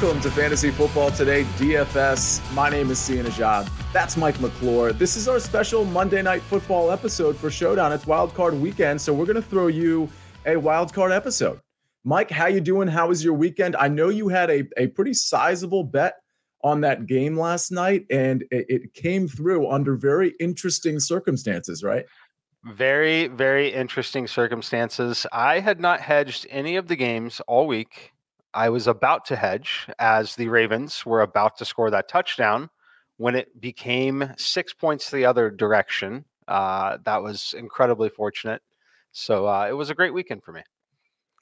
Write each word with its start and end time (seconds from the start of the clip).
Welcome 0.00 0.22
to 0.22 0.30
Fantasy 0.30 0.70
Football 0.70 1.10
Today, 1.10 1.44
DFS. 1.58 2.54
My 2.54 2.70
name 2.70 2.90
is 2.90 2.98
Sia 2.98 3.22
Nejad. 3.22 3.70
That's 3.92 4.16
Mike 4.16 4.40
McClure. 4.40 4.94
This 4.94 5.14
is 5.14 5.28
our 5.28 5.38
special 5.38 5.84
Monday 5.84 6.22
Night 6.22 6.40
Football 6.40 6.90
episode 6.90 7.36
for 7.36 7.50
Showdown. 7.50 7.92
It's 7.92 8.06
Wild 8.06 8.32
Card 8.32 8.54
Weekend, 8.54 8.98
so 8.98 9.12
we're 9.12 9.26
going 9.26 9.36
to 9.36 9.42
throw 9.42 9.66
you 9.66 10.08
a 10.46 10.56
Wild 10.56 10.94
Card 10.94 11.12
episode. 11.12 11.60
Mike, 12.02 12.30
how 12.30 12.46
you 12.46 12.62
doing? 12.62 12.88
How 12.88 13.08
was 13.08 13.22
your 13.22 13.34
weekend? 13.34 13.76
I 13.76 13.88
know 13.88 14.08
you 14.08 14.28
had 14.28 14.48
a, 14.48 14.64
a 14.78 14.86
pretty 14.86 15.12
sizable 15.12 15.84
bet 15.84 16.14
on 16.64 16.80
that 16.80 17.04
game 17.04 17.38
last 17.38 17.70
night, 17.70 18.06
and 18.08 18.40
it, 18.50 18.64
it 18.70 18.94
came 18.94 19.28
through 19.28 19.70
under 19.70 19.96
very 19.96 20.32
interesting 20.40 20.98
circumstances, 20.98 21.82
right? 21.84 22.06
Very, 22.64 23.26
very 23.26 23.68
interesting 23.68 24.26
circumstances. 24.26 25.26
I 25.30 25.60
had 25.60 25.78
not 25.78 26.00
hedged 26.00 26.46
any 26.48 26.76
of 26.76 26.88
the 26.88 26.96
games 26.96 27.42
all 27.46 27.66
week. 27.66 28.14
I 28.54 28.68
was 28.68 28.86
about 28.86 29.24
to 29.26 29.36
hedge 29.36 29.88
as 29.98 30.34
the 30.34 30.48
Ravens 30.48 31.06
were 31.06 31.20
about 31.20 31.56
to 31.58 31.64
score 31.64 31.90
that 31.90 32.08
touchdown 32.08 32.68
when 33.16 33.34
it 33.34 33.60
became 33.60 34.32
six 34.36 34.72
points 34.72 35.10
the 35.10 35.24
other 35.24 35.50
direction. 35.50 36.24
Uh, 36.48 36.98
that 37.04 37.22
was 37.22 37.54
incredibly 37.56 38.08
fortunate. 38.08 38.62
So 39.12 39.46
uh, 39.46 39.66
it 39.68 39.72
was 39.72 39.90
a 39.90 39.94
great 39.94 40.14
weekend 40.14 40.42
for 40.42 40.52
me. 40.52 40.62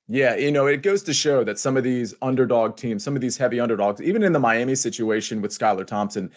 Yeah, 0.07 0.37
you 0.37 0.51
know, 0.51 0.67
it 0.67 0.83
goes 0.83 1.03
to 1.03 1.13
show 1.13 1.45
that 1.45 1.59
some 1.59 1.77
of 1.77 1.85
these 1.85 2.15
underdog 2.23 2.77
teams, 2.77 3.05
some 3.05 3.15
of 3.15 3.21
these 3.21 3.37
heavy 3.37 3.61
underdogs, 3.61 4.01
even 4.01 4.23
in 4.23 4.33
the 4.33 4.39
Miami 4.39 4.75
situation 4.75 5.43
with 5.43 5.51
Skylar 5.51 5.87
Thompson, 5.87 6.31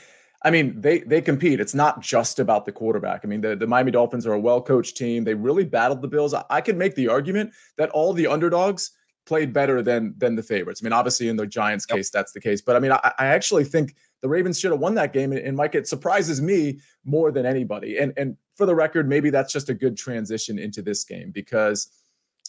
I 0.43 0.51
mean, 0.51 0.81
they 0.81 0.99
they 0.99 1.21
compete. 1.21 1.59
It's 1.59 1.75
not 1.75 2.01
just 2.01 2.39
about 2.39 2.65
the 2.65 2.71
quarterback. 2.71 3.21
I 3.23 3.27
mean, 3.27 3.41
the, 3.41 3.55
the 3.55 3.67
Miami 3.67 3.91
Dolphins 3.91 4.25
are 4.25 4.33
a 4.33 4.39
well-coached 4.39 4.97
team. 4.97 5.23
They 5.23 5.35
really 5.35 5.63
battled 5.63 6.01
the 6.01 6.07
Bills. 6.07 6.33
I, 6.33 6.43
I 6.49 6.61
could 6.61 6.77
make 6.77 6.95
the 6.95 7.07
argument 7.07 7.51
that 7.77 7.89
all 7.91 8.11
the 8.11 8.27
underdogs 8.27 8.91
played 9.25 9.53
better 9.53 9.81
than 9.81 10.13
than 10.17 10.35
the 10.35 10.43
favorites. 10.43 10.81
I 10.81 10.85
mean, 10.85 10.93
obviously 10.93 11.29
in 11.29 11.35
the 11.35 11.47
Giants 11.47 11.85
yep. 11.89 11.97
case, 11.97 12.09
that's 12.09 12.31
the 12.31 12.41
case. 12.41 12.61
But 12.61 12.75
I 12.75 12.79
mean, 12.79 12.91
I, 12.91 13.13
I 13.19 13.27
actually 13.27 13.63
think 13.63 13.95
the 14.21 14.29
Ravens 14.29 14.59
should 14.59 14.71
have 14.71 14.79
won 14.79 14.95
that 14.95 15.13
game. 15.13 15.31
And, 15.31 15.41
and 15.41 15.57
Mike, 15.57 15.75
it 15.75 15.87
surprises 15.87 16.41
me 16.41 16.79
more 17.05 17.31
than 17.31 17.45
anybody. 17.45 17.97
And 17.97 18.13
and 18.17 18.37
for 18.55 18.65
the 18.65 18.75
record, 18.75 19.07
maybe 19.07 19.29
that's 19.29 19.53
just 19.53 19.69
a 19.69 19.73
good 19.73 19.97
transition 19.97 20.59
into 20.59 20.81
this 20.81 21.03
game 21.03 21.31
because 21.31 21.89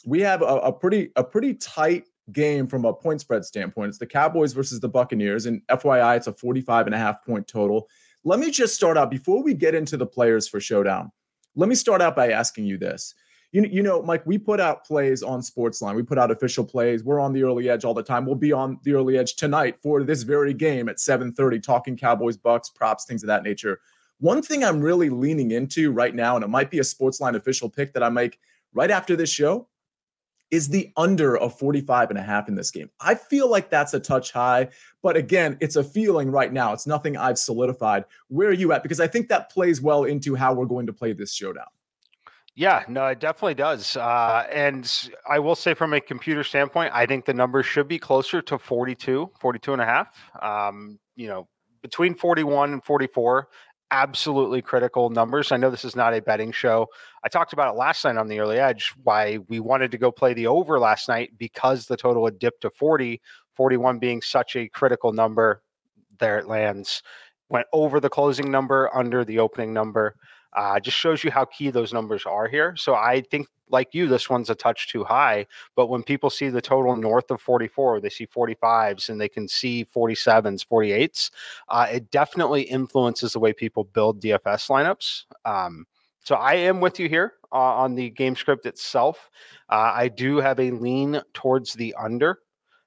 we 0.04 0.20
have 0.20 0.42
a, 0.42 0.44
a 0.44 0.72
pretty 0.72 1.10
a 1.16 1.24
pretty 1.24 1.54
tight 1.54 2.04
game 2.30 2.66
from 2.66 2.84
a 2.84 2.92
point 2.92 3.20
spread 3.20 3.44
standpoint. 3.44 3.88
It's 3.88 3.98
the 3.98 4.06
Cowboys 4.06 4.52
versus 4.52 4.80
the 4.80 4.88
Buccaneers. 4.88 5.46
And 5.46 5.60
FYI, 5.68 6.16
it's 6.16 6.28
a 6.28 6.32
45 6.32 6.86
and 6.86 6.94
a 6.94 6.98
half 6.98 7.24
point 7.24 7.46
total. 7.48 7.88
Let 8.24 8.38
me 8.38 8.50
just 8.50 8.74
start 8.74 8.96
out 8.96 9.10
before 9.10 9.42
we 9.42 9.54
get 9.54 9.74
into 9.74 9.96
the 9.96 10.06
players 10.06 10.46
for 10.46 10.60
showdown. 10.60 11.10
Let 11.56 11.68
me 11.68 11.74
start 11.74 12.00
out 12.00 12.14
by 12.14 12.30
asking 12.30 12.66
you 12.66 12.78
this 12.78 13.14
you, 13.52 13.62
you 13.70 13.82
know, 13.82 14.02
Mike, 14.02 14.26
we 14.26 14.38
put 14.38 14.60
out 14.60 14.84
plays 14.84 15.22
on 15.22 15.40
Sportsline. 15.40 15.94
We 15.94 16.02
put 16.02 16.18
out 16.18 16.30
official 16.30 16.64
plays. 16.64 17.04
We're 17.04 17.20
on 17.20 17.32
the 17.32 17.44
early 17.44 17.68
edge 17.68 17.84
all 17.84 17.94
the 17.94 18.02
time. 18.02 18.24
We'll 18.24 18.34
be 18.34 18.52
on 18.52 18.80
the 18.82 18.94
early 18.94 19.18
edge 19.18 19.36
tonight 19.36 19.76
for 19.82 20.02
this 20.02 20.22
very 20.22 20.54
game 20.54 20.88
at 20.88 20.96
7:30, 20.96 21.62
talking 21.62 21.96
Cowboys, 21.96 22.36
Bucks, 22.36 22.70
props, 22.70 23.04
things 23.04 23.22
of 23.22 23.26
that 23.28 23.42
nature. 23.42 23.80
One 24.18 24.40
thing 24.40 24.64
I'm 24.64 24.80
really 24.80 25.10
leaning 25.10 25.50
into 25.50 25.92
right 25.92 26.14
now, 26.14 26.34
and 26.36 26.44
it 26.44 26.48
might 26.48 26.70
be 26.70 26.78
a 26.78 26.82
Sportsline 26.82 27.36
official 27.36 27.68
pick 27.68 27.92
that 27.92 28.02
I 28.02 28.08
make 28.08 28.38
right 28.72 28.90
after 28.90 29.16
this 29.16 29.30
show, 29.30 29.68
is 30.50 30.68
the 30.68 30.92
under 30.96 31.36
of 31.36 31.58
45 31.58 32.10
and 32.10 32.18
a 32.18 32.22
half 32.22 32.46
in 32.46 32.54
this 32.54 32.70
game. 32.70 32.90
I 33.00 33.14
feel 33.14 33.50
like 33.50 33.68
that's 33.68 33.94
a 33.94 34.00
touch 34.00 34.32
high, 34.32 34.68
but 35.02 35.16
again, 35.16 35.56
it's 35.60 35.76
a 35.76 35.84
feeling 35.84 36.30
right 36.30 36.52
now. 36.52 36.72
It's 36.72 36.86
nothing 36.86 37.16
I've 37.16 37.38
solidified. 37.38 38.04
Where 38.28 38.48
are 38.48 38.52
you 38.52 38.72
at? 38.72 38.82
Because 38.82 39.00
I 39.00 39.06
think 39.06 39.28
that 39.28 39.50
plays 39.50 39.80
well 39.80 40.04
into 40.04 40.34
how 40.34 40.52
we're 40.52 40.66
going 40.66 40.86
to 40.86 40.92
play 40.92 41.14
this 41.14 41.34
showdown. 41.34 41.66
Yeah, 42.54 42.84
no, 42.86 43.06
it 43.06 43.18
definitely 43.18 43.54
does. 43.54 43.96
Uh, 43.96 44.46
and 44.52 45.10
I 45.28 45.38
will 45.38 45.54
say 45.54 45.72
from 45.72 45.94
a 45.94 46.00
computer 46.00 46.44
standpoint, 46.44 46.92
I 46.92 47.06
think 47.06 47.24
the 47.24 47.32
numbers 47.32 47.64
should 47.64 47.88
be 47.88 47.98
closer 47.98 48.42
to 48.42 48.58
42, 48.58 49.30
42 49.40 49.72
and 49.72 49.80
a 49.80 49.86
half. 49.86 50.08
Um, 50.42 50.98
you 51.16 51.28
know, 51.28 51.48
between 51.80 52.14
41 52.14 52.74
and 52.74 52.84
44, 52.84 53.48
absolutely 53.90 54.60
critical 54.60 55.08
numbers. 55.08 55.50
I 55.50 55.56
know 55.56 55.70
this 55.70 55.84
is 55.84 55.96
not 55.96 56.14
a 56.14 56.20
betting 56.20 56.52
show. 56.52 56.88
I 57.24 57.28
talked 57.28 57.54
about 57.54 57.74
it 57.74 57.78
last 57.78 58.04
night 58.04 58.16
on 58.18 58.28
the 58.28 58.40
early 58.40 58.58
edge, 58.58 58.92
why 59.02 59.38
we 59.48 59.58
wanted 59.58 59.90
to 59.92 59.98
go 59.98 60.12
play 60.12 60.34
the 60.34 60.46
over 60.46 60.78
last 60.78 61.08
night 61.08 61.30
because 61.38 61.86
the 61.86 61.96
total 61.96 62.24
had 62.26 62.38
dipped 62.38 62.62
to 62.62 62.70
40, 62.70 63.20
41 63.54 63.98
being 63.98 64.20
such 64.20 64.56
a 64.56 64.68
critical 64.68 65.12
number. 65.12 65.62
There 66.18 66.38
it 66.38 66.48
lands. 66.48 67.02
Went 67.48 67.66
over 67.72 67.98
the 67.98 68.10
closing 68.10 68.50
number, 68.50 68.90
under 68.94 69.24
the 69.24 69.38
opening 69.38 69.72
number. 69.72 70.16
Uh, 70.54 70.78
just 70.78 70.96
shows 70.96 71.24
you 71.24 71.30
how 71.30 71.44
key 71.46 71.70
those 71.70 71.92
numbers 71.92 72.26
are 72.26 72.46
here. 72.46 72.74
So 72.76 72.94
I 72.94 73.22
think, 73.30 73.48
like 73.70 73.94
you, 73.94 74.06
this 74.06 74.28
one's 74.28 74.50
a 74.50 74.54
touch 74.54 74.88
too 74.88 75.02
high. 75.02 75.46
But 75.76 75.86
when 75.86 76.02
people 76.02 76.28
see 76.28 76.50
the 76.50 76.60
total 76.60 76.94
north 76.94 77.30
of 77.30 77.40
44, 77.40 78.00
they 78.00 78.10
see 78.10 78.26
45s 78.26 79.08
and 79.08 79.18
they 79.18 79.30
can 79.30 79.48
see 79.48 79.86
47s, 79.86 80.66
48s, 80.66 81.30
uh, 81.70 81.86
it 81.90 82.10
definitely 82.10 82.62
influences 82.62 83.32
the 83.32 83.40
way 83.40 83.52
people 83.52 83.84
build 83.84 84.20
DFS 84.20 84.68
lineups. 84.68 85.24
Um, 85.46 85.86
so 86.24 86.36
I 86.36 86.54
am 86.54 86.80
with 86.80 87.00
you 87.00 87.08
here 87.08 87.34
uh, 87.50 87.56
on 87.56 87.94
the 87.94 88.10
game 88.10 88.36
script 88.36 88.66
itself. 88.66 89.30
Uh, 89.68 89.92
I 89.94 90.08
do 90.08 90.36
have 90.36 90.60
a 90.60 90.70
lean 90.70 91.20
towards 91.32 91.72
the 91.72 91.94
under. 91.98 92.40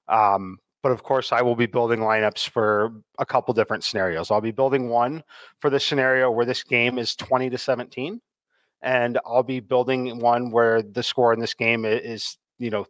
Um, 0.07 0.59
but 0.85 0.91
of 0.91 1.01
course, 1.01 1.31
I 1.31 1.41
will 1.41 1.55
be 1.55 1.65
building 1.65 2.01
lineups 2.01 2.47
for 2.47 2.93
a 3.17 3.25
couple 3.25 3.55
different 3.55 3.83
scenarios. 3.83 4.29
I'll 4.29 4.39
be 4.39 4.51
building 4.51 4.87
one 4.87 5.23
for 5.59 5.71
the 5.71 5.79
scenario 5.79 6.29
where 6.29 6.45
this 6.45 6.61
game 6.61 6.99
is 6.99 7.15
20 7.15 7.49
to 7.49 7.57
17. 7.57 8.21
And 8.83 9.17
I'll 9.25 9.41
be 9.41 9.61
building 9.61 10.19
one 10.19 10.51
where 10.51 10.83
the 10.83 11.01
score 11.01 11.33
in 11.33 11.39
this 11.39 11.55
game 11.55 11.85
is, 11.85 12.37
you 12.59 12.69
know, 12.69 12.85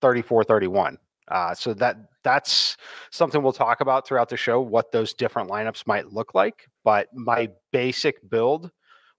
34 0.00 0.44
31. 0.44 0.96
Uh, 1.26 1.54
so 1.54 1.74
that 1.74 1.96
that's 2.22 2.76
something 3.10 3.42
we'll 3.42 3.52
talk 3.52 3.80
about 3.80 4.06
throughout 4.06 4.28
the 4.28 4.36
show, 4.36 4.60
what 4.60 4.92
those 4.92 5.12
different 5.12 5.50
lineups 5.50 5.88
might 5.88 6.12
look 6.12 6.36
like. 6.36 6.68
But 6.84 7.08
my 7.12 7.48
basic 7.72 8.30
build, 8.30 8.70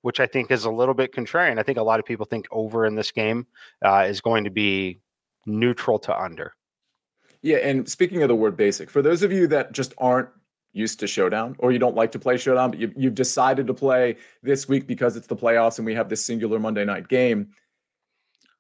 which 0.04 0.22
I 0.22 0.26
think 0.26 0.52
is 0.52 0.64
a 0.64 0.72
little 0.72 0.94
bit 0.94 1.12
contrarian, 1.12 1.60
I 1.60 1.64
think 1.64 1.80
a 1.80 1.84
lot 1.84 2.00
of 2.00 2.06
people 2.06 2.26
think 2.26 2.48
over 2.50 2.86
in 2.86 2.96
this 2.96 3.12
game 3.12 3.46
uh, 3.84 4.06
is 4.08 4.22
going 4.22 4.46
to 4.46 4.52
be 4.52 5.02
neutral 5.46 6.00
to 6.00 6.18
under. 6.18 6.54
Yeah, 7.46 7.58
and 7.58 7.88
speaking 7.88 8.24
of 8.24 8.28
the 8.28 8.36
word 8.36 8.58
basic, 8.58 8.90
for 8.90 9.04
those 9.04 9.22
of 9.22 9.32
you 9.32 9.46
that 9.50 9.72
just 9.72 9.94
aren't 10.00 10.30
used 10.74 11.00
to 11.02 11.06
Showdown 11.06 11.56
or 11.60 11.72
you 11.72 11.78
don't 11.78 11.96
like 11.96 12.12
to 12.14 12.20
play 12.20 12.38
Showdown, 12.38 12.72
but 12.72 12.80
you, 12.80 12.92
you've 12.98 13.14
decided 13.14 13.68
to 13.68 13.74
play 13.76 14.18
this 14.42 14.68
week 14.68 14.88
because 14.88 15.16
it's 15.16 15.28
the 15.28 15.36
playoffs 15.36 15.78
and 15.78 15.86
we 15.86 15.94
have 15.94 16.10
this 16.10 16.26
singular 16.26 16.58
Monday 16.58 16.84
night 16.84 17.08
game, 17.08 17.50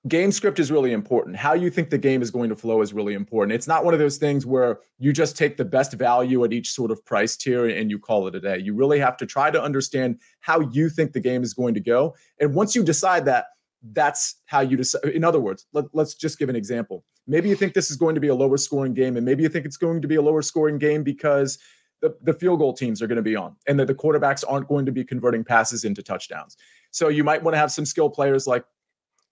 game 0.08 0.32
script 0.32 0.60
is 0.60 0.72
really 0.72 0.92
important. 0.92 1.36
How 1.36 1.54
you 1.54 1.72
think 1.72 1.90
the 1.90 1.98
game 1.98 2.22
is 2.22 2.30
going 2.30 2.48
to 2.50 2.56
flow 2.56 2.80
is 2.84 2.94
really 2.94 3.16
important. 3.16 3.56
It's 3.56 3.68
not 3.68 3.84
one 3.84 3.96
of 3.96 4.00
those 4.00 4.18
things 4.18 4.46
where 4.46 4.78
you 5.00 5.12
just 5.12 5.36
take 5.36 5.58
the 5.58 5.66
best 5.66 5.94
value 5.94 6.44
at 6.44 6.54
each 6.54 6.70
sort 6.70 6.92
of 6.92 7.04
price 7.06 7.36
tier 7.36 7.68
and 7.68 7.90
you 7.90 7.98
call 7.98 8.28
it 8.28 8.36
a 8.36 8.40
day. 8.40 8.60
You 8.60 8.76
really 8.76 9.00
have 9.00 9.18
to 9.18 9.26
try 9.26 9.50
to 9.50 9.60
understand 9.60 10.20
how 10.42 10.60
you 10.60 10.90
think 10.90 11.14
the 11.14 11.20
game 11.20 11.42
is 11.42 11.56
going 11.56 11.74
to 11.74 11.80
go. 11.80 12.14
And 12.40 12.54
once 12.54 12.76
you 12.76 12.84
decide 12.84 13.26
that, 13.26 13.46
that's 13.94 14.36
how 14.46 14.60
you 14.60 14.78
decide. 14.78 15.06
In 15.06 15.24
other 15.24 15.40
words, 15.40 15.66
let, 15.74 15.86
let's 15.92 16.14
just 16.14 16.38
give 16.38 16.50
an 16.50 16.56
example 16.56 17.04
maybe 17.27 17.50
you 17.50 17.56
think 17.56 17.74
this 17.74 17.92
is 17.92 17.98
going 17.98 18.16
to 18.16 18.22
be 18.22 18.27
a 18.27 18.36
lower 18.36 18.57
scoring 18.57 18.94
game, 18.94 19.18
and 19.18 19.25
maybe 19.25 19.44
you 19.44 19.50
think 19.50 19.66
it's 19.66 19.77
going 19.77 20.01
to 20.01 20.07
be 20.07 20.16
a 20.16 20.22
lower 20.22 20.42
scoring 20.42 20.77
game 20.77 21.04
because 21.04 21.57
the, 22.01 22.16
the 22.22 22.33
field 22.33 22.60
goal 22.60 22.74
teams 22.74 23.01
are 23.01 23.07
going 23.07 23.16
to 23.18 23.22
be 23.22 23.36
on 23.36 23.56
and 23.68 23.80
that 23.80 23.88
the 23.88 23.95
quarterbacks 23.95 24.44
aren't 24.48 24.68
going 24.68 24.86
to 24.86 24.92
be 24.92 25.04
converting 25.04 25.44
passes 25.44 25.83
into 25.83 26.04
touchdowns. 26.04 26.57
So 26.92 27.07
you 27.07 27.24
might 27.24 27.42
want 27.42 27.56
to 27.56 27.60
have 27.60 27.72
some 27.72 27.86
skill 27.86 28.10
players 28.10 28.48
like, 28.48 28.63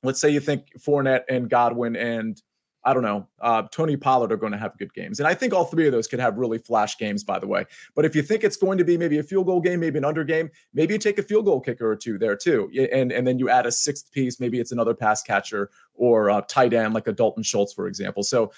let's 0.01 0.19
say 0.19 0.29
you 0.29 0.39
think 0.39 0.67
Fournette 0.79 1.23
and 1.29 1.49
Godwin 1.49 1.95
and 1.95 2.41
I 2.85 2.93
don't 2.93 3.03
know, 3.03 3.27
uh, 3.39 3.63
Tony 3.71 3.95
Pollard 3.95 4.31
are 4.31 4.37
going 4.37 4.51
to 4.51 4.57
have 4.57 4.77
good 4.77 4.93
games. 4.93 5.19
And 5.19 5.27
I 5.27 5.33
think 5.33 5.53
all 5.53 5.65
three 5.65 5.85
of 5.85 5.93
those 5.93 6.07
could 6.07 6.19
have 6.19 6.37
really 6.37 6.57
flash 6.57 6.97
games, 6.97 7.23
by 7.23 7.39
the 7.39 7.47
way. 7.47 7.65
But 7.95 8.03
if 8.05 8.15
you 8.15 8.21
think 8.21 8.43
it's 8.43 8.57
going 8.57 8.77
to 8.77 8.83
be 8.83 8.97
maybe 8.97 9.19
a 9.19 9.23
field 9.23 9.45
goal 9.45 9.61
game, 9.61 9.79
maybe 9.79 9.97
an 9.97 10.05
under 10.05 10.23
game, 10.23 10.49
maybe 10.73 10.93
you 10.93 10.99
take 10.99 11.17
a 11.17 11.23
field 11.23 11.45
goal 11.45 11.61
kicker 11.61 11.89
or 11.89 11.95
two 11.95 12.17
there 12.17 12.35
too. 12.35 12.69
And, 12.91 13.11
and 13.11 13.25
then 13.25 13.39
you 13.39 13.49
add 13.49 13.65
a 13.65 13.71
sixth 13.71 14.11
piece, 14.11 14.39
maybe 14.39 14.59
it's 14.59 14.71
another 14.71 14.93
pass 14.93 15.23
catcher 15.23 15.69
or 15.95 16.29
a 16.29 16.43
tight 16.47 16.73
end 16.73 16.93
like 16.93 17.07
a 17.07 17.13
Dalton 17.13 17.43
Schultz, 17.43 17.71
for 17.71 17.87
example. 17.87 18.23
So 18.23 18.51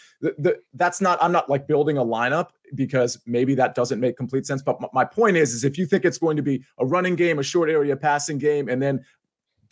that's 0.74 1.02
not, 1.02 1.22
I'm 1.22 1.32
not 1.32 1.50
like 1.50 1.68
building 1.68 1.98
a 1.98 2.04
lineup 2.04 2.50
because 2.74 3.20
maybe 3.28 3.54
that 3.56 3.76
doesn't 3.76 4.00
make 4.00 4.18
complete 4.18 4.48
sense. 4.48 4.64
But 4.64 4.80
my 4.94 5.06
point 5.06 5.38
is, 5.38 5.54
is 5.54 5.64
if 5.64 5.78
you 5.78 5.86
think 5.86 6.04
it's 6.04 6.18
going 6.18 6.38
to 6.38 6.44
be 6.44 6.64
a 6.80 6.86
running 6.86 7.16
game, 7.16 7.38
a 7.38 7.44
short 7.44 7.70
area 7.70 7.96
passing 7.96 8.38
game, 8.38 8.70
and 8.70 8.82
then 8.82 9.06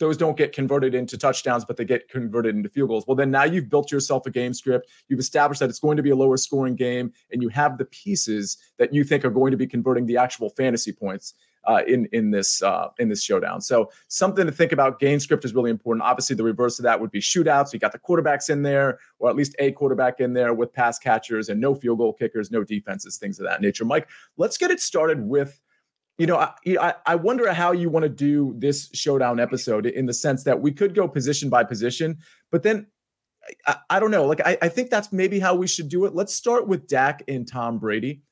those 0.04 0.18
don't 0.18 0.36
get 0.36 0.52
converted 0.52 0.94
into 0.94 1.16
touchdowns, 1.16 1.64
but 1.64 1.78
they 1.78 1.84
get 1.84 2.08
converted 2.08 2.54
into 2.54 2.68
field 2.68 2.90
goals. 2.90 3.06
Well, 3.06 3.16
then 3.16 3.30
now 3.30 3.44
you've 3.44 3.70
built 3.70 3.90
yourself 3.90 4.26
a 4.26 4.30
game 4.30 4.52
script. 4.52 4.88
You've 5.08 5.18
established 5.18 5.60
that 5.60 5.70
it's 5.70 5.78
going 5.78 5.96
to 5.96 6.02
be 6.02 6.10
a 6.10 6.16
lower 6.16 6.36
scoring 6.36 6.76
game, 6.76 7.12
and 7.32 7.40
you 7.40 7.48
have 7.48 7.78
the 7.78 7.86
pieces 7.86 8.58
that 8.78 8.92
you 8.92 9.02
think 9.02 9.24
are 9.24 9.30
going 9.30 9.50
to 9.50 9.56
be 9.56 9.66
converting 9.66 10.04
the 10.04 10.18
actual 10.18 10.50
fantasy 10.50 10.92
points 10.92 11.32
uh, 11.66 11.82
in 11.86 12.06
in 12.12 12.30
this 12.30 12.62
uh, 12.62 12.88
in 12.98 13.08
this 13.08 13.22
showdown. 13.22 13.60
So 13.60 13.90
something 14.08 14.44
to 14.44 14.52
think 14.52 14.72
about. 14.72 15.00
Game 15.00 15.18
script 15.18 15.44
is 15.44 15.54
really 15.54 15.70
important. 15.70 16.02
Obviously, 16.02 16.36
the 16.36 16.44
reverse 16.44 16.78
of 16.78 16.82
that 16.82 17.00
would 17.00 17.10
be 17.10 17.20
shootouts. 17.20 17.72
You 17.72 17.78
got 17.78 17.92
the 17.92 17.98
quarterbacks 17.98 18.50
in 18.50 18.62
there, 18.62 18.98
or 19.18 19.30
at 19.30 19.36
least 19.36 19.56
a 19.58 19.72
quarterback 19.72 20.20
in 20.20 20.34
there 20.34 20.52
with 20.52 20.72
pass 20.72 20.98
catchers 20.98 21.48
and 21.48 21.60
no 21.60 21.74
field 21.74 21.98
goal 21.98 22.12
kickers, 22.12 22.50
no 22.50 22.62
defenses, 22.62 23.16
things 23.16 23.38
of 23.38 23.46
that 23.46 23.60
nature. 23.60 23.84
Mike, 23.84 24.08
let's 24.36 24.58
get 24.58 24.70
it 24.70 24.80
started 24.80 25.20
with 25.22 25.60
you 26.18 26.26
know, 26.26 26.36
I, 26.36 26.94
I 27.06 27.14
wonder 27.16 27.52
how 27.52 27.72
you 27.72 27.90
want 27.90 28.04
to 28.04 28.08
do 28.08 28.54
this 28.58 28.88
showdown 28.94 29.40
episode 29.40 29.86
in 29.86 30.06
the 30.06 30.12
sense 30.12 30.44
that 30.44 30.60
we 30.60 30.70
could 30.70 30.94
go 30.94 31.08
position 31.08 31.50
by 31.50 31.64
position, 31.64 32.18
but 32.52 32.62
then 32.62 32.86
I, 33.66 33.76
I 33.90 34.00
don't 34.00 34.10
know. 34.10 34.24
Like, 34.24 34.40
I, 34.44 34.56
I 34.62 34.68
think 34.68 34.90
that's 34.90 35.12
maybe 35.12 35.40
how 35.40 35.54
we 35.54 35.66
should 35.66 35.88
do 35.88 36.04
it. 36.04 36.14
Let's 36.14 36.34
start 36.34 36.68
with 36.68 36.86
Dak 36.86 37.22
and 37.26 37.46
Tom 37.46 37.78
Brady. 37.78 38.22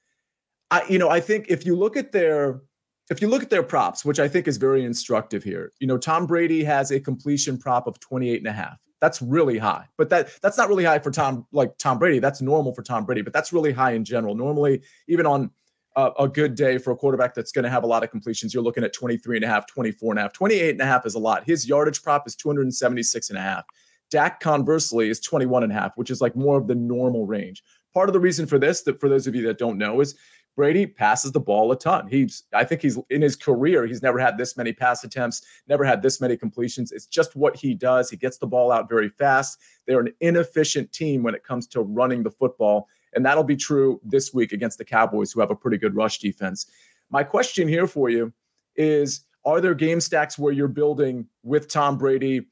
I, 0.70 0.84
you 0.88 0.98
know, 0.98 1.10
I 1.10 1.20
think 1.20 1.46
if 1.48 1.66
you 1.66 1.76
look 1.76 1.96
at 1.96 2.12
their, 2.12 2.62
if 3.10 3.20
you 3.20 3.28
look 3.28 3.42
at 3.42 3.50
their 3.50 3.62
props, 3.62 4.04
which 4.04 4.20
I 4.20 4.28
think 4.28 4.46
is 4.46 4.56
very 4.56 4.84
instructive 4.84 5.42
here, 5.42 5.72
you 5.80 5.86
know, 5.86 5.98
Tom 5.98 6.26
Brady 6.26 6.62
has 6.64 6.92
a 6.92 7.00
completion 7.00 7.58
prop 7.58 7.86
of 7.86 7.98
28 8.00 8.38
and 8.38 8.46
a 8.46 8.52
half. 8.52 8.78
That's 9.00 9.20
really 9.20 9.58
high, 9.58 9.86
but 9.98 10.08
that 10.10 10.28
that's 10.42 10.56
not 10.56 10.68
really 10.68 10.84
high 10.84 11.00
for 11.00 11.10
Tom, 11.10 11.44
like 11.50 11.76
Tom 11.76 11.98
Brady. 11.98 12.20
That's 12.20 12.40
normal 12.40 12.72
for 12.72 12.82
Tom 12.82 13.04
Brady, 13.04 13.22
but 13.22 13.32
that's 13.32 13.52
really 13.52 13.72
high 13.72 13.92
in 13.92 14.04
general. 14.04 14.36
Normally, 14.36 14.80
even 15.08 15.26
on 15.26 15.50
a, 15.96 16.10
a 16.20 16.28
good 16.28 16.54
day 16.54 16.78
for 16.78 16.90
a 16.90 16.96
quarterback 16.96 17.34
that's 17.34 17.52
going 17.52 17.64
to 17.64 17.70
have 17.70 17.84
a 17.84 17.86
lot 17.86 18.02
of 18.02 18.10
completions, 18.10 18.54
you're 18.54 18.62
looking 18.62 18.84
at 18.84 18.92
23 18.92 19.36
and 19.36 19.44
a 19.44 19.48
half, 19.48 19.66
24 19.66 20.12
and 20.12 20.18
a 20.18 20.22
half, 20.22 20.32
28 20.32 20.70
and 20.70 20.80
a 20.80 20.86
half 20.86 21.06
is 21.06 21.14
a 21.14 21.18
lot. 21.18 21.44
His 21.44 21.68
yardage 21.68 22.02
prop 22.02 22.26
is 22.26 22.34
276 22.36 23.30
and 23.30 23.38
a 23.38 23.42
half. 23.42 23.64
Dak 24.10 24.40
conversely 24.40 25.08
is 25.08 25.20
21 25.20 25.62
and 25.62 25.72
a 25.72 25.74
half, 25.74 25.92
which 25.96 26.10
is 26.10 26.20
like 26.20 26.36
more 26.36 26.58
of 26.58 26.66
the 26.66 26.74
normal 26.74 27.26
range. 27.26 27.62
Part 27.94 28.08
of 28.08 28.12
the 28.12 28.20
reason 28.20 28.46
for 28.46 28.58
this, 28.58 28.82
that 28.82 29.00
for 29.00 29.08
those 29.08 29.26
of 29.26 29.34
you 29.34 29.42
that 29.46 29.58
don't 29.58 29.78
know, 29.78 30.00
is 30.00 30.14
Brady 30.54 30.86
passes 30.86 31.32
the 31.32 31.40
ball 31.40 31.72
a 31.72 31.78
ton. 31.78 32.08
He's, 32.08 32.44
I 32.52 32.64
think 32.64 32.82
he's 32.82 32.98
in 33.08 33.22
his 33.22 33.36
career, 33.36 33.86
he's 33.86 34.02
never 34.02 34.18
had 34.18 34.36
this 34.36 34.56
many 34.56 34.72
pass 34.72 35.02
attempts, 35.02 35.42
never 35.66 35.84
had 35.84 36.02
this 36.02 36.20
many 36.20 36.36
completions. 36.36 36.92
It's 36.92 37.06
just 37.06 37.34
what 37.34 37.56
he 37.56 37.74
does. 37.74 38.10
He 38.10 38.16
gets 38.16 38.38
the 38.38 38.46
ball 38.46 38.70
out 38.70 38.88
very 38.88 39.08
fast. 39.08 39.58
They're 39.86 40.00
an 40.00 40.12
inefficient 40.20 40.92
team 40.92 41.22
when 41.22 41.34
it 41.34 41.44
comes 41.44 41.66
to 41.68 41.80
running 41.80 42.22
the 42.22 42.30
football. 42.30 42.88
And 43.14 43.24
that'll 43.24 43.44
be 43.44 43.56
true 43.56 44.00
this 44.04 44.32
week 44.32 44.52
against 44.52 44.78
the 44.78 44.84
Cowboys, 44.84 45.32
who 45.32 45.40
have 45.40 45.50
a 45.50 45.54
pretty 45.54 45.78
good 45.78 45.94
rush 45.94 46.18
defense. 46.18 46.66
My 47.10 47.22
question 47.22 47.68
here 47.68 47.86
for 47.86 48.08
you 48.08 48.32
is 48.76 49.24
Are 49.44 49.60
there 49.60 49.74
game 49.74 50.00
stacks 50.00 50.38
where 50.38 50.52
you're 50.52 50.68
building 50.68 51.26
with 51.42 51.68
Tom 51.68 51.98
Brady 51.98 52.46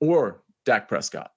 or 0.00 0.42
Dak 0.64 0.88
Prescott? 0.88 1.32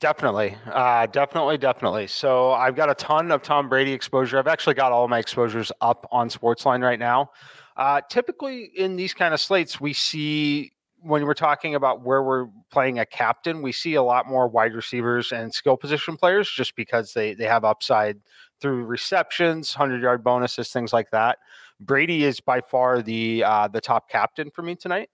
Definitely. 0.00 0.56
Uh, 0.66 1.06
definitely, 1.06 1.58
definitely. 1.58 2.08
So 2.08 2.50
I've 2.50 2.74
got 2.74 2.90
a 2.90 2.94
ton 2.94 3.30
of 3.30 3.42
Tom 3.42 3.68
Brady 3.68 3.92
exposure. 3.92 4.36
I've 4.36 4.48
actually 4.48 4.74
got 4.74 4.90
all 4.90 5.06
my 5.06 5.20
exposures 5.20 5.70
up 5.80 6.08
on 6.10 6.28
Sportsline 6.28 6.82
right 6.82 6.98
now. 6.98 7.30
Uh, 7.76 8.00
typically, 8.08 8.64
in 8.76 8.96
these 8.96 9.14
kind 9.14 9.32
of 9.32 9.38
slates, 9.40 9.80
we 9.80 9.92
see 9.92 10.72
when 11.06 11.24
we're 11.24 11.34
talking 11.34 11.74
about 11.74 12.02
where 12.02 12.22
we're 12.22 12.48
playing 12.70 12.98
a 12.98 13.06
captain, 13.06 13.62
we 13.62 13.70
see 13.70 13.94
a 13.94 14.02
lot 14.02 14.26
more 14.26 14.48
wide 14.48 14.74
receivers 14.74 15.30
and 15.30 15.54
skill 15.54 15.76
position 15.76 16.16
players 16.16 16.50
just 16.50 16.74
because 16.74 17.12
they 17.12 17.34
they 17.34 17.44
have 17.44 17.64
upside 17.64 18.18
through 18.60 18.84
receptions, 18.84 19.72
hundred 19.72 20.02
yard 20.02 20.24
bonuses, 20.24 20.70
things 20.70 20.92
like 20.92 21.10
that. 21.10 21.38
Brady 21.78 22.24
is 22.24 22.40
by 22.40 22.60
far 22.60 23.02
the 23.02 23.44
uh, 23.44 23.68
the 23.68 23.80
top 23.80 24.08
captain 24.10 24.50
for 24.50 24.62
me 24.62 24.74
tonight. 24.74 25.08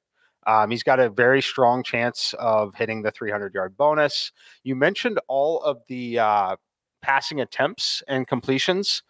Um, 0.46 0.70
he's 0.70 0.82
got 0.82 0.98
a 0.98 1.08
very 1.08 1.42
strong 1.42 1.82
chance 1.82 2.34
of 2.38 2.74
hitting 2.74 3.02
the 3.02 3.12
300 3.12 3.54
yard 3.54 3.76
bonus. 3.76 4.32
You 4.64 4.74
mentioned 4.74 5.20
all 5.28 5.60
of 5.62 5.78
the 5.88 6.18
uh, 6.18 6.56
passing 7.00 7.40
attempts 7.40 8.02
and 8.08 8.26
completions. 8.26 9.02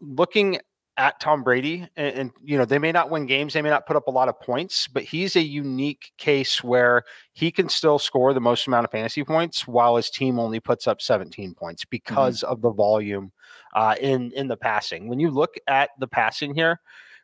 Looking 0.00 0.60
at 1.00 1.18
Tom 1.18 1.42
Brady, 1.42 1.88
and, 1.96 2.14
and, 2.14 2.30
you 2.44 2.58
know 2.58 2.66
they 2.66 2.78
may 2.78 2.92
not 2.92 3.08
win 3.08 3.24
games, 3.24 3.54
they 3.54 3.62
may 3.62 3.70
not 3.70 3.86
put 3.86 3.96
up 3.96 4.06
a 4.06 4.10
lot 4.10 4.28
of 4.28 4.38
points, 4.38 4.86
but 4.86 5.02
he's 5.02 5.34
a 5.34 5.42
unique 5.42 6.12
case 6.18 6.62
where 6.62 7.04
he 7.32 7.50
can 7.50 7.70
still 7.70 7.98
score 7.98 8.34
the 8.34 8.40
most 8.40 8.66
amount 8.66 8.84
of 8.84 8.90
fantasy 8.90 9.24
points 9.24 9.66
while 9.66 9.96
his 9.96 10.10
team 10.10 10.38
only 10.38 10.60
puts 10.60 10.86
up 10.86 11.00
17 11.00 11.54
points 11.54 11.84
mm-hmm. 11.84 11.88
because 11.90 12.40
mm-hmm. 12.42 12.52
of 12.52 12.60
the 12.60 12.70
volume 12.70 13.32
uh, 13.74 13.94
in 13.98 14.30
in 14.32 14.46
the 14.46 14.58
passing. 14.58 15.08
When 15.08 15.18
you 15.18 15.30
look 15.30 15.54
at 15.66 15.88
the 15.98 16.06
passing 16.06 16.54
here, 16.54 16.80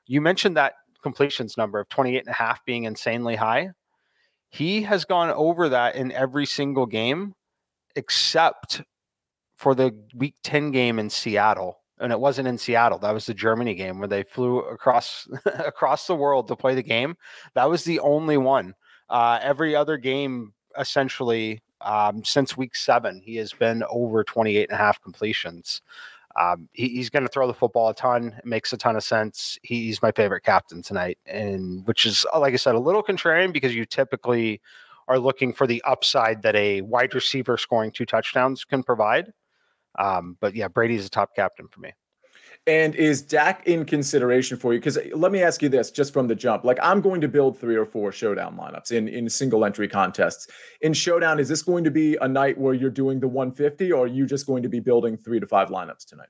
you 0.06 0.22
mentioned 0.22 0.56
that 0.56 0.72
completions 1.02 1.58
number 1.58 1.78
of 1.78 1.88
28 1.90 2.18
and 2.20 2.28
a 2.28 2.32
half 2.32 2.64
being 2.64 2.84
insanely 2.84 3.36
high. 3.36 3.72
He 4.48 4.82
has 4.82 5.04
gone 5.04 5.30
over 5.30 5.68
that 5.68 5.96
in 5.96 6.12
every 6.12 6.46
single 6.46 6.86
game 6.86 7.34
except 7.94 8.80
for 9.54 9.74
the 9.74 9.94
week 10.14 10.34
10 10.42 10.70
game 10.70 10.98
in 10.98 11.10
Seattle 11.10 11.82
and 12.00 12.12
it 12.12 12.20
wasn't 12.20 12.48
in 12.48 12.58
Seattle. 12.58 12.98
That 12.98 13.14
was 13.14 13.26
the 13.26 13.34
Germany 13.34 13.74
game 13.74 13.98
where 13.98 14.08
they 14.08 14.22
flew 14.22 14.58
across 14.60 15.28
across 15.46 16.06
the 16.06 16.14
world 16.14 16.48
to 16.48 16.56
play 16.56 16.74
the 16.74 16.82
game. 16.82 17.16
That 17.54 17.68
was 17.68 17.84
the 17.84 18.00
only 18.00 18.36
one. 18.36 18.74
Uh, 19.08 19.38
every 19.42 19.74
other 19.74 19.96
game, 19.96 20.52
essentially, 20.78 21.62
um, 21.80 22.24
since 22.24 22.56
week 22.56 22.74
seven, 22.74 23.20
he 23.24 23.36
has 23.36 23.52
been 23.52 23.82
over 23.90 24.24
28 24.24 24.68
and 24.68 24.74
a 24.74 24.82
half 24.82 25.00
completions. 25.00 25.82
Um, 26.38 26.68
he, 26.72 26.88
he's 26.88 27.08
going 27.08 27.22
to 27.22 27.28
throw 27.30 27.46
the 27.46 27.54
football 27.54 27.88
a 27.88 27.94
ton. 27.94 28.34
It 28.38 28.44
makes 28.44 28.72
a 28.72 28.76
ton 28.76 28.96
of 28.96 29.04
sense. 29.04 29.58
He's 29.62 30.02
my 30.02 30.12
favorite 30.12 30.42
captain 30.42 30.82
tonight, 30.82 31.18
and 31.26 31.86
which 31.86 32.04
is, 32.04 32.26
like 32.38 32.52
I 32.52 32.56
said, 32.56 32.74
a 32.74 32.80
little 32.80 33.02
contrarian 33.02 33.52
because 33.52 33.74
you 33.74 33.86
typically 33.86 34.60
are 35.08 35.18
looking 35.18 35.52
for 35.52 35.66
the 35.66 35.82
upside 35.86 36.42
that 36.42 36.56
a 36.56 36.82
wide 36.82 37.14
receiver 37.14 37.56
scoring 37.56 37.90
two 37.90 38.04
touchdowns 38.04 38.64
can 38.64 38.82
provide. 38.82 39.32
Um, 39.98 40.36
but 40.40 40.54
yeah, 40.54 40.68
Brady's 40.68 41.06
a 41.06 41.10
top 41.10 41.34
captain 41.34 41.68
for 41.68 41.80
me. 41.80 41.92
And 42.68 42.96
is 42.96 43.22
Dak 43.22 43.66
in 43.68 43.84
consideration 43.84 44.56
for 44.56 44.72
you? 44.72 44.80
Because 44.80 44.98
uh, 44.98 45.04
let 45.14 45.30
me 45.30 45.40
ask 45.40 45.62
you 45.62 45.68
this 45.68 45.92
just 45.92 46.12
from 46.12 46.26
the 46.26 46.34
jump. 46.34 46.64
Like, 46.64 46.78
I'm 46.82 47.00
going 47.00 47.20
to 47.20 47.28
build 47.28 47.58
three 47.58 47.76
or 47.76 47.84
four 47.84 48.10
showdown 48.10 48.56
lineups 48.56 48.90
in, 48.90 49.06
in 49.06 49.28
single 49.28 49.64
entry 49.64 49.86
contests. 49.86 50.48
In 50.80 50.92
showdown, 50.92 51.38
is 51.38 51.48
this 51.48 51.62
going 51.62 51.84
to 51.84 51.92
be 51.92 52.16
a 52.20 52.26
night 52.26 52.58
where 52.58 52.74
you're 52.74 52.90
doing 52.90 53.20
the 53.20 53.28
150 53.28 53.92
or 53.92 54.04
are 54.04 54.08
you 54.08 54.26
just 54.26 54.46
going 54.46 54.64
to 54.64 54.68
be 54.68 54.80
building 54.80 55.16
three 55.16 55.38
to 55.38 55.46
five 55.46 55.68
lineups 55.68 56.06
tonight? 56.06 56.28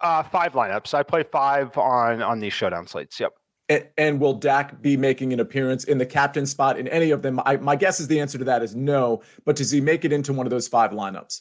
Uh, 0.00 0.22
five 0.22 0.52
lineups. 0.52 0.94
I 0.94 1.02
play 1.02 1.24
five 1.24 1.76
on 1.78 2.22
on 2.22 2.40
these 2.40 2.52
showdown 2.52 2.86
slates. 2.86 3.18
Yep. 3.20 3.32
And, 3.68 3.86
and, 3.96 4.20
will 4.20 4.34
Dak 4.34 4.82
be 4.82 4.96
making 4.96 5.32
an 5.32 5.38
appearance 5.38 5.84
in 5.84 5.98
the 5.98 6.04
captain 6.04 6.44
spot 6.46 6.76
in 6.76 6.88
any 6.88 7.10
of 7.12 7.22
them? 7.22 7.40
I, 7.46 7.56
my 7.56 7.76
guess 7.76 8.00
is 8.00 8.08
the 8.08 8.20
answer 8.20 8.36
to 8.38 8.44
that 8.44 8.62
is 8.62 8.74
no. 8.74 9.22
But 9.44 9.56
does 9.56 9.70
he 9.70 9.80
make 9.80 10.04
it 10.04 10.12
into 10.12 10.32
one 10.32 10.44
of 10.44 10.50
those 10.50 10.66
five 10.66 10.90
lineups? 10.90 11.40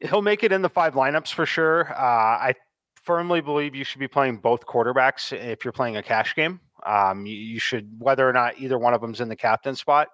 He'll 0.00 0.22
make 0.22 0.42
it 0.42 0.52
in 0.52 0.62
the 0.62 0.68
five 0.68 0.94
lineups 0.94 1.32
for 1.32 1.46
sure. 1.46 1.92
Uh, 1.92 1.96
I 2.38 2.54
firmly 2.94 3.40
believe 3.40 3.74
you 3.74 3.84
should 3.84 3.98
be 3.98 4.08
playing 4.08 4.38
both 4.38 4.66
quarterbacks 4.66 5.32
if 5.32 5.64
you're 5.64 5.72
playing 5.72 5.96
a 5.96 6.02
cash 6.02 6.34
game. 6.34 6.60
Um, 6.84 7.26
you, 7.26 7.34
you, 7.34 7.58
should, 7.58 7.90
whether 7.98 8.28
or 8.28 8.32
not 8.32 8.58
either 8.58 8.78
one 8.78 8.94
of 8.94 9.00
them's 9.00 9.20
in 9.20 9.28
the 9.28 9.36
captain 9.36 9.74
spot. 9.74 10.08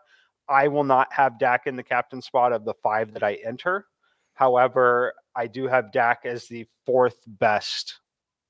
I 0.48 0.68
will 0.68 0.84
not 0.84 1.12
have 1.12 1.38
Dak 1.38 1.66
in 1.66 1.76
the 1.76 1.82
captain 1.82 2.22
spot 2.22 2.52
of 2.52 2.64
the 2.64 2.74
five 2.82 3.12
that 3.14 3.22
I 3.22 3.38
enter. 3.46 3.86
However, 4.34 5.14
I 5.34 5.46
do 5.46 5.66
have 5.66 5.92
Dak 5.92 6.20
as 6.24 6.46
the 6.46 6.66
fourth 6.86 7.18
best 7.26 8.00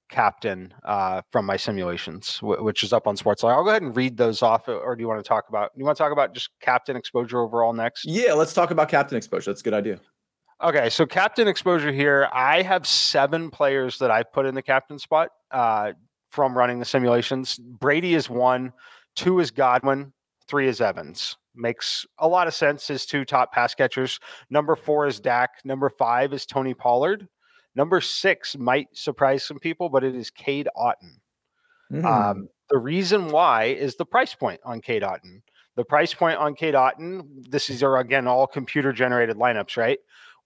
captain 0.08 0.72
uh, 0.84 1.22
from 1.30 1.44
my 1.44 1.56
simulations, 1.56 2.38
w- 2.40 2.62
which 2.62 2.82
is 2.82 2.92
up 2.92 3.06
on 3.06 3.16
Sportsline. 3.16 3.52
I'll 3.52 3.64
go 3.64 3.70
ahead 3.70 3.82
and 3.82 3.96
read 3.96 4.16
those 4.16 4.42
off, 4.42 4.68
or 4.68 4.94
do 4.94 5.00
you 5.00 5.08
want 5.08 5.22
to 5.22 5.28
talk 5.28 5.48
about? 5.48 5.70
You 5.76 5.84
want 5.84 5.96
to 5.96 6.02
talk 6.02 6.12
about 6.12 6.34
just 6.34 6.50
captain 6.60 6.96
exposure 6.96 7.40
overall 7.40 7.72
next? 7.72 8.04
Yeah, 8.06 8.32
let's 8.34 8.54
talk 8.54 8.70
about 8.70 8.88
captain 8.88 9.16
exposure. 9.16 9.50
That's 9.50 9.60
a 9.60 9.64
good 9.64 9.74
idea. 9.74 10.00
Okay, 10.62 10.90
so 10.90 11.06
captain 11.06 11.46
exposure 11.46 11.92
here. 11.92 12.28
I 12.32 12.62
have 12.62 12.84
seven 12.84 13.48
players 13.48 13.98
that 13.98 14.10
I've 14.10 14.32
put 14.32 14.44
in 14.44 14.56
the 14.56 14.62
captain 14.62 14.98
spot 14.98 15.30
uh, 15.52 15.92
from 16.30 16.58
running 16.58 16.80
the 16.80 16.84
simulations. 16.84 17.56
Brady 17.58 18.14
is 18.14 18.28
one, 18.28 18.72
two 19.14 19.38
is 19.38 19.52
Godwin, 19.52 20.12
three 20.48 20.66
is 20.66 20.80
Evans. 20.80 21.36
Makes 21.54 22.06
a 22.18 22.26
lot 22.26 22.48
of 22.48 22.54
sense. 22.54 22.88
His 22.88 23.06
two 23.06 23.24
top 23.24 23.52
pass 23.52 23.74
catchers. 23.74 24.18
Number 24.50 24.74
four 24.74 25.06
is 25.06 25.20
Dak. 25.20 25.50
Number 25.64 25.90
five 25.90 26.32
is 26.32 26.44
Tony 26.44 26.74
Pollard. 26.74 27.28
Number 27.76 28.00
six 28.00 28.56
might 28.56 28.88
surprise 28.92 29.44
some 29.44 29.60
people, 29.60 29.88
but 29.88 30.02
it 30.02 30.16
is 30.16 30.30
Cade 30.30 30.68
Otton. 30.76 31.20
Mm. 31.92 32.04
Um, 32.04 32.48
the 32.68 32.78
reason 32.78 33.28
why 33.28 33.66
is 33.66 33.94
the 33.94 34.04
price 34.04 34.34
point 34.34 34.60
on 34.64 34.80
Cade 34.80 35.02
Otton. 35.02 35.42
The 35.76 35.84
price 35.84 36.12
point 36.12 36.38
on 36.38 36.56
Cade 36.56 36.74
Otton, 36.74 37.48
this 37.48 37.70
is 37.70 37.84
are 37.84 37.98
again 37.98 38.26
all 38.26 38.48
computer 38.48 38.92
generated 38.92 39.36
lineups, 39.36 39.76
right? 39.76 39.98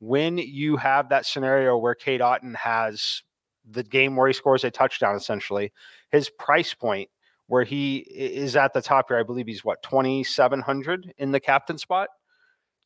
When 0.02 0.36
you 0.36 0.76
have 0.78 1.10
that 1.10 1.26
scenario 1.26 1.78
where 1.78 1.94
Cade 1.94 2.20
Otton 2.20 2.56
has 2.56 3.22
the 3.64 3.84
game 3.84 4.16
where 4.16 4.26
he 4.26 4.32
scores 4.32 4.64
a 4.64 4.70
touchdown, 4.72 5.14
essentially, 5.14 5.72
his 6.10 6.28
price 6.28 6.74
point 6.74 7.08
where 7.46 7.62
he 7.62 7.98
is 7.98 8.56
at 8.56 8.72
the 8.72 8.82
top 8.82 9.06
here, 9.08 9.18
I 9.18 9.22
believe 9.22 9.46
he's 9.46 9.64
what, 9.64 9.80
2,700 9.84 11.14
in 11.18 11.30
the 11.30 11.38
captain 11.38 11.78
spot. 11.78 12.08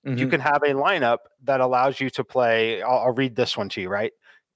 Mm-hmm. 0.06 0.18
You 0.18 0.28
can 0.28 0.40
have 0.40 0.62
a 0.62 0.75
lineup 0.75 1.20
that 1.44 1.61
allows 1.61 2.00
you 2.00 2.11
to 2.11 2.23
play. 2.23 2.82
I'll, 2.82 2.99
I'll 2.99 3.14
read 3.14 3.35
this 3.35 3.56
one 3.56 3.70
to 3.70 3.80
you, 3.80 3.88
right? 3.88 4.12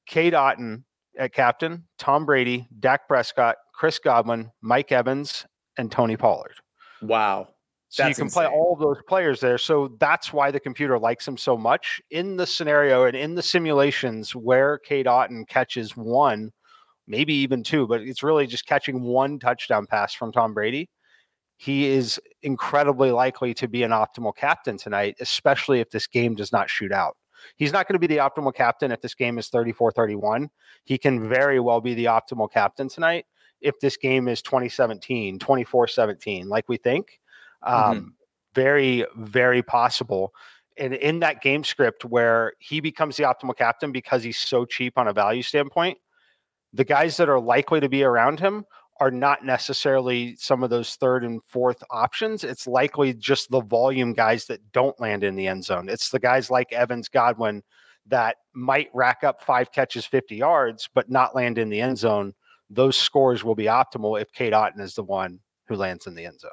Cade 0.06 0.34
Otton 0.34 0.84
at 1.18 1.32
captain, 1.32 1.84
Tom 1.96 2.26
Brady, 2.26 2.68
Dak 2.78 3.08
Prescott, 3.08 3.56
Chris 3.72 3.98
Godwin, 3.98 4.50
Mike 4.60 4.92
Evans, 4.92 5.46
and 5.78 5.90
Tony 5.90 6.18
Pollard. 6.18 6.56
Wow. 7.00 7.48
So 7.90 8.04
that's 8.04 8.11
you 8.11 8.23
can 8.23 8.26
insane. 8.26 8.44
play 8.44 8.52
all 8.52 8.73
of 8.73 8.78
those 8.78 9.02
players 9.09 9.40
there. 9.40 9.59
So 9.59 9.97
that's 9.99 10.32
why 10.32 10.52
the 10.52 10.61
computer 10.61 10.97
likes 10.97 11.26
him 11.26 11.37
so 11.37 11.59
much. 11.59 12.00
In 12.11 12.37
the 12.37 12.47
scenario 12.47 13.04
and 13.04 13.16
in 13.16 13.35
the 13.35 13.42
simulations 13.42 14.35
where 14.35 14.78
Cade 14.78 15.06
Otton 15.06 15.47
catches 15.49 15.97
one, 15.97 16.52
maybe 17.09 17.35
even 17.35 17.64
two, 17.64 17.88
but 17.88 18.02
it's 18.02 18.23
really 18.23 18.47
just 18.47 18.64
catching 18.64 19.02
one 19.02 19.40
touchdown 19.40 19.87
pass 19.87 20.14
from 20.14 20.30
Tom 20.30 20.54
Brady. 20.54 20.88
He 21.56 21.88
is 21.88 22.20
incredibly 22.42 23.11
likely 23.11 23.54
to 23.54 23.66
be 23.66 23.82
an 23.82 23.90
optimal 23.90 24.37
captain 24.37 24.78
tonight, 24.78 25.16
especially 25.20 25.80
if 25.80 25.90
this 25.90 26.06
game 26.06 26.37
does 26.37 26.52
not 26.52 26.70
shoot 26.70 26.92
out. 26.92 27.16
He's 27.56 27.73
not 27.73 27.88
going 27.88 27.94
to 27.94 27.99
be 27.99 28.06
the 28.06 28.18
optimal 28.18 28.54
captain 28.54 28.92
if 28.92 29.00
this 29.00 29.14
game 29.14 29.37
is 29.37 29.49
34 29.49 29.90
31. 29.90 30.49
He 30.85 30.97
can 30.97 31.28
very 31.28 31.59
well 31.59 31.80
be 31.80 31.94
the 31.94 32.04
optimal 32.04 32.50
captain 32.50 32.88
tonight 32.88 33.26
if 33.61 33.78
this 33.80 33.97
game 33.97 34.28
is 34.28 34.42
2017, 34.42 35.40
24 35.40 35.88
17, 35.88 36.49
like 36.49 36.68
we 36.68 36.76
think. 36.76 37.19
Um, 37.62 37.96
mm-hmm. 37.96 38.08
Very, 38.54 39.06
very 39.16 39.62
possible. 39.62 40.32
And 40.76 40.94
in 40.94 41.20
that 41.20 41.42
game 41.42 41.62
script 41.62 42.04
where 42.04 42.54
he 42.58 42.80
becomes 42.80 43.16
the 43.16 43.24
optimal 43.24 43.56
captain 43.56 43.92
because 43.92 44.22
he's 44.22 44.38
so 44.38 44.64
cheap 44.64 44.96
on 44.96 45.08
a 45.08 45.12
value 45.12 45.42
standpoint, 45.42 45.98
the 46.72 46.84
guys 46.84 47.16
that 47.18 47.28
are 47.28 47.40
likely 47.40 47.80
to 47.80 47.88
be 47.88 48.02
around 48.02 48.40
him 48.40 48.64
are 49.00 49.10
not 49.10 49.44
necessarily 49.44 50.36
some 50.36 50.62
of 50.62 50.70
those 50.70 50.94
third 50.96 51.24
and 51.24 51.42
fourth 51.44 51.82
options. 51.90 52.44
It's 52.44 52.66
likely 52.66 53.14
just 53.14 53.50
the 53.50 53.62
volume 53.62 54.12
guys 54.12 54.46
that 54.46 54.60
don't 54.72 54.98
land 55.00 55.24
in 55.24 55.36
the 55.36 55.46
end 55.46 55.64
zone. 55.64 55.88
It's 55.88 56.10
the 56.10 56.18
guys 56.18 56.50
like 56.50 56.72
Evans, 56.72 57.08
Godwin 57.08 57.62
that 58.06 58.36
might 58.52 58.90
rack 58.92 59.24
up 59.24 59.40
five 59.40 59.72
catches, 59.72 60.04
50 60.04 60.36
yards, 60.36 60.88
but 60.94 61.10
not 61.10 61.34
land 61.34 61.58
in 61.58 61.70
the 61.70 61.80
end 61.80 61.98
zone. 61.98 62.34
Those 62.68 62.96
scores 62.96 63.42
will 63.42 63.54
be 63.54 63.64
optimal 63.64 64.20
if 64.20 64.32
Cade 64.32 64.52
Otton 64.52 64.80
is 64.80 64.94
the 64.94 65.02
one 65.02 65.40
who 65.66 65.76
lands 65.76 66.06
in 66.06 66.14
the 66.14 66.26
end 66.26 66.40
zone. 66.40 66.50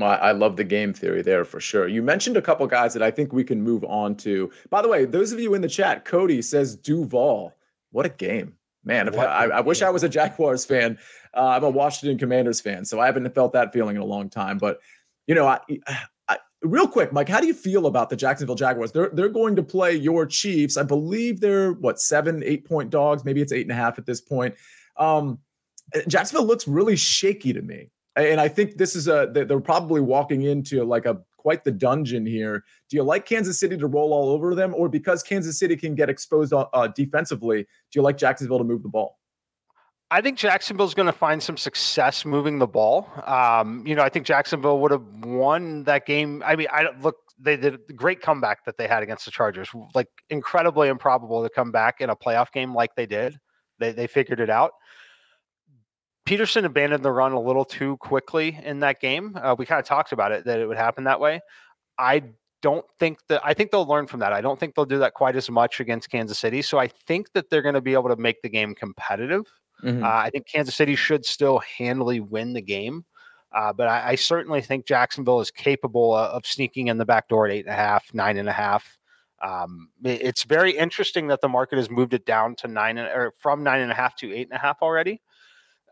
I 0.00 0.30
love 0.32 0.56
the 0.56 0.64
game 0.64 0.92
theory 0.92 1.22
there 1.22 1.44
for 1.44 1.58
sure. 1.58 1.88
You 1.88 2.02
mentioned 2.02 2.36
a 2.36 2.42
couple 2.42 2.66
guys 2.68 2.92
that 2.94 3.02
I 3.02 3.10
think 3.10 3.32
we 3.32 3.42
can 3.42 3.60
move 3.60 3.84
on 3.84 4.14
to. 4.16 4.50
By 4.70 4.80
the 4.80 4.88
way, 4.88 5.04
those 5.04 5.32
of 5.32 5.40
you 5.40 5.54
in 5.54 5.60
the 5.60 5.68
chat, 5.68 6.04
Cody 6.04 6.40
says 6.40 6.76
Duval. 6.76 7.54
What 7.90 8.06
a 8.06 8.10
game, 8.10 8.54
man! 8.84 9.08
I, 9.18 9.22
I, 9.24 9.44
I, 9.46 9.60
wish 9.60 9.82
I 9.82 9.90
was 9.90 10.04
a 10.04 10.08
Jaguars 10.18 10.64
fan. 10.64 10.98
Uh, 11.34 11.48
I'm 11.48 11.64
a 11.64 11.70
Washington 11.70 12.16
Commanders 12.16 12.60
fan, 12.60 12.84
so 12.84 13.00
I 13.00 13.06
haven't 13.06 13.28
felt 13.34 13.52
that 13.54 13.72
feeling 13.72 13.96
in 13.96 14.02
a 14.02 14.06
long 14.06 14.30
time. 14.30 14.58
But 14.58 14.78
you 15.26 15.34
know, 15.34 15.46
I, 15.46 15.58
I, 16.28 16.38
real 16.62 16.86
quick, 16.86 17.12
Mike, 17.12 17.28
how 17.28 17.40
do 17.40 17.46
you 17.46 17.54
feel 17.54 17.86
about 17.86 18.08
the 18.08 18.16
Jacksonville 18.16 18.54
Jaguars? 18.54 18.92
They're 18.92 19.10
they're 19.10 19.28
going 19.28 19.56
to 19.56 19.62
play 19.62 19.94
your 19.94 20.26
Chiefs. 20.26 20.76
I 20.76 20.84
believe 20.84 21.40
they're 21.40 21.72
what 21.72 21.98
seven, 22.00 22.42
eight 22.44 22.64
point 22.64 22.90
dogs. 22.90 23.24
Maybe 23.24 23.40
it's 23.40 23.52
eight 23.52 23.62
and 23.62 23.72
a 23.72 23.74
half 23.74 23.98
at 23.98 24.06
this 24.06 24.20
point. 24.20 24.54
Um, 24.96 25.38
Jacksonville 26.06 26.46
looks 26.46 26.68
really 26.68 26.96
shaky 26.96 27.52
to 27.52 27.62
me. 27.62 27.90
And 28.18 28.40
I 28.40 28.48
think 28.48 28.76
this 28.76 28.96
is 28.96 29.08
a 29.08 29.30
they're 29.32 29.60
probably 29.60 30.00
walking 30.00 30.42
into 30.42 30.84
like 30.84 31.06
a 31.06 31.18
quite 31.36 31.64
the 31.64 31.70
dungeon 31.70 32.26
here. 32.26 32.64
Do 32.90 32.96
you 32.96 33.02
like 33.02 33.24
Kansas 33.24 33.58
City 33.58 33.76
to 33.76 33.86
roll 33.86 34.12
all 34.12 34.30
over 34.30 34.54
them, 34.54 34.74
or 34.74 34.88
because 34.88 35.22
Kansas 35.22 35.58
City 35.58 35.76
can 35.76 35.94
get 35.94 36.10
exposed 36.10 36.52
uh, 36.52 36.66
uh 36.72 36.88
defensively, 36.88 37.62
do 37.62 37.68
you 37.94 38.02
like 38.02 38.18
Jacksonville 38.18 38.58
to 38.58 38.64
move 38.64 38.82
the 38.82 38.88
ball? 38.88 39.18
I 40.10 40.22
think 40.22 40.38
Jacksonville's 40.38 40.94
going 40.94 41.06
to 41.06 41.12
find 41.12 41.42
some 41.42 41.58
success 41.58 42.24
moving 42.24 42.58
the 42.58 42.66
ball. 42.66 43.10
Um, 43.26 43.86
you 43.86 43.94
know, 43.94 44.02
I 44.02 44.08
think 44.08 44.24
Jacksonville 44.24 44.80
would 44.80 44.90
have 44.90 45.04
won 45.22 45.84
that 45.84 46.06
game. 46.06 46.42
I 46.44 46.56
mean, 46.56 46.68
I 46.70 46.86
look. 47.00 47.16
They 47.40 47.56
did 47.56 47.74
a 47.74 47.92
great 47.92 48.20
comeback 48.20 48.64
that 48.64 48.78
they 48.78 48.88
had 48.88 49.02
against 49.02 49.24
the 49.24 49.30
Chargers. 49.30 49.68
Like 49.94 50.08
incredibly 50.28 50.88
improbable 50.88 51.42
to 51.42 51.50
come 51.50 51.70
back 51.70 52.00
in 52.00 52.10
a 52.10 52.16
playoff 52.16 52.50
game 52.52 52.74
like 52.74 52.94
they 52.96 53.06
did. 53.06 53.38
They 53.78 53.92
they 53.92 54.06
figured 54.06 54.40
it 54.40 54.50
out. 54.50 54.72
Pederson 56.28 56.66
abandoned 56.66 57.02
the 57.02 57.10
run 57.10 57.32
a 57.32 57.40
little 57.40 57.64
too 57.64 57.96
quickly 57.96 58.60
in 58.62 58.80
that 58.80 59.00
game. 59.00 59.34
Uh, 59.40 59.56
we 59.56 59.64
kind 59.64 59.80
of 59.80 59.86
talked 59.86 60.12
about 60.12 60.30
it 60.30 60.44
that 60.44 60.60
it 60.60 60.66
would 60.66 60.76
happen 60.76 61.04
that 61.04 61.20
way. 61.20 61.40
I 61.98 62.22
don't 62.60 62.84
think 62.98 63.18
that 63.28 63.40
I 63.42 63.54
think 63.54 63.70
they'll 63.70 63.86
learn 63.86 64.06
from 64.06 64.20
that. 64.20 64.34
I 64.34 64.42
don't 64.42 64.60
think 64.60 64.74
they'll 64.74 64.84
do 64.84 64.98
that 64.98 65.14
quite 65.14 65.36
as 65.36 65.48
much 65.48 65.80
against 65.80 66.10
Kansas 66.10 66.38
City. 66.38 66.60
So 66.60 66.78
I 66.78 66.88
think 66.88 67.32
that 67.32 67.48
they're 67.48 67.62
going 67.62 67.76
to 67.76 67.80
be 67.80 67.94
able 67.94 68.10
to 68.10 68.16
make 68.16 68.42
the 68.42 68.50
game 68.50 68.74
competitive. 68.74 69.46
Mm-hmm. 69.82 70.04
Uh, 70.04 70.06
I 70.06 70.28
think 70.28 70.46
Kansas 70.46 70.74
City 70.74 70.96
should 70.96 71.24
still 71.24 71.60
handily 71.60 72.20
win 72.20 72.52
the 72.52 72.60
game. 72.60 73.06
Uh, 73.50 73.72
but 73.72 73.88
I, 73.88 74.08
I, 74.10 74.14
certainly 74.16 74.60
think 74.60 74.84
Jacksonville 74.84 75.40
is 75.40 75.50
capable 75.50 76.14
of, 76.14 76.30
of, 76.32 76.44
sneaking 76.44 76.88
in 76.88 76.98
the 76.98 77.06
back 77.06 77.28
door 77.28 77.46
at 77.46 77.52
eight 77.52 77.64
and 77.64 77.72
a 77.72 77.76
half, 77.76 78.12
nine 78.12 78.36
and 78.36 78.46
a 78.46 78.52
half. 78.52 78.98
Um, 79.40 79.88
it, 80.04 80.20
it's 80.20 80.42
very 80.42 80.72
interesting 80.72 81.28
that 81.28 81.40
the 81.40 81.48
market 81.48 81.76
has 81.76 81.88
moved 81.88 82.12
it 82.12 82.26
down 82.26 82.56
to 82.56 82.68
nine 82.68 82.98
and, 82.98 83.08
or 83.08 83.32
from 83.38 83.62
nine 83.62 83.80
and 83.80 83.90
a 83.90 83.94
half 83.94 84.16
to 84.16 84.30
eight 84.34 84.48
and 84.50 84.56
a 84.56 84.60
half 84.60 84.82
already. 84.82 85.22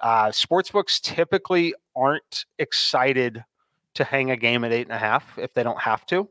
Uh, 0.01 0.27
sportsbooks 0.27 1.01
typically 1.01 1.75
aren't 1.95 2.45
excited 2.59 3.45
to 3.95 4.05
hang 4.05 4.31
a 4.31 4.37
game 4.37 4.65
at 4.65 4.73
eight 4.73 4.87
and 4.87 4.93
a 4.93 4.99
half 4.99 5.39
if 5.39 5.55
they 5.55 5.63
don't 5.63 5.81
have 5.81 6.05
to, 6.07 6.29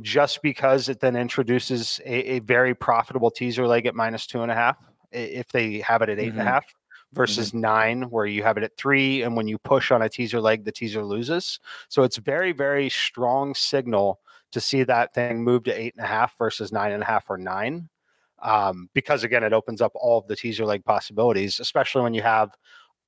just 0.00 0.42
because 0.42 0.88
it 0.88 1.00
then 1.00 1.16
introduces 1.16 2.00
a, 2.04 2.36
a 2.36 2.38
very 2.40 2.74
profitable 2.74 3.30
teaser 3.30 3.66
leg 3.66 3.86
at 3.86 3.94
minus 3.94 4.26
two 4.26 4.42
and 4.42 4.52
a 4.52 4.54
half 4.54 4.76
if 5.12 5.48
they 5.48 5.80
have 5.80 6.02
it 6.02 6.08
at 6.08 6.18
8 6.18 6.22
mm-hmm. 6.22 6.30
and 6.30 6.38
a 6.38 6.42
mm-hmm. 6.42 6.52
half 6.52 6.74
versus 7.12 7.48
mm-hmm. 7.48 7.60
nine 7.60 8.02
where 8.10 8.26
you 8.26 8.42
have 8.42 8.56
it 8.56 8.64
at 8.64 8.76
three 8.76 9.22
and 9.22 9.36
when 9.36 9.48
you 9.48 9.58
push 9.58 9.90
on 9.90 10.02
a 10.02 10.08
teaser 10.08 10.40
leg 10.40 10.64
the 10.64 10.72
teaser 10.72 11.04
loses 11.04 11.60
so 11.88 12.02
it's 12.02 12.16
very 12.16 12.52
very 12.52 12.88
strong 12.88 13.54
signal 13.54 14.20
to 14.52 14.60
see 14.60 14.82
that 14.82 15.14
thing 15.14 15.42
move 15.42 15.64
to 15.64 15.72
eight 15.72 15.94
and 15.96 16.04
a 16.04 16.08
half 16.08 16.36
versus 16.36 16.72
nine 16.72 16.92
and 16.92 17.02
a 17.02 17.06
half 17.06 17.30
or 17.30 17.38
nine 17.38 17.88
um, 18.42 18.88
because 18.94 19.24
again, 19.24 19.42
it 19.42 19.52
opens 19.52 19.80
up 19.80 19.92
all 19.94 20.18
of 20.18 20.26
the 20.26 20.36
teaser 20.36 20.64
leg 20.64 20.84
possibilities, 20.84 21.60
especially 21.60 22.02
when 22.02 22.14
you 22.14 22.22
have 22.22 22.50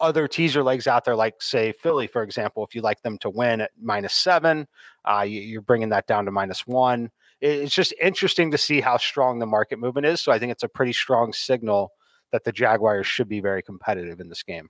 other 0.00 0.28
teaser 0.28 0.62
legs 0.62 0.86
out 0.86 1.04
there, 1.04 1.16
like 1.16 1.42
say 1.42 1.72
Philly, 1.72 2.06
for 2.06 2.22
example. 2.22 2.64
If 2.64 2.74
you 2.74 2.82
like 2.82 3.02
them 3.02 3.18
to 3.18 3.30
win 3.30 3.60
at 3.60 3.72
minus 3.80 4.14
seven, 4.14 4.66
uh, 5.04 5.22
you, 5.22 5.58
are 5.58 5.62
bringing 5.62 5.88
that 5.90 6.06
down 6.06 6.24
to 6.26 6.30
minus 6.30 6.66
one. 6.66 7.10
It's 7.40 7.74
just 7.74 7.94
interesting 8.00 8.50
to 8.50 8.58
see 8.58 8.80
how 8.80 8.96
strong 8.96 9.38
the 9.38 9.46
market 9.46 9.78
movement 9.78 10.06
is. 10.06 10.20
So 10.20 10.32
I 10.32 10.38
think 10.38 10.52
it's 10.52 10.64
a 10.64 10.68
pretty 10.68 10.92
strong 10.92 11.32
signal 11.32 11.92
that 12.32 12.44
the 12.44 12.52
Jaguars 12.52 13.06
should 13.06 13.28
be 13.28 13.40
very 13.40 13.62
competitive 13.62 14.20
in 14.20 14.28
this 14.28 14.42
game. 14.42 14.68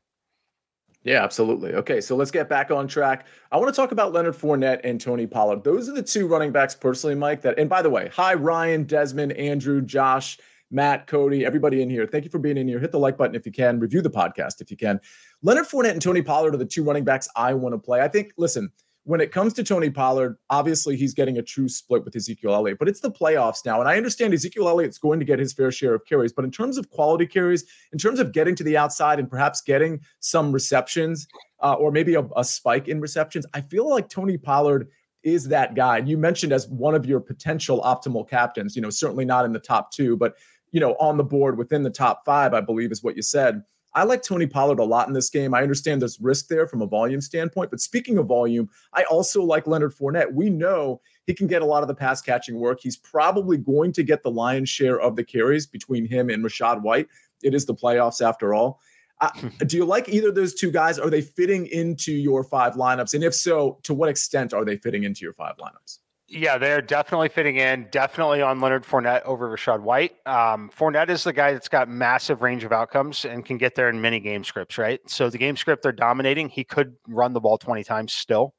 Yeah, 1.08 1.24
absolutely. 1.24 1.72
Okay, 1.72 2.02
so 2.02 2.16
let's 2.16 2.30
get 2.30 2.50
back 2.50 2.70
on 2.70 2.86
track. 2.86 3.26
I 3.50 3.56
want 3.56 3.74
to 3.74 3.76
talk 3.80 3.92
about 3.92 4.12
Leonard 4.12 4.34
Fournette 4.34 4.80
and 4.84 5.00
Tony 5.00 5.26
Pollard. 5.26 5.64
Those 5.64 5.88
are 5.88 5.94
the 5.94 6.02
two 6.02 6.26
running 6.26 6.52
backs, 6.52 6.74
personally, 6.74 7.14
Mike. 7.14 7.40
That 7.40 7.58
and 7.58 7.66
by 7.66 7.80
the 7.80 7.88
way, 7.88 8.10
hi 8.12 8.34
Ryan, 8.34 8.84
Desmond, 8.84 9.32
Andrew, 9.32 9.80
Josh. 9.80 10.38
Matt, 10.70 11.06
Cody, 11.06 11.46
everybody 11.46 11.80
in 11.80 11.88
here. 11.88 12.06
Thank 12.06 12.24
you 12.24 12.30
for 12.30 12.38
being 12.38 12.58
in 12.58 12.68
here. 12.68 12.78
Hit 12.78 12.92
the 12.92 12.98
like 12.98 13.16
button 13.16 13.34
if 13.34 13.46
you 13.46 13.52
can. 13.52 13.80
Review 13.80 14.02
the 14.02 14.10
podcast 14.10 14.60
if 14.60 14.70
you 14.70 14.76
can. 14.76 15.00
Leonard 15.40 15.64
Fournette 15.64 15.92
and 15.92 16.02
Tony 16.02 16.20
Pollard 16.20 16.52
are 16.52 16.58
the 16.58 16.66
two 16.66 16.84
running 16.84 17.04
backs 17.04 17.26
I 17.34 17.54
want 17.54 17.74
to 17.74 17.78
play. 17.78 18.02
I 18.02 18.08
think, 18.08 18.34
listen, 18.36 18.70
when 19.08 19.22
it 19.22 19.32
comes 19.32 19.54
to 19.54 19.64
Tony 19.64 19.88
Pollard, 19.88 20.36
obviously 20.50 20.94
he's 20.94 21.14
getting 21.14 21.38
a 21.38 21.42
true 21.42 21.66
split 21.66 22.04
with 22.04 22.14
Ezekiel 22.14 22.52
Elliott, 22.52 22.78
but 22.78 22.90
it's 22.90 23.00
the 23.00 23.10
playoffs 23.10 23.64
now. 23.64 23.80
And 23.80 23.88
I 23.88 23.96
understand 23.96 24.34
Ezekiel 24.34 24.68
Elliott's 24.68 24.98
going 24.98 25.18
to 25.18 25.24
get 25.24 25.38
his 25.38 25.54
fair 25.54 25.72
share 25.72 25.94
of 25.94 26.04
carries, 26.04 26.30
but 26.30 26.44
in 26.44 26.50
terms 26.50 26.76
of 26.76 26.90
quality 26.90 27.24
carries, 27.24 27.64
in 27.90 27.98
terms 27.98 28.20
of 28.20 28.32
getting 28.32 28.54
to 28.56 28.62
the 28.62 28.76
outside 28.76 29.18
and 29.18 29.30
perhaps 29.30 29.62
getting 29.62 29.98
some 30.20 30.52
receptions 30.52 31.26
uh, 31.62 31.72
or 31.72 31.90
maybe 31.90 32.16
a, 32.16 32.28
a 32.36 32.44
spike 32.44 32.86
in 32.86 33.00
receptions, 33.00 33.46
I 33.54 33.62
feel 33.62 33.88
like 33.88 34.10
Tony 34.10 34.36
Pollard 34.36 34.88
is 35.22 35.48
that 35.48 35.74
guy. 35.74 35.96
And 35.96 36.06
you 36.06 36.18
mentioned 36.18 36.52
as 36.52 36.68
one 36.68 36.94
of 36.94 37.06
your 37.06 37.20
potential 37.20 37.80
optimal 37.80 38.28
captains, 38.28 38.76
you 38.76 38.82
know, 38.82 38.90
certainly 38.90 39.24
not 39.24 39.46
in 39.46 39.54
the 39.54 39.58
top 39.58 39.90
two, 39.90 40.18
but 40.18 40.34
you 40.70 40.80
know, 40.80 40.92
on 41.00 41.16
the 41.16 41.24
board 41.24 41.56
within 41.56 41.82
the 41.82 41.88
top 41.88 42.26
five, 42.26 42.52
I 42.52 42.60
believe 42.60 42.92
is 42.92 43.02
what 43.02 43.16
you 43.16 43.22
said. 43.22 43.62
I 43.94 44.04
like 44.04 44.22
Tony 44.22 44.46
Pollard 44.46 44.78
a 44.78 44.84
lot 44.84 45.08
in 45.08 45.14
this 45.14 45.30
game. 45.30 45.54
I 45.54 45.62
understand 45.62 46.02
there's 46.02 46.20
risk 46.20 46.48
there 46.48 46.66
from 46.66 46.82
a 46.82 46.86
volume 46.86 47.20
standpoint, 47.20 47.70
but 47.70 47.80
speaking 47.80 48.18
of 48.18 48.26
volume, 48.26 48.68
I 48.92 49.04
also 49.04 49.42
like 49.42 49.66
Leonard 49.66 49.94
Fournette. 49.94 50.32
We 50.32 50.50
know 50.50 51.00
he 51.26 51.34
can 51.34 51.46
get 51.46 51.62
a 51.62 51.66
lot 51.66 51.82
of 51.82 51.88
the 51.88 51.94
pass 51.94 52.20
catching 52.20 52.56
work. 52.56 52.80
He's 52.80 52.96
probably 52.96 53.56
going 53.56 53.92
to 53.92 54.02
get 54.02 54.22
the 54.22 54.30
lion's 54.30 54.68
share 54.68 55.00
of 55.00 55.16
the 55.16 55.24
carries 55.24 55.66
between 55.66 56.06
him 56.06 56.28
and 56.30 56.44
Rachaad 56.44 56.82
White. 56.82 57.08
It 57.42 57.54
is 57.54 57.66
the 57.66 57.74
playoffs 57.74 58.26
after 58.26 58.54
all. 58.54 58.80
Uh, 59.20 59.30
do 59.66 59.76
you 59.76 59.84
like 59.84 60.08
either 60.08 60.28
of 60.28 60.34
those 60.34 60.54
two 60.54 60.70
guys? 60.70 60.98
Are 60.98 61.10
they 61.10 61.22
fitting 61.22 61.66
into 61.66 62.12
your 62.12 62.44
five 62.44 62.74
lineups? 62.74 63.14
And 63.14 63.24
if 63.24 63.34
so, 63.34 63.78
to 63.84 63.94
what 63.94 64.08
extent 64.08 64.52
are 64.52 64.64
they 64.64 64.76
fitting 64.76 65.04
into 65.04 65.24
your 65.24 65.34
five 65.34 65.56
lineups? 65.56 65.97
Yeah, 66.30 66.58
they're 66.58 66.82
definitely 66.82 67.30
fitting 67.30 67.56
in. 67.56 67.88
Definitely 67.90 68.42
on 68.42 68.60
Leonard 68.60 68.84
Fournette 68.84 69.22
over 69.22 69.48
Rachaad 69.48 69.80
White. 69.80 70.12
Um, 70.26 70.70
Fournette 70.76 71.08
is 71.08 71.24
the 71.24 71.32
guy 71.32 71.54
that's 71.54 71.68
got 71.68 71.88
massive 71.88 72.42
range 72.42 72.64
of 72.64 72.72
outcomes 72.72 73.24
and 73.24 73.46
can 73.46 73.56
get 73.56 73.74
there 73.74 73.88
in 73.88 73.98
many 73.98 74.20
game 74.20 74.44
scripts, 74.44 74.76
right? 74.76 75.00
So 75.08 75.30
the 75.30 75.38
game 75.38 75.56
script 75.56 75.82
they're 75.82 75.90
dominating, 75.90 76.50
he 76.50 76.64
could 76.64 76.96
run 77.06 77.32
the 77.32 77.40
ball 77.40 77.56
20 77.56 77.82
times 77.82 78.12
still. 78.12 78.54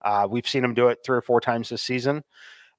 Uh, 0.00 0.28
we've 0.30 0.46
seen 0.46 0.62
him 0.62 0.74
do 0.74 0.88
it 0.88 0.98
three 1.04 1.18
or 1.18 1.22
four 1.22 1.40
times 1.40 1.70
this 1.70 1.82
season. 1.82 2.22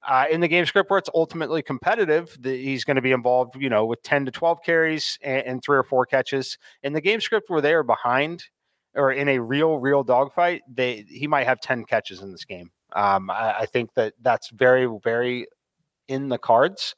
Uh, 0.08 0.24
in 0.30 0.40
the 0.40 0.48
game 0.48 0.64
script 0.64 0.88
where 0.88 0.98
it's 0.98 1.10
ultimately 1.14 1.60
competitive, 1.60 2.34
the, 2.40 2.56
he's 2.56 2.84
going 2.84 2.96
to 2.96 3.02
be 3.02 3.12
involved, 3.12 3.54
you 3.56 3.68
know, 3.68 3.84
with 3.84 4.02
10 4.02 4.24
to 4.24 4.30
12 4.30 4.62
carries 4.64 5.18
and, 5.22 5.46
and, 5.46 5.62
three 5.62 5.76
or 5.76 5.82
four 5.82 6.06
catches. 6.06 6.56
In 6.82 6.94
the 6.94 7.02
game 7.02 7.20
script 7.20 7.50
where 7.50 7.60
they 7.60 7.74
are 7.74 7.82
behind 7.82 8.44
or 8.94 9.12
in 9.12 9.28
a 9.28 9.38
real, 9.38 9.78
real 9.78 10.02
dogfight, 10.02 10.62
they 10.72 11.04
he 11.06 11.26
might 11.26 11.46
have 11.46 11.60
10 11.60 11.84
catches 11.84 12.22
in 12.22 12.32
this 12.32 12.46
game. 12.46 12.70
Um, 12.92 13.30
I, 13.30 13.60
I, 13.60 13.66
think 13.66 13.94
that 13.94 14.14
that's 14.20 14.50
very, 14.50 14.88
very 15.02 15.46
in 16.08 16.28
the 16.28 16.38
cards. 16.38 16.94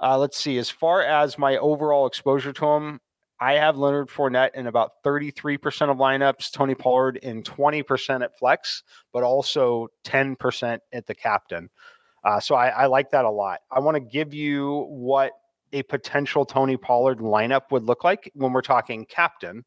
Uh, 0.00 0.18
let's 0.18 0.38
see. 0.38 0.58
As 0.58 0.70
far 0.70 1.02
as 1.02 1.38
my 1.38 1.56
overall 1.58 2.06
exposure 2.06 2.52
to 2.52 2.66
him, 2.66 3.00
I 3.40 3.54
have 3.54 3.78
Leonard 3.78 4.08
Fournette 4.08 4.54
in 4.54 4.66
about 4.66 5.02
33% 5.04 5.90
of 5.90 5.96
lineups, 5.96 6.52
Tony 6.52 6.74
Pollard 6.74 7.16
in 7.18 7.42
20% 7.42 8.22
at 8.22 8.38
flex, 8.38 8.82
but 9.12 9.22
also 9.22 9.88
10% 10.04 10.78
at 10.92 11.06
the 11.06 11.14
captain. 11.14 11.70
Uh, 12.22 12.38
so 12.38 12.54
I, 12.54 12.68
I 12.68 12.86
like 12.86 13.10
that 13.12 13.24
a 13.24 13.30
lot. 13.30 13.60
I 13.70 13.80
want 13.80 13.94
to 13.94 14.00
give 14.00 14.34
you 14.34 14.86
what 14.90 15.32
a 15.72 15.82
potential 15.84 16.44
Tony 16.44 16.76
Pollard 16.76 17.20
lineup 17.20 17.70
would 17.70 17.84
look 17.84 18.04
like 18.04 18.30
when 18.34 18.52
we're 18.52 18.60
talking 18.60 19.06
captain 19.06 19.64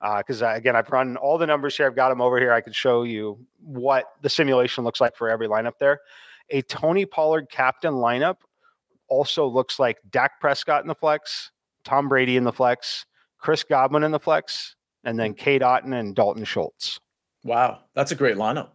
because 0.00 0.42
uh, 0.42 0.46
uh, 0.46 0.54
again, 0.54 0.76
I've 0.76 0.90
run 0.90 1.16
all 1.16 1.36
the 1.36 1.46
numbers 1.46 1.76
here. 1.76 1.86
I've 1.86 1.96
got 1.96 2.08
them 2.08 2.20
over 2.20 2.38
here. 2.38 2.52
I 2.52 2.60
can 2.60 2.72
show 2.72 3.02
you 3.02 3.38
what 3.62 4.06
the 4.22 4.30
simulation 4.30 4.82
looks 4.84 5.00
like 5.00 5.14
for 5.14 5.28
every 5.28 5.46
lineup 5.46 5.78
there. 5.78 6.00
A 6.50 6.62
Tony 6.62 7.04
Pollard 7.04 7.50
captain 7.50 7.94
lineup 7.94 8.36
also 9.08 9.46
looks 9.46 9.78
like 9.78 9.98
Dak 10.10 10.40
Prescott 10.40 10.82
in 10.82 10.88
the 10.88 10.94
flex, 10.94 11.50
Tom 11.84 12.08
Brady 12.08 12.36
in 12.36 12.44
the 12.44 12.52
flex, 12.52 13.04
Chris 13.38 13.62
Godwin 13.62 14.02
in 14.02 14.10
the 14.10 14.18
flex, 14.18 14.74
and 15.04 15.18
then 15.18 15.34
Cade 15.34 15.62
Otton 15.62 15.98
and 15.98 16.14
Dalton 16.14 16.44
Schultz. 16.44 16.98
Wow, 17.44 17.80
that's 17.94 18.12
a 18.12 18.14
great 18.14 18.36
lineup. 18.36 18.70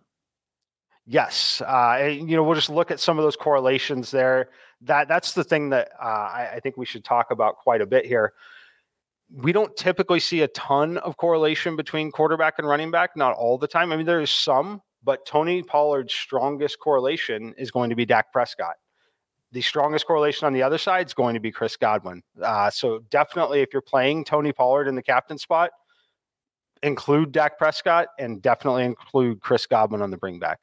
Yes, 1.07 1.61
uh, 1.61 2.09
you 2.11 2.35
know 2.35 2.43
we'll 2.43 2.55
just 2.55 2.69
look 2.69 2.91
at 2.91 2.99
some 2.99 3.17
of 3.17 3.23
those 3.23 3.35
correlations 3.35 4.11
there. 4.11 4.49
That 4.81 5.07
that's 5.07 5.33
the 5.33 5.43
thing 5.43 5.69
that 5.69 5.89
uh, 6.01 6.05
I, 6.05 6.51
I 6.55 6.59
think 6.59 6.77
we 6.77 6.85
should 6.85 7.03
talk 7.03 7.31
about 7.31 7.57
quite 7.57 7.81
a 7.81 7.85
bit 7.85 8.05
here 8.05 8.33
we 9.31 9.51
don't 9.51 9.75
typically 9.75 10.19
see 10.19 10.41
a 10.41 10.47
ton 10.49 10.97
of 10.99 11.17
correlation 11.17 11.75
between 11.75 12.11
quarterback 12.11 12.55
and 12.57 12.67
running 12.67 12.91
back, 12.91 13.11
not 13.15 13.33
all 13.35 13.57
the 13.57 13.67
time. 13.67 13.91
I 13.91 13.97
mean, 13.97 14.05
there 14.05 14.21
is 14.21 14.29
some, 14.29 14.81
but 15.03 15.25
Tony 15.25 15.63
Pollard's 15.63 16.13
strongest 16.13 16.79
correlation 16.79 17.53
is 17.57 17.71
going 17.71 17.89
to 17.89 17.95
be 17.95 18.05
Dak 18.05 18.31
Prescott. 18.31 18.75
The 19.51 19.61
strongest 19.61 20.05
correlation 20.05 20.45
on 20.45 20.53
the 20.53 20.63
other 20.63 20.77
side 20.77 21.07
is 21.07 21.13
going 21.13 21.33
to 21.33 21.39
be 21.39 21.51
Chris 21.51 21.77
Godwin. 21.77 22.21
Uh, 22.41 22.69
so 22.69 22.99
definitely, 23.09 23.61
if 23.61 23.69
you're 23.71 23.81
playing 23.81 24.25
Tony 24.25 24.51
Pollard 24.51 24.87
in 24.87 24.95
the 24.95 25.03
captain 25.03 25.37
spot, 25.37 25.71
include 26.83 27.31
Dak 27.31 27.57
Prescott 27.57 28.07
and 28.19 28.41
definitely 28.41 28.83
include 28.83 29.41
Chris 29.41 29.65
Godwin 29.65 30.01
on 30.01 30.11
the 30.11 30.17
bring 30.17 30.39
back. 30.39 30.59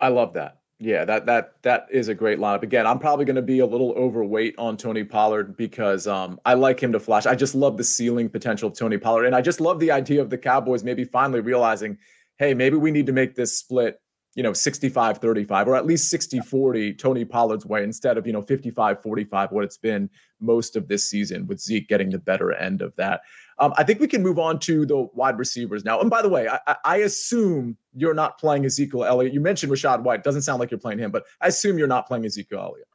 I 0.00 0.08
love 0.08 0.34
that. 0.34 0.58
Yeah, 0.84 1.06
that 1.06 1.24
that 1.24 1.54
that 1.62 1.86
is 1.90 2.08
a 2.08 2.14
great 2.14 2.38
lineup. 2.38 2.62
Again, 2.62 2.86
I'm 2.86 2.98
probably 2.98 3.24
going 3.24 3.36
to 3.36 3.42
be 3.42 3.60
a 3.60 3.66
little 3.66 3.92
overweight 3.92 4.54
on 4.58 4.76
Tony 4.76 5.02
Pollard 5.02 5.56
because 5.56 6.06
um, 6.06 6.38
I 6.44 6.52
like 6.52 6.78
him 6.78 6.92
to 6.92 7.00
flash. 7.00 7.24
I 7.24 7.34
just 7.34 7.54
love 7.54 7.78
the 7.78 7.84
ceiling 7.84 8.28
potential 8.28 8.68
of 8.68 8.76
Tony 8.76 8.98
Pollard, 8.98 9.24
and 9.24 9.34
I 9.34 9.40
just 9.40 9.62
love 9.62 9.80
the 9.80 9.90
idea 9.90 10.20
of 10.20 10.28
the 10.28 10.36
Cowboys 10.36 10.84
maybe 10.84 11.04
finally 11.04 11.40
realizing, 11.40 11.96
hey, 12.36 12.52
maybe 12.52 12.76
we 12.76 12.90
need 12.90 13.06
to 13.06 13.12
make 13.12 13.34
this 13.34 13.56
split, 13.56 13.98
you 14.34 14.42
know, 14.42 14.52
65 14.52 15.16
35 15.16 15.68
or 15.68 15.74
at 15.74 15.86
least 15.86 16.10
60 16.10 16.40
40 16.40 16.92
Tony 16.92 17.24
Pollard's 17.24 17.64
way 17.64 17.82
instead 17.82 18.18
of, 18.18 18.26
you 18.26 18.34
know, 18.34 18.42
55 18.42 19.00
45, 19.00 19.52
what 19.52 19.64
it's 19.64 19.78
been 19.78 20.10
most 20.38 20.76
of 20.76 20.86
this 20.86 21.08
season 21.08 21.46
with 21.46 21.60
Zeke 21.60 21.88
getting 21.88 22.10
the 22.10 22.18
better 22.18 22.52
end 22.52 22.82
of 22.82 22.94
that. 22.96 23.22
Um, 23.58 23.72
I 23.76 23.84
think 23.84 24.00
we 24.00 24.08
can 24.08 24.22
move 24.22 24.38
on 24.38 24.58
to 24.60 24.84
the 24.84 25.08
wide 25.14 25.38
receivers 25.38 25.84
now. 25.84 26.00
And 26.00 26.10
by 26.10 26.22
the 26.22 26.28
way, 26.28 26.48
I, 26.48 26.76
I, 26.84 26.96
assume 26.98 27.76
you're 27.94 28.14
not 28.14 28.38
playing 28.38 28.64
Ezekiel 28.64 29.04
Elliott. 29.04 29.32
You 29.32 29.40
mentioned 29.40 29.72
Rachaad 29.72 30.02
White. 30.02 30.24
Doesn't 30.24 30.42
sound 30.42 30.60
like 30.60 30.70
you're 30.70 30.80
playing 30.80 30.98
him, 30.98 31.10
but 31.10 31.24
I 31.40 31.48
assume 31.48 31.78
you're 31.78 31.86
not 31.86 32.06
playing 32.06 32.24
Ezekiel 32.24 32.60
Elliott. 32.60 32.88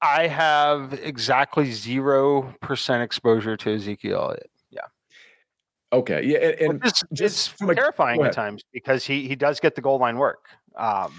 I 0.00 0.28
have 0.28 0.98
exactly 1.02 1.72
zero 1.72 2.54
percent 2.62 3.02
exposure 3.02 3.56
to 3.56 3.74
Ezekiel 3.74 4.18
Elliott. 4.18 4.50
Yeah. 4.70 4.80
Okay. 5.92 6.24
Yeah, 6.24 6.38
and, 6.38 6.60
and 6.60 6.84
it's, 6.84 7.02
just 7.12 7.54
it's 7.60 7.74
terrifying 7.74 8.22
at 8.22 8.32
times 8.32 8.62
because 8.72 9.04
he 9.04 9.26
he 9.26 9.34
does 9.34 9.60
get 9.60 9.74
the 9.74 9.80
goal 9.80 9.98
line 9.98 10.16
work. 10.16 10.46
Um, 10.76 11.12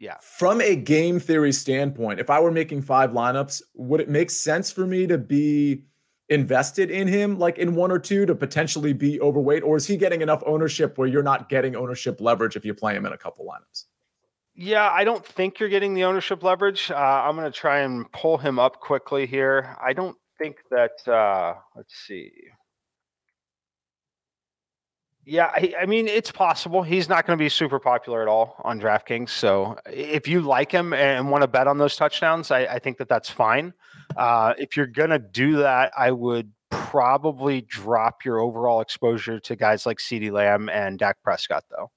yeah. 0.00 0.16
From 0.22 0.62
a 0.62 0.74
game 0.76 1.20
theory 1.20 1.52
standpoint, 1.52 2.20
if 2.20 2.30
I 2.30 2.40
were 2.40 2.50
making 2.50 2.82
five 2.82 3.10
lineups, 3.10 3.60
would 3.74 4.00
it 4.00 4.08
make 4.08 4.30
sense 4.30 4.72
for 4.72 4.86
me 4.86 5.06
to 5.06 5.18
be 5.18 5.82
invested 6.30 6.90
in 6.90 7.06
him 7.06 7.38
like 7.38 7.58
in 7.58 7.74
one 7.74 7.90
or 7.90 7.98
two 7.98 8.24
to 8.26 8.34
potentially 8.34 8.92
be 8.92 9.20
overweight? 9.20 9.62
Or 9.62 9.76
is 9.76 9.86
he 9.86 9.96
getting 9.96 10.22
enough 10.22 10.42
ownership 10.46 10.96
where 10.96 11.08
you're 11.08 11.22
not 11.22 11.48
getting 11.48 11.76
ownership 11.76 12.20
leverage 12.20 12.56
if 12.56 12.64
you 12.64 12.72
play 12.72 12.94
him 12.94 13.04
in 13.04 13.12
a 13.12 13.18
couple 13.18 13.44
lineups? 13.44 13.84
Yeah 14.54 14.90
i 14.90 15.04
don't 15.04 15.24
think 15.24 15.58
you're 15.58 15.68
getting 15.68 15.94
the 15.94 16.04
ownership 16.04 16.42
leverage. 16.42 16.90
Uh, 16.90 16.96
i'm 16.96 17.36
going 17.36 17.50
to 17.50 17.56
try 17.56 17.80
and 17.80 18.10
pull 18.12 18.38
him 18.38 18.58
up 18.58 18.80
quickly 18.80 19.26
here. 19.26 19.76
I 19.82 19.92
don't 19.92 20.16
think 20.38 20.56
that 20.70 21.06
uh, 21.06 21.54
let's 21.76 21.94
see 22.06 22.32
yeah, 25.30 25.46
I, 25.54 25.72
I, 25.82 25.86
mean 25.86 26.08
it's 26.08 26.32
possible. 26.32 26.82
He's 26.82 27.08
not 27.08 27.24
going 27.24 27.38
to 27.38 27.42
be 27.42 27.48
super 27.48 27.78
popular 27.78 28.20
at 28.20 28.26
all 28.26 28.56
on 28.64 28.80
DraftKings. 28.80 29.28
So 29.28 29.78
if 29.86 30.26
you 30.26 30.40
like 30.40 30.72
him 30.72 30.92
and 30.92 31.30
want 31.30 31.42
to 31.42 31.48
bet 31.48 31.68
on 31.68 31.78
those 31.78 31.94
touchdowns, 31.94 32.50
I, 32.50 32.62
I 32.62 32.78
think 32.80 32.98
that 32.98 33.08
that's 33.08 33.30
fine. 33.30 33.72
Uh, 34.16 34.54
if 34.58 34.76
you're 34.76 34.88
going 34.88 35.10
to 35.10 35.20
do 35.20 35.58
that, 35.58 35.92
I 35.96 36.10
would 36.10 36.50
probably 36.70 37.60
drop 37.60 38.24
your 38.24 38.40
overall 38.40 38.80
exposure 38.80 39.38
to 39.38 39.54
guys 39.54 39.86
like 39.86 39.98
CeeDee 39.98 40.32
Lamb 40.32 40.68
and 40.68 40.98
Dak 40.98 41.22
Prescott, 41.22 41.62
though, 41.70 41.92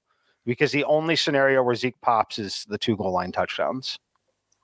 because 0.46 0.70
the 0.70 0.84
only 0.84 1.16
scenario 1.16 1.60
where 1.64 1.74
Zeke 1.74 2.00
pops 2.02 2.38
is 2.38 2.64
the 2.68 2.78
two 2.78 2.96
goal 2.96 3.10
line 3.10 3.32
touchdowns. 3.32 3.98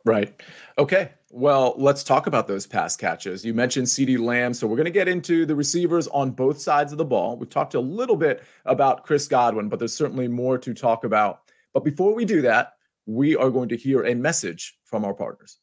Right. 0.05 0.41
Okay. 0.79 1.11
Well, 1.33 1.75
let's 1.77 2.03
talk 2.03 2.27
about 2.27 2.49
those 2.49 2.67
pass 2.67 2.97
catches. 2.97 3.45
You 3.45 3.55
mentioned 3.55 3.87
CeeDee 3.87 4.19
Lamb. 4.19 4.53
So 4.53 4.67
we're 4.67 4.75
going 4.75 4.87
to 4.87 4.91
get 4.91 5.07
into 5.07 5.47
the 5.47 5.55
receivers 5.55 6.09
on 6.09 6.33
both 6.33 6.61
sides 6.61 6.91
of 6.91 6.99
the 6.99 7.05
ball. 7.05 7.37
We've 7.37 7.49
talked 7.49 7.75
a 7.75 7.81
little 7.81 8.17
bit 8.17 8.43
about 8.65 9.05
Chris 9.05 9.29
Godwin, 9.29 9.69
but 9.69 9.79
there's 9.79 9.95
certainly 9.95 10.27
more 10.27 10.59
to 10.59 10.75
talk 10.75 11.05
about. 11.05 11.43
But 11.73 11.85
before 11.85 12.17
we 12.17 12.25
do 12.25 12.43
that, 12.43 12.73
we 13.07 13.37
are 13.37 13.49
going 13.49 13.69
to 13.69 13.77
hear 13.77 14.03
a 14.07 14.15
message 14.15 14.77
from 14.83 15.05
our 15.05 15.15
partners. 15.15 15.59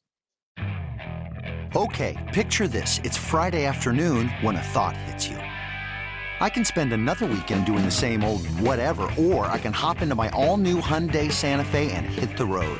Okay, 1.75 2.15
picture 2.34 2.69
this. 2.69 3.01
It's 3.03 3.17
Friday 3.17 3.65
afternoon 3.65 4.30
when 4.39 4.56
a 4.56 4.62
thought 4.62 4.95
hits 4.95 5.27
you. 5.27 5.36
I 6.39 6.49
can 6.49 6.63
spend 6.63 6.93
another 6.93 7.25
weekend 7.25 7.65
doing 7.65 7.84
the 7.84 7.91
same 7.91 8.23
old 8.23 8.47
whatever, 8.62 9.10
or 9.17 9.47
I 9.47 9.58
can 9.58 9.73
hop 9.73 10.01
into 10.01 10.15
my 10.15 10.30
all 10.30 10.56
new 10.56 10.80
Hyundai 10.80 11.30
Santa 11.30 11.65
Fe 11.65 11.91
and 11.91 12.06
hit 12.06 12.38
the 12.38 12.45
road. 12.45 12.80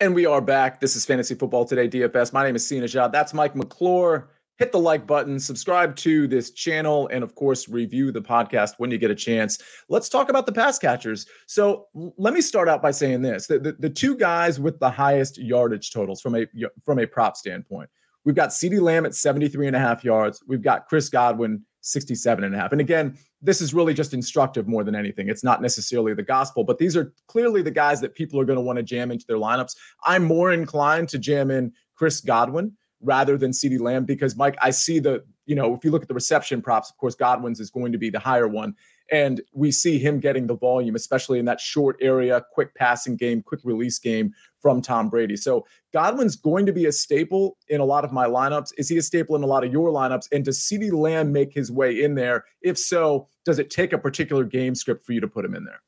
And 0.00 0.14
we 0.14 0.26
are 0.26 0.40
back. 0.40 0.80
This 0.80 0.94
is 0.94 1.04
Fantasy 1.04 1.34
Football 1.34 1.64
Today 1.64 1.88
DFS. 1.88 2.32
My 2.32 2.44
name 2.44 2.54
is 2.54 2.66
Sia 2.66 2.80
Nejad. 2.80 3.12
That's 3.12 3.34
Mike 3.34 3.56
McClure 3.56 4.30
hit 4.58 4.72
the 4.72 4.78
like 4.78 5.06
button, 5.06 5.38
subscribe 5.38 5.94
to 5.96 6.26
this 6.26 6.50
channel, 6.50 7.08
and 7.12 7.22
of 7.22 7.34
course, 7.34 7.68
review 7.68 8.10
the 8.12 8.20
podcast 8.20 8.72
when 8.78 8.90
you 8.90 8.98
get 8.98 9.10
a 9.10 9.14
chance. 9.14 9.58
Let's 9.88 10.08
talk 10.08 10.28
about 10.28 10.46
the 10.46 10.52
pass 10.52 10.78
catchers. 10.78 11.26
So 11.46 11.86
let 11.94 12.34
me 12.34 12.40
start 12.40 12.68
out 12.68 12.82
by 12.82 12.90
saying 12.90 13.22
this: 13.22 13.46
the, 13.46 13.58
the, 13.58 13.72
the 13.78 13.90
two 13.90 14.16
guys 14.16 14.60
with 14.60 14.78
the 14.80 14.90
highest 14.90 15.38
yardage 15.38 15.90
totals 15.90 16.20
from 16.20 16.34
a 16.34 16.46
from 16.84 16.98
a 16.98 17.06
prop 17.06 17.36
standpoint. 17.36 17.88
We've 18.24 18.34
got 18.34 18.50
CeeDee 18.50 18.80
Lamb 18.80 19.06
at 19.06 19.14
73 19.14 19.68
and 19.68 19.76
a 19.76 19.78
half 19.78 20.04
yards. 20.04 20.42
We've 20.46 20.60
got 20.60 20.86
Chris 20.86 21.08
Godwin 21.08 21.62
67 21.80 22.44
and 22.44 22.54
a 22.54 22.58
half. 22.58 22.72
And 22.72 22.80
again, 22.80 23.16
this 23.40 23.60
is 23.60 23.72
really 23.72 23.94
just 23.94 24.14
instructive 24.14 24.66
more 24.66 24.84
than 24.84 24.94
anything. 24.94 25.28
It's 25.28 25.44
not 25.44 25.62
necessarily 25.62 26.14
the 26.14 26.22
gospel, 26.22 26.64
but 26.64 26.78
these 26.78 26.96
are 26.96 27.12
clearly 27.26 27.62
the 27.62 27.70
guys 27.70 28.00
that 28.00 28.14
people 28.14 28.40
are 28.40 28.44
going 28.44 28.56
to 28.58 28.62
want 28.62 28.78
to 28.78 28.82
jam 28.82 29.10
into 29.10 29.26
their 29.26 29.36
lineups. 29.36 29.76
I'm 30.04 30.24
more 30.24 30.52
inclined 30.52 31.08
to 31.10 31.18
jam 31.18 31.50
in 31.50 31.72
Chris 31.94 32.20
Godwin 32.20 32.72
rather 33.00 33.38
than 33.38 33.52
CeeDee 33.52 33.80
Lamb 33.80 34.04
because 34.04 34.36
Mike, 34.36 34.56
I 34.60 34.70
see 34.70 34.98
the, 34.98 35.24
you 35.46 35.54
know, 35.54 35.74
if 35.74 35.84
you 35.84 35.90
look 35.90 36.02
at 36.02 36.08
the 36.08 36.14
reception 36.14 36.60
props, 36.60 36.90
of 36.90 36.96
course, 36.96 37.14
Godwin's 37.14 37.60
is 37.60 37.70
going 37.70 37.92
to 37.92 37.98
be 37.98 38.10
the 38.10 38.18
higher 38.18 38.48
one. 38.48 38.74
And 39.10 39.40
we 39.52 39.70
see 39.70 39.98
him 39.98 40.20
getting 40.20 40.46
the 40.46 40.56
volume, 40.56 40.94
especially 40.94 41.38
in 41.38 41.44
that 41.46 41.60
short 41.60 41.96
area, 42.00 42.44
quick 42.52 42.74
passing 42.74 43.16
game, 43.16 43.42
quick 43.42 43.60
release 43.64 43.98
game 43.98 44.34
from 44.60 44.82
Tom 44.82 45.08
Brady. 45.08 45.36
So 45.36 45.66
Godwin's 45.92 46.36
going 46.36 46.66
to 46.66 46.72
be 46.72 46.86
a 46.86 46.92
staple 46.92 47.56
in 47.68 47.80
a 47.80 47.84
lot 47.84 48.04
of 48.04 48.12
my 48.12 48.26
lineups. 48.26 48.72
Is 48.76 48.88
he 48.88 48.98
a 48.98 49.02
staple 49.02 49.36
in 49.36 49.42
a 49.42 49.46
lot 49.46 49.64
of 49.64 49.72
your 49.72 49.90
lineups? 49.90 50.28
And 50.32 50.44
does 50.44 50.58
CeeDee 50.58 50.92
Lamb 50.92 51.32
make 51.32 51.52
his 51.52 51.70
way 51.70 52.02
in 52.02 52.14
there? 52.14 52.44
If 52.62 52.78
so, 52.78 53.28
does 53.44 53.58
it 53.58 53.70
take 53.70 53.92
a 53.92 53.98
particular 53.98 54.44
game 54.44 54.74
script 54.74 55.04
for 55.04 55.12
you 55.12 55.20
to 55.20 55.28
put 55.28 55.44
him 55.44 55.54
in 55.54 55.64
there? 55.64 55.80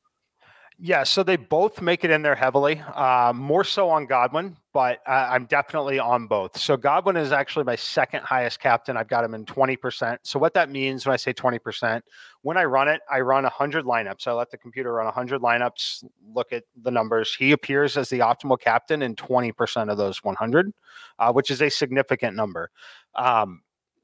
Yeah, 0.83 1.03
so 1.03 1.21
they 1.21 1.35
both 1.35 1.79
make 1.79 2.03
it 2.03 2.09
in 2.09 2.23
there 2.23 2.33
heavily, 2.33 2.79
uh, 2.95 3.33
more 3.35 3.63
so 3.63 3.87
on 3.87 4.07
Godwin, 4.07 4.57
but 4.73 4.97
uh, 5.07 5.27
I'm 5.29 5.45
definitely 5.45 5.99
on 5.99 6.25
both. 6.25 6.57
So 6.57 6.75
Godwin 6.75 7.17
is 7.17 7.31
actually 7.31 7.65
my 7.65 7.75
second 7.75 8.21
highest 8.23 8.59
captain. 8.59 8.97
I've 8.97 9.07
got 9.07 9.23
him 9.23 9.35
in 9.35 9.45
20%. 9.45 10.17
So 10.23 10.39
what 10.39 10.55
that 10.55 10.71
means 10.71 11.05
when 11.05 11.13
I 11.13 11.17
say 11.17 11.33
20%, 11.33 12.01
when 12.41 12.57
I 12.57 12.63
run 12.63 12.87
it, 12.87 13.01
I 13.11 13.19
run 13.19 13.43
100 13.43 13.85
lineups. 13.85 14.25
I 14.25 14.31
let 14.31 14.49
the 14.49 14.57
computer 14.57 14.93
run 14.93 15.05
100 15.05 15.39
lineups, 15.39 16.03
look 16.33 16.51
at 16.51 16.63
the 16.81 16.89
numbers. 16.89 17.35
He 17.35 17.51
appears 17.51 17.95
as 17.95 18.09
the 18.09 18.19
optimal 18.19 18.59
captain 18.59 19.03
in 19.03 19.15
20% 19.15 19.91
of 19.91 19.97
those 19.99 20.23
100, 20.23 20.73
uh, 21.19 21.31
which 21.31 21.51
is 21.51 21.61
a 21.61 21.69
significant 21.69 22.35
number. 22.35 22.71
Um, 23.13 23.61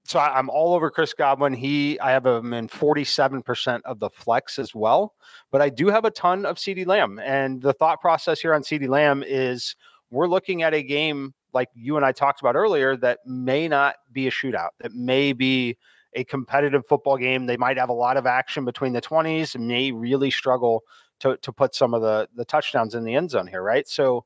so 0.08 0.20
I, 0.20 0.40
am 0.40 0.50
all 0.50 0.74
over 0.74 0.90
Chris 0.90 1.14
Godwin. 1.14 1.54
He, 1.54 2.00
I 2.00 2.12
have 2.12 2.26
him 2.26 2.54
in 2.54 2.70
47% 2.70 3.82
of 3.84 4.00
the 4.00 4.10
flex 4.10 4.58
as 4.58 4.74
well, 4.74 5.16
but 5.52 5.62
I 5.62 5.70
do 5.70 5.88
have 5.88 6.06
a 6.06 6.12
ton 6.12 6.46
of 6.46 6.56
CeeDee 6.56 6.88
Lamb. 6.88 7.20
And 7.20 7.62
the 7.62 7.74
thought 7.74 8.00
process 8.00 8.40
here 8.40 8.54
on 8.54 8.62
CeeDee 8.62 8.88
Lamb 8.88 9.22
is 9.28 9.76
we're 10.10 10.30
looking 10.30 10.64
at 10.64 10.74
a 10.74 10.82
game 10.82 11.34
like 11.54 11.68
you 11.74 11.98
and 11.98 12.06
I 12.06 12.14
talked 12.14 12.40
about 12.40 12.56
earlier 12.56 12.96
that 12.98 13.20
may 13.26 13.68
not 13.68 13.96
be 14.14 14.28
a 14.28 14.32
shootout, 14.32 14.70
that 14.80 14.94
may 14.94 15.34
be 15.34 15.78
a 16.14 16.24
competitive 16.24 16.86
football 16.88 17.18
game. 17.18 17.46
They 17.46 17.58
might 17.58 17.78
have 17.78 17.90
a 17.90 17.94
lot 17.94 18.16
of 18.16 18.26
action 18.26 18.64
between 18.64 18.94
the 18.94 19.02
20s 19.02 19.56
and 19.56 19.68
may 19.68 19.92
really 19.92 20.32
struggle 20.32 20.84
to, 21.20 21.36
to 21.38 21.52
put 21.52 21.76
some 21.76 21.94
of 21.94 22.02
the, 22.02 22.30
the 22.34 22.46
touchdowns 22.46 22.96
in 22.96 23.04
the 23.04 23.14
end 23.14 23.32
zone 23.32 23.48
here, 23.48 23.62
right? 23.62 23.88
So 23.88 24.24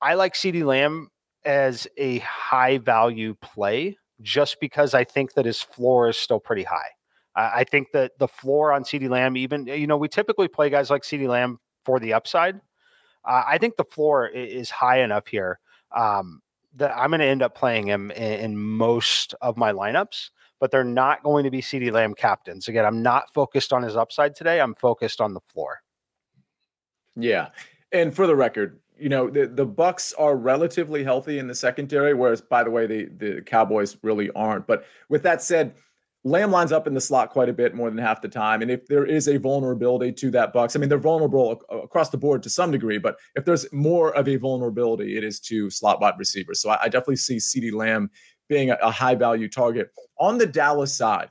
I 0.00 0.14
like 0.14 0.32
CeeDee 0.32 0.64
Lamb 0.64 1.10
as 1.44 1.86
a 1.98 2.18
high 2.20 2.78
value 2.78 3.34
play 3.34 3.98
just 4.22 4.60
because 4.60 4.94
I 4.94 5.04
think 5.04 5.34
that 5.34 5.44
his 5.44 5.60
floor 5.60 6.08
is 6.08 6.16
still 6.16 6.40
pretty 6.40 6.64
high. 6.64 6.90
I 7.36 7.64
think 7.64 7.92
that 7.92 8.18
the 8.18 8.28
floor 8.28 8.72
on 8.72 8.82
CeeDee 8.82 9.08
Lamb, 9.08 9.36
even, 9.36 9.66
you 9.66 9.86
know, 9.86 9.96
we 9.96 10.08
typically 10.08 10.48
play 10.48 10.68
guys 10.68 10.90
like 10.90 11.02
CeeDee 11.02 11.28
Lamb 11.28 11.58
for 11.84 12.00
the 12.00 12.12
upside. 12.12 12.56
Uh, 13.24 13.44
I 13.46 13.58
think 13.58 13.76
the 13.76 13.84
floor 13.84 14.26
is 14.26 14.70
high 14.70 15.00
enough 15.00 15.28
here 15.28 15.60
um, 15.92 16.40
that 16.76 16.92
I'm 16.96 17.10
going 17.10 17.20
to 17.20 17.26
end 17.26 17.42
up 17.42 17.54
playing 17.54 17.86
him 17.86 18.10
in, 18.10 18.32
in, 18.40 18.56
most 18.58 19.34
of 19.40 19.56
my 19.56 19.72
lineups, 19.72 20.30
but 20.58 20.70
they're 20.70 20.84
not 20.84 21.22
going 21.22 21.44
to 21.44 21.50
be 21.50 21.60
CeeDee 21.60 21.92
Lamb 21.92 22.14
captains. 22.14 22.68
Again, 22.68 22.84
I'm 22.84 23.02
not 23.02 23.32
focused 23.32 23.72
on 23.72 23.82
his 23.82 23.96
upside 23.96 24.34
today. 24.34 24.60
I'm 24.60 24.74
focused 24.74 25.20
on 25.20 25.34
the 25.34 25.40
floor. 25.52 25.82
Yeah. 27.16 27.48
And 27.92 28.14
for 28.14 28.26
the 28.26 28.36
record, 28.36 28.80
you 29.00 29.08
know 29.08 29.30
the, 29.30 29.46
the 29.46 29.66
bucks 29.66 30.12
are 30.14 30.36
relatively 30.36 31.02
healthy 31.02 31.38
in 31.38 31.46
the 31.46 31.54
secondary 31.54 32.14
whereas 32.14 32.40
by 32.40 32.62
the 32.62 32.70
way 32.70 32.86
the 32.86 33.06
the 33.16 33.42
cowboys 33.42 33.96
really 34.02 34.30
aren't. 34.32 34.66
But 34.66 34.84
with 35.08 35.22
that 35.22 35.42
said 35.42 35.74
lamb 36.22 36.50
lines 36.50 36.70
up 36.70 36.86
in 36.86 36.92
the 36.92 37.00
slot 37.00 37.30
quite 37.30 37.48
a 37.48 37.52
bit 37.52 37.74
more 37.74 37.88
than 37.88 37.98
half 37.98 38.20
the 38.20 38.28
time. 38.28 38.60
And 38.60 38.70
if 38.70 38.86
there 38.86 39.06
is 39.06 39.26
a 39.26 39.38
vulnerability 39.38 40.12
to 40.12 40.30
that 40.32 40.52
bucks 40.52 40.76
i 40.76 40.78
mean 40.78 40.88
they're 40.88 40.98
vulnerable 40.98 41.62
across 41.70 42.10
the 42.10 42.18
board 42.18 42.42
to 42.42 42.50
some 42.50 42.70
degree 42.70 42.98
but 42.98 43.16
if 43.34 43.44
there's 43.44 43.70
more 43.72 44.14
of 44.14 44.28
a 44.28 44.36
vulnerability 44.36 45.16
it 45.16 45.24
is 45.24 45.40
to 45.40 45.70
slot 45.70 46.00
wide 46.00 46.18
receivers. 46.18 46.60
So 46.60 46.70
i, 46.70 46.82
I 46.82 46.88
definitely 46.88 47.16
see 47.16 47.36
CeeDee 47.36 47.72
lamb 47.72 48.10
being 48.48 48.70
a, 48.70 48.78
a 48.82 48.90
high 48.90 49.14
value 49.14 49.48
target. 49.48 49.90
On 50.18 50.38
the 50.38 50.46
dallas 50.46 50.94
side 50.94 51.28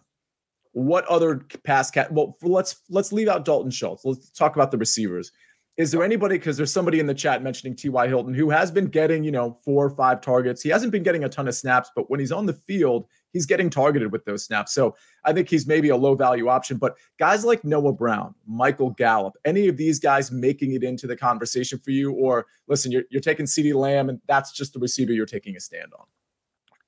what 0.73 1.05
other 1.05 1.45
pass 1.63 1.89
cat 1.89 2.11
well 2.11 2.37
let's 2.43 2.83
let's 2.89 3.11
leave 3.11 3.27
out 3.27 3.45
dalton 3.45 3.71
schultz. 3.71 4.05
Let's 4.05 4.29
talk 4.31 4.55
about 4.55 4.71
the 4.71 4.77
receivers 4.77 5.31
is 5.79 5.91
there 5.91 6.03
anybody, 6.03 6.37
because 6.37 6.57
there's 6.57 6.73
somebody 6.73 6.99
in 6.99 7.07
the 7.07 7.13
chat 7.13 7.41
mentioning 7.41 7.73
T.Y. 7.73 8.09
Hilton 8.09 8.33
who 8.33 8.49
has 8.49 8.69
been 8.69 8.87
getting, 8.87 9.23
you 9.23 9.31
know, 9.31 9.57
four 9.63 9.85
or 9.85 9.89
five 9.89 10.19
targets. 10.19 10.61
He 10.61 10.67
hasn't 10.67 10.91
been 10.91 11.03
getting 11.03 11.23
a 11.23 11.29
ton 11.29 11.47
of 11.47 11.55
snaps, 11.55 11.89
but 11.95 12.09
when 12.09 12.19
he's 12.19 12.33
on 12.33 12.45
the 12.45 12.53
field, 12.53 13.07
he's 13.31 13.45
getting 13.45 13.69
targeted 13.69 14.11
with 14.11 14.25
those 14.25 14.43
snaps. 14.43 14.73
So 14.73 14.97
I 15.23 15.31
think 15.31 15.49
he's 15.49 15.65
maybe 15.65 15.87
a 15.87 15.95
low 15.95 16.15
value 16.15 16.49
option. 16.49 16.75
But 16.75 16.97
guys 17.17 17.45
like 17.45 17.63
Noah 17.63 17.93
Brown, 17.93 18.35
Michael 18.45 18.89
Gallup, 18.89 19.35
any 19.45 19.69
of 19.69 19.77
these 19.77 19.99
guys 19.99 20.33
making 20.33 20.73
it 20.73 20.83
into 20.83 21.07
the 21.07 21.15
conversation 21.15 21.79
for 21.79 21.91
you? 21.91 22.11
Or 22.11 22.47
listen, 22.67 22.91
you're, 22.91 23.03
you're 23.09 23.21
taking 23.21 23.45
CeeDee 23.45 23.73
Lamb, 23.73 24.09
and 24.09 24.19
that's 24.27 24.51
just 24.51 24.73
the 24.73 24.79
receiver 24.79 25.13
you're 25.13 25.25
taking 25.25 25.55
a 25.55 25.61
stand 25.61 25.93
on. 25.97 26.05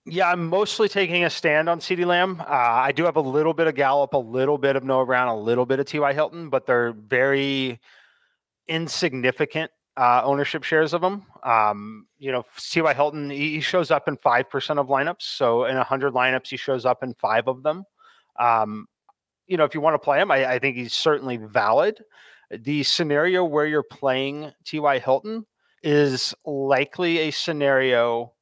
Yeah, 0.05 0.29
I'm 0.29 0.49
mostly 0.49 0.89
taking 0.89 1.23
a 1.23 1.29
stand 1.29 1.69
on 1.69 1.79
CeeDee 1.79 2.05
Lamb. 2.05 2.41
Uh, 2.41 2.43
I 2.49 2.91
do 2.91 3.05
have 3.05 3.15
a 3.15 3.21
little 3.21 3.53
bit 3.53 3.67
of 3.67 3.75
Gallup, 3.75 4.11
a 4.13 4.17
little 4.17 4.57
bit 4.57 4.75
of 4.75 4.83
Noah 4.83 5.05
Brown, 5.05 5.29
a 5.29 5.39
little 5.39 5.65
bit 5.65 5.79
of 5.79 5.85
T.Y. 5.85 6.11
Hilton, 6.11 6.49
but 6.49 6.65
they're 6.65 6.91
very 6.91 7.79
insignificant 8.67 9.71
uh, 9.97 10.21
ownership 10.23 10.63
shares 10.63 10.93
of 10.93 11.03
him. 11.03 11.23
Um, 11.43 12.07
you 12.17 12.31
know, 12.31 12.45
T.Y. 12.57 12.93
Hilton, 12.93 13.29
he, 13.29 13.59
shows 13.59 13.91
up 13.91 14.07
in 14.07 14.17
5% 14.17 14.79
of 14.79 14.87
lineups. 14.87 15.21
So 15.21 15.65
in 15.65 15.75
a 15.75 15.79
100 15.79 16.13
lineups, 16.13 16.47
he 16.47 16.57
shows 16.57 16.85
up 16.85 17.03
in 17.03 17.13
five 17.15 17.47
of 17.47 17.63
them. 17.63 17.83
Um, 18.39 18.87
you 19.47 19.57
know, 19.57 19.65
if 19.65 19.75
you 19.75 19.81
want 19.81 19.95
to 19.95 19.99
play 19.99 20.21
him, 20.21 20.31
I, 20.31 20.53
I 20.53 20.59
think 20.59 20.77
he's 20.77 20.93
certainly 20.93 21.37
valid. 21.37 22.01
The 22.49 22.83
scenario 22.83 23.43
where 23.43 23.65
you're 23.65 23.83
playing 23.83 24.51
T.Y. 24.65 24.99
Hilton 24.99 25.45
is 25.83 26.33
likely 26.45 27.19
a 27.19 27.31
scenario 27.31 28.33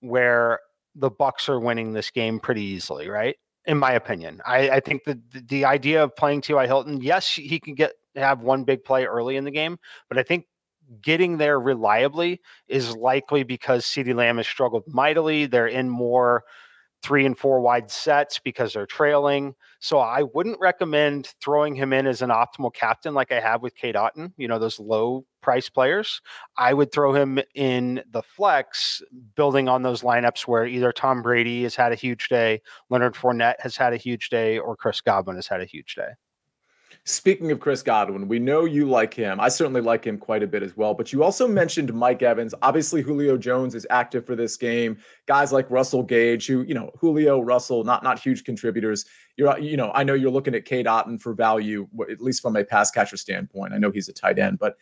where 0.00 0.60
the 0.94 1.10
Bucks 1.10 1.48
are 1.48 1.60
winning 1.60 1.92
this 1.92 2.10
game 2.10 2.40
pretty 2.40 2.62
easily, 2.62 3.08
right? 3.08 3.36
In 3.66 3.78
my 3.78 3.92
opinion, 3.92 4.40
I, 4.46 4.70
I 4.70 4.80
think 4.80 5.04
the 5.04 5.20
the 5.32 5.66
idea 5.66 6.02
of 6.02 6.16
playing 6.16 6.40
T.Y. 6.40 6.66
Hilton, 6.66 7.00
yes, 7.02 7.30
he 7.30 7.60
can 7.60 7.74
get 7.74 7.92
have 8.20 8.42
one 8.42 8.64
big 8.64 8.84
play 8.84 9.04
early 9.04 9.36
in 9.36 9.44
the 9.44 9.50
game, 9.50 9.78
but 10.08 10.18
I 10.18 10.22
think 10.22 10.46
getting 11.02 11.38
there 11.38 11.60
reliably 11.60 12.40
is 12.68 12.96
likely 12.96 13.42
because 13.42 13.84
CeeDee 13.84 14.14
Lamb 14.14 14.38
has 14.38 14.46
struggled 14.46 14.84
mightily. 14.86 15.46
They're 15.46 15.66
in 15.66 15.88
more 15.88 16.44
three 17.02 17.24
and 17.24 17.38
four 17.38 17.60
wide 17.60 17.90
sets 17.90 18.38
because 18.38 18.72
they're 18.74 18.86
trailing. 18.86 19.54
So 19.80 19.98
I 19.98 20.22
wouldn't 20.34 20.60
recommend 20.60 21.32
throwing 21.40 21.74
him 21.74 21.92
in 21.92 22.06
as 22.06 22.20
an 22.20 22.30
optimal 22.30 22.74
captain 22.74 23.14
like 23.14 23.32
I 23.32 23.40
have 23.40 23.62
with 23.62 23.74
Cade 23.74 23.94
Otton, 23.94 24.32
you 24.36 24.46
know, 24.46 24.58
those 24.58 24.78
low 24.78 25.24
price 25.40 25.70
players. 25.70 26.20
I 26.58 26.74
would 26.74 26.92
throw 26.92 27.14
him 27.14 27.40
in 27.54 28.02
the 28.10 28.22
flex, 28.22 29.02
building 29.34 29.68
on 29.68 29.82
those 29.82 30.02
lineups 30.02 30.42
where 30.42 30.66
either 30.66 30.92
Tom 30.92 31.22
Brady 31.22 31.62
has 31.62 31.74
had 31.74 31.92
a 31.92 31.96
huge 31.96 32.28
day, 32.28 32.60
Leonard 32.90 33.14
Fournette 33.14 33.60
has 33.60 33.76
had 33.76 33.94
a 33.94 33.96
huge 33.98 34.28
day, 34.28 34.58
or 34.58 34.76
Chris 34.76 35.00
Godwin 35.00 35.36
has 35.36 35.46
had 35.46 35.62
a 35.62 35.66
huge 35.66 35.94
day. 35.94 36.10
Speaking 37.10 37.50
of 37.50 37.58
Chris 37.58 37.82
Godwin, 37.82 38.28
we 38.28 38.38
know 38.38 38.64
you 38.64 38.88
like 38.88 39.12
him. 39.12 39.40
I 39.40 39.48
certainly 39.48 39.80
like 39.80 40.06
him 40.06 40.16
quite 40.16 40.44
a 40.44 40.46
bit 40.46 40.62
as 40.62 40.76
well. 40.76 40.94
But 40.94 41.12
you 41.12 41.24
also 41.24 41.48
mentioned 41.48 41.92
Mike 41.92 42.22
Evans. 42.22 42.54
Obviously, 42.62 43.02
Julio 43.02 43.36
Jones 43.36 43.74
is 43.74 43.86
active 43.90 44.24
for 44.24 44.36
this 44.36 44.56
game. 44.56 44.96
Guys 45.26 45.52
like 45.52 45.68
Russell 45.70 46.04
Gage, 46.04 46.46
who 46.46 46.62
you 46.62 46.74
know, 46.74 46.90
Julio, 46.98 47.40
Russell, 47.40 47.82
not 47.82 48.04
not 48.04 48.20
huge 48.20 48.44
contributors. 48.44 49.04
You're, 49.36 49.48
uh, 49.48 49.56
you 49.56 49.76
know, 49.76 49.90
I 49.94 50.04
know 50.04 50.14
you're 50.14 50.30
looking 50.30 50.54
at 50.54 50.64
Cade 50.64 50.86
Otton 50.86 51.20
for 51.20 51.34
value, 51.34 51.88
at 52.08 52.20
least 52.20 52.42
from 52.42 52.54
a 52.54 52.64
pass 52.64 52.90
catcher 52.90 53.16
standpoint. 53.16 53.72
I 53.72 53.78
know 53.78 53.90
he's 53.90 54.08
a 54.08 54.12
tight 54.12 54.38
end, 54.38 54.58
but 54.60 54.76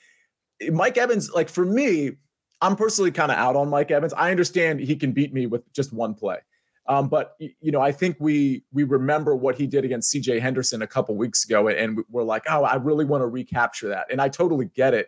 Mike 0.71 0.99
Evans, 0.99 1.31
like 1.31 1.49
for 1.49 1.65
me, 1.65 2.13
I'm 2.61 2.77
personally 2.77 3.11
kind 3.11 3.31
of 3.31 3.39
out 3.39 3.57
on 3.57 3.69
Mike 3.71 3.91
Evans. 3.91 4.13
I 4.13 4.31
understand 4.31 4.81
he 4.81 4.97
can 4.97 5.13
beat 5.13 5.33
me 5.33 5.47
with 5.47 5.73
just 5.73 5.93
one 5.93 6.15
play. 6.15 6.39
Um, 6.89 7.09
but 7.09 7.37
you 7.39 7.71
know, 7.71 7.83
I 7.83 7.93
think 7.93 8.17
we 8.19 8.65
we 8.73 8.83
remember 8.83 9.37
what 9.37 9.57
he 9.57 9.67
did 9.67 9.85
against 9.85 10.11
C.J. 10.11 10.41
Henderson 10.41 10.81
a 10.81 10.87
couple 10.87 11.15
weeks 11.17 11.45
ago, 11.45 11.69
and 11.69 12.01
we're 12.09 12.23
like, 12.23 12.45
oh, 12.49 12.65
I 12.65 12.77
really 12.77 13.05
want 13.05 13.21
to 13.21 13.27
recapture 13.27 13.89
that, 13.89 14.07
and 14.11 14.21
I 14.21 14.29
totally 14.29 14.71
get 14.75 14.95
it. 14.95 15.07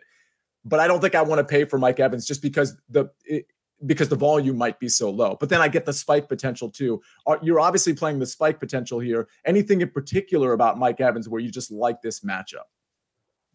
But 0.63 0.79
I 0.79 0.87
don't 0.87 1.01
think 1.01 1.15
I 1.15 1.23
want 1.23 1.39
to 1.39 1.43
pay 1.43 1.65
for 1.65 1.79
Mike 1.79 1.99
Evans 1.99 2.27
just 2.27 2.43
because 2.43 2.77
the 2.87 3.07
it, 3.25 3.47
because 3.85 4.09
the 4.09 4.15
volume 4.15 4.57
might 4.57 4.79
be 4.79 4.89
so 4.89 5.09
low. 5.09 5.35
But 5.39 5.49
then 5.49 5.59
I 5.59 5.67
get 5.67 5.85
the 5.85 5.93
spike 5.93 6.29
potential 6.29 6.69
too. 6.69 7.01
You're 7.41 7.59
obviously 7.59 7.93
playing 7.93 8.19
the 8.19 8.27
spike 8.27 8.59
potential 8.59 8.99
here. 8.99 9.27
Anything 9.45 9.81
in 9.81 9.89
particular 9.89 10.53
about 10.53 10.77
Mike 10.77 11.01
Evans 11.01 11.27
where 11.27 11.41
you 11.41 11.49
just 11.49 11.71
like 11.71 12.01
this 12.03 12.19
matchup? 12.19 12.69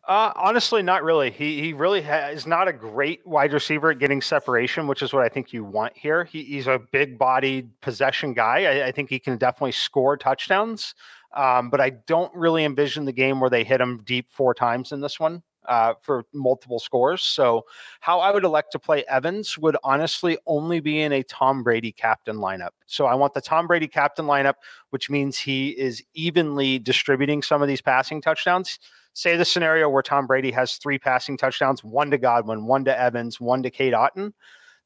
Uh, 0.07 0.33
honestly, 0.37 0.83
not 0.83 1.03
really. 1.03 1.31
He 1.33 1.61
he 1.61 1.73
really 1.73 2.01
ha- 2.01 2.29
is 2.29 2.47
not 2.47 2.69
a 2.69 2.73
great 2.73 3.27
wide 3.27 3.53
receiver 3.53 3.90
at 3.90 3.99
getting 3.99 4.23
separation, 4.23 4.87
which 4.87 5.03
is 5.03 5.12
what 5.12 5.25
I 5.25 5.29
think 5.29 5.53
you 5.53 5.64
want 5.64 5.97
here. 5.97 6.25
He, 6.25 6.45
he's 6.45 6.69
a 6.69 6.81
big 6.92 7.19
bodied 7.19 7.71
possession 7.81 8.33
guy. 8.33 8.83
I, 8.83 8.87
I, 8.87 8.92
think 8.92 9.11
he 9.11 9.19
can 9.19 9.37
definitely 9.37 9.73
score 9.73 10.16
touchdowns, 10.16 10.95
um, 11.35 11.71
but 11.71 11.81
I 11.81 11.90
don't 11.90 12.33
really 12.37 12.64
envision 12.64 13.05
the 13.05 13.12
game 13.12 13.40
where 13.40 13.51
they 13.51 13.64
hit 13.64 13.81
him 13.81 14.01
deep 14.05 14.31
four 14.31 14.55
times 14.55 14.92
in 14.92 15.01
this 15.01 15.19
one. 15.19 15.42
uh, 15.69 15.95
for 16.03 16.25
multiple 16.33 16.79
scores. 16.79 17.23
So, 17.23 17.66
how 18.01 18.21
I 18.21 18.31
would 18.31 18.45
elect 18.45 18.73
to 18.73 18.79
play 18.79 19.05
Evans 19.09 19.59
would 19.59 19.77
honestly 19.83 20.38
only 20.47 20.81
be 20.81 21.01
in 21.01 21.12
a 21.12 21.23
Tom 21.23 21.62
Brady 21.62 21.92
captain 21.92 22.37
lineup. 22.37 22.71
So, 22.87 23.07
I 23.07 23.14
want 23.14 23.35
the 23.35 23.40
Tom 23.40 23.66
Brady 23.66 23.88
captain 23.88 24.27
lineup, 24.27 24.55
which 24.90 25.11
means 25.11 25.38
he 25.38 25.71
is 25.71 26.03
evenly 26.14 26.79
distributing 26.79 27.42
some 27.42 27.62
of 27.62 27.69
these 27.69 27.83
passing 27.83 28.21
touchdowns. 28.21 28.79
Say 29.16 29.37
the 29.37 29.44
scenario 29.44 29.88
where 29.88 30.02
Tom 30.02 30.26
Brady 30.26 30.50
has 30.50 30.74
three 30.74 30.98
passing 30.98 31.37
touchdowns 31.38 31.83
one 31.83 32.11
to 32.11 32.18
Godwin, 32.18 32.66
one 32.66 32.85
to 32.85 32.98
Evans, 32.98 33.40
one 33.40 33.62
to 33.62 33.70
Cade 33.70 33.94
Otton 33.94 34.33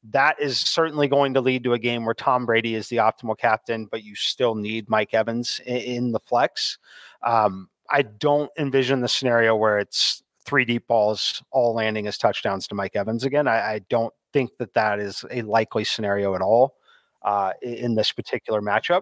that 0.09 0.39
is 0.39 0.57
certainly 0.57 1.07
going 1.07 1.33
to 1.33 1.41
lead 1.41 1.63
to 1.63 1.73
a 1.73 1.79
game 1.79 2.05
where 2.05 2.15
Tom 2.15 2.45
Brady 2.45 2.75
is 2.75 2.89
the 2.89 2.97
optimal 2.97 3.37
captain, 3.37 3.85
but 3.85 4.03
you 4.03 4.15
still 4.15 4.55
need 4.55 4.89
Mike 4.89 5.13
Evans 5.13 5.61
in, 5.65 5.77
in 5.77 6.11
the 6.11 6.19
flex. 6.19 6.77
Um, 7.23 7.69
I 7.89 8.01
don't 8.03 8.49
envision 8.57 9.01
the 9.01 9.07
scenario 9.07 9.55
where 9.55 9.77
it's 9.77 10.23
three 10.43 10.65
deep 10.65 10.87
balls 10.87 11.43
all 11.51 11.75
landing 11.75 12.07
as 12.07 12.17
touchdowns 12.17 12.67
to 12.67 12.75
Mike 12.75 12.95
Evans 12.95 13.25
again. 13.25 13.47
I, 13.47 13.73
I 13.73 13.79
don't 13.89 14.13
think 14.33 14.51
that 14.57 14.73
that 14.73 14.99
is 14.99 15.23
a 15.29 15.43
likely 15.43 15.83
scenario 15.83 16.33
at 16.33 16.41
all 16.41 16.77
uh, 17.21 17.53
in 17.61 17.93
this 17.93 18.11
particular 18.11 18.61
matchup. 18.61 19.01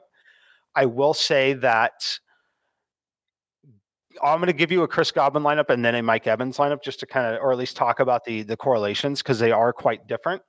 I 0.75 0.85
will 0.85 1.13
say 1.13 1.53
that 1.53 2.19
I'm 4.23 4.39
going 4.39 4.47
to 4.47 4.53
give 4.53 4.71
you 4.71 4.83
a 4.83 4.87
Chris 4.87 5.11
Godwin 5.11 5.43
lineup 5.43 5.69
and 5.69 5.83
then 5.83 5.95
a 5.95 6.01
Mike 6.01 6.27
Evans 6.27 6.57
lineup 6.57 6.83
just 6.83 6.99
to 7.01 7.05
kind 7.05 7.35
of, 7.35 7.41
or 7.41 7.51
at 7.51 7.57
least 7.57 7.75
talk 7.77 7.99
about 7.99 8.25
the 8.25 8.43
the 8.43 8.57
correlations 8.57 9.21
because 9.21 9.39
they 9.39 9.51
are 9.51 9.73
quite 9.73 10.07
different. 10.07 10.41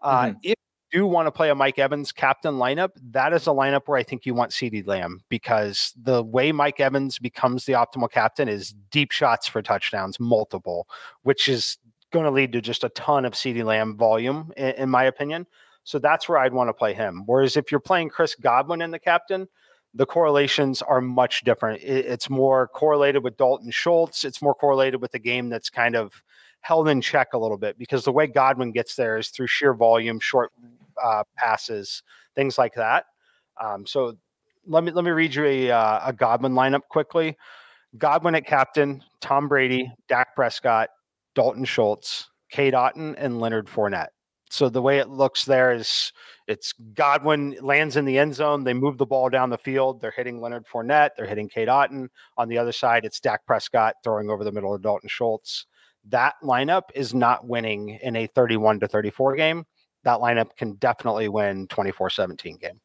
Uh, 0.00 0.26
mm-hmm. 0.26 0.38
If 0.42 0.56
you 0.92 1.00
do 1.00 1.06
want 1.06 1.26
to 1.26 1.32
play 1.32 1.50
a 1.50 1.54
Mike 1.54 1.78
Evans 1.78 2.12
captain 2.12 2.54
lineup, 2.54 2.90
that 3.10 3.32
is 3.32 3.46
a 3.46 3.50
lineup 3.50 3.82
where 3.86 3.98
I 3.98 4.02
think 4.02 4.26
you 4.26 4.34
want 4.34 4.52
CeeDee 4.52 4.86
Lamb 4.86 5.22
because 5.28 5.92
the 6.00 6.22
way 6.22 6.52
Mike 6.52 6.80
Evans 6.80 7.18
becomes 7.18 7.64
the 7.64 7.74
optimal 7.74 8.10
captain 8.10 8.48
is 8.48 8.74
deep 8.90 9.10
shots 9.10 9.46
for 9.46 9.62
touchdowns, 9.62 10.18
multiple, 10.20 10.88
which 11.22 11.48
is 11.48 11.78
going 12.10 12.24
to 12.24 12.30
lead 12.30 12.52
to 12.52 12.60
just 12.60 12.84
a 12.84 12.88
ton 12.90 13.24
of 13.24 13.34
CeeDee 13.34 13.64
Lamb 13.64 13.96
volume, 13.96 14.52
in, 14.56 14.70
in 14.74 14.90
my 14.90 15.04
opinion. 15.04 15.46
So 15.84 15.98
that's 15.98 16.28
where 16.28 16.38
I'd 16.38 16.52
want 16.52 16.68
to 16.68 16.74
play 16.74 16.92
him. 16.94 17.22
Whereas 17.26 17.56
if 17.56 17.70
you're 17.70 17.80
playing 17.80 18.10
Chris 18.10 18.34
Godwin 18.34 18.82
in 18.82 18.90
the 18.90 18.98
captain, 18.98 19.48
the 19.98 20.06
correlations 20.06 20.80
are 20.80 21.00
much 21.00 21.42
different. 21.42 21.82
it's 21.82 22.30
more 22.30 22.68
correlated 22.68 23.24
with 23.24 23.36
Dalton 23.36 23.72
Schultz. 23.72 24.24
It's 24.24 24.40
more 24.40 24.54
correlated 24.54 25.02
with 25.02 25.10
the 25.10 25.18
game 25.18 25.48
that's 25.48 25.68
kind 25.68 25.96
of 25.96 26.22
held 26.60 26.88
in 26.88 27.00
check 27.00 27.32
a 27.32 27.38
little 27.38 27.58
bit 27.58 27.76
because 27.78 28.04
the 28.04 28.12
way 28.12 28.28
Godwin 28.28 28.70
gets 28.70 28.94
there 28.94 29.18
is 29.18 29.28
through 29.28 29.48
sheer 29.48 29.74
volume, 29.74 30.20
short 30.20 30.52
uh, 31.02 31.24
passes, 31.36 32.04
things 32.36 32.58
like 32.58 32.74
that. 32.74 33.06
Um, 33.60 33.84
so 33.86 34.16
let 34.68 34.84
me 34.84 34.92
let 34.92 35.04
me 35.04 35.10
read 35.10 35.34
you 35.34 35.44
a 35.44 35.70
uh, 35.72 36.00
a 36.04 36.12
Godwin 36.12 36.52
lineup 36.52 36.82
quickly. 36.88 37.36
Godwin 37.96 38.36
at 38.36 38.46
captain, 38.46 39.02
Tom 39.20 39.48
Brady, 39.48 39.92
Dak 40.08 40.36
Prescott, 40.36 40.90
Dalton 41.34 41.64
Schultz, 41.64 42.30
Kate 42.52 42.74
Otton, 42.74 43.16
and 43.18 43.40
Leonard 43.40 43.66
Fournette. 43.66 44.10
So 44.50 44.68
the 44.68 44.82
way 44.82 44.98
it 44.98 45.08
looks 45.08 45.44
there 45.44 45.72
is 45.72 46.12
it's 46.46 46.72
Godwin 46.94 47.56
lands 47.60 47.96
in 47.96 48.04
the 48.04 48.18
end 48.18 48.34
zone. 48.34 48.64
They 48.64 48.74
move 48.74 48.96
the 48.98 49.06
ball 49.06 49.28
down 49.28 49.50
the 49.50 49.58
field. 49.58 50.00
They're 50.00 50.10
hitting 50.10 50.40
Leonard 50.40 50.66
Fournette. 50.66 51.10
They're 51.16 51.26
hitting 51.26 51.48
Kate 51.48 51.68
Otton. 51.68 52.08
On 52.36 52.48
the 52.48 52.58
other 52.58 52.72
side, 52.72 53.04
it's 53.04 53.20
Dak 53.20 53.44
Prescott 53.46 53.94
throwing 54.02 54.30
over 54.30 54.44
the 54.44 54.52
middle 54.52 54.74
of 54.74 54.82
Dalton 54.82 55.08
Schultz 55.08 55.66
that 56.10 56.34
lineup 56.42 56.84
is 56.94 57.14
not 57.14 57.46
winning 57.46 57.98
in 58.02 58.16
a 58.16 58.26
31 58.28 58.80
to 58.80 58.88
34 58.88 59.36
game. 59.36 59.64
That 60.04 60.20
lineup 60.20 60.56
can 60.56 60.74
definitely 60.74 61.28
win 61.28 61.66
24 61.68 62.10
17 62.10 62.56
game. 62.58 62.80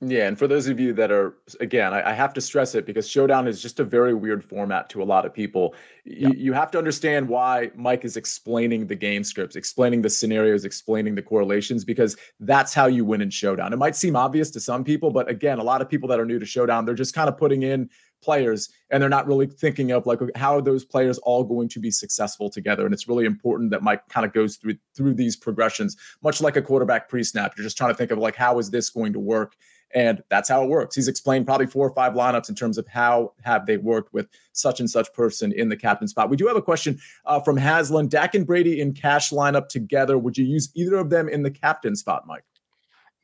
Yeah, 0.00 0.28
and 0.28 0.38
for 0.38 0.46
those 0.46 0.68
of 0.68 0.78
you 0.78 0.92
that 0.92 1.10
are, 1.10 1.34
again, 1.58 1.92
I, 1.92 2.10
I, 2.10 2.12
have 2.12 2.32
to 2.34 2.40
stress 2.40 2.76
it 2.76 2.86
because 2.86 3.08
Showdown 3.08 3.48
is 3.48 3.60
just 3.60 3.80
a 3.80 3.84
very 3.84 4.14
weird 4.14 4.44
format 4.44 4.88
to 4.90 5.02
a 5.02 5.04
lot 5.04 5.26
of 5.26 5.34
people. 5.34 5.74
You, 6.04 6.32
you 6.36 6.52
have 6.52 6.70
to 6.70 6.78
understand 6.78 7.28
why 7.28 7.72
Mike 7.74 8.04
is 8.04 8.16
explaining 8.16 8.86
the 8.86 8.94
game 8.94 9.24
scripts, 9.24 9.56
explaining 9.56 10.02
the 10.02 10.10
scenarios, 10.10 10.64
explaining 10.64 11.16
the 11.16 11.22
correlations, 11.22 11.84
because 11.84 12.16
that's 12.38 12.72
how 12.72 12.86
you 12.86 13.04
win 13.04 13.20
in 13.20 13.30
Showdown. 13.30 13.72
It 13.72 13.78
might 13.78 13.96
seem 13.96 14.14
obvious 14.14 14.52
to 14.52 14.60
some 14.60 14.84
people, 14.84 15.10
but 15.10 15.28
again, 15.28 15.58
a 15.58 15.64
lot 15.64 15.82
of 15.82 15.88
people 15.88 16.08
that 16.10 16.20
are 16.20 16.26
new 16.26 16.38
to 16.38 16.46
Showdown, 16.46 16.84
they're 16.84 16.94
just 16.94 17.12
kind 17.12 17.28
of 17.28 17.36
putting 17.36 17.64
in 17.64 17.90
players 18.22 18.68
and 18.90 19.02
they're 19.02 19.10
not 19.10 19.26
really 19.26 19.46
thinking 19.46 19.90
of 19.90 20.06
like 20.06 20.20
how 20.36 20.56
are 20.56 20.62
those 20.62 20.84
players 20.84 21.18
all 21.18 21.44
going 21.44 21.68
to 21.68 21.78
be 21.78 21.90
successful 21.90 22.50
together 22.50 22.84
and 22.84 22.92
it's 22.92 23.06
really 23.06 23.24
important 23.24 23.70
that 23.70 23.80
mike 23.80 24.02
kind 24.08 24.26
of 24.26 24.32
goes 24.32 24.56
through 24.56 24.74
through 24.96 25.14
these 25.14 25.36
progressions 25.36 25.96
much 26.20 26.40
like 26.40 26.56
a 26.56 26.62
quarterback 26.62 27.08
pre-snap 27.08 27.52
you're 27.56 27.62
just 27.62 27.76
trying 27.76 27.90
to 27.90 27.96
think 27.96 28.10
of 28.10 28.18
like 28.18 28.34
how 28.34 28.58
is 28.58 28.70
this 28.70 28.90
going 28.90 29.12
to 29.12 29.20
work 29.20 29.54
and 29.94 30.22
that's 30.28 30.48
how 30.48 30.62
it 30.62 30.68
works 30.68 30.94
he's 30.94 31.08
explained 31.08 31.46
probably 31.46 31.66
four 31.66 31.86
or 31.86 31.94
five 31.94 32.12
lineups 32.12 32.48
in 32.48 32.54
terms 32.54 32.78
of 32.78 32.86
how 32.86 33.32
have 33.42 33.66
they 33.66 33.76
worked 33.76 34.12
with 34.12 34.28
such 34.52 34.80
and 34.80 34.90
such 34.90 35.12
person 35.12 35.52
in 35.52 35.68
the 35.68 35.76
captain 35.76 36.08
spot 36.08 36.28
we 36.30 36.36
do 36.36 36.46
have 36.46 36.56
a 36.56 36.62
question 36.62 36.98
uh, 37.26 37.40
from 37.40 37.56
haslan 37.56 38.08
dak 38.08 38.34
and 38.34 38.46
brady 38.46 38.80
in 38.80 38.92
cash 38.92 39.30
lineup 39.30 39.68
together 39.68 40.18
would 40.18 40.36
you 40.36 40.44
use 40.44 40.70
either 40.74 40.96
of 40.96 41.10
them 41.10 41.28
in 41.28 41.42
the 41.42 41.50
captain 41.50 41.96
spot 41.96 42.26
mike 42.26 42.44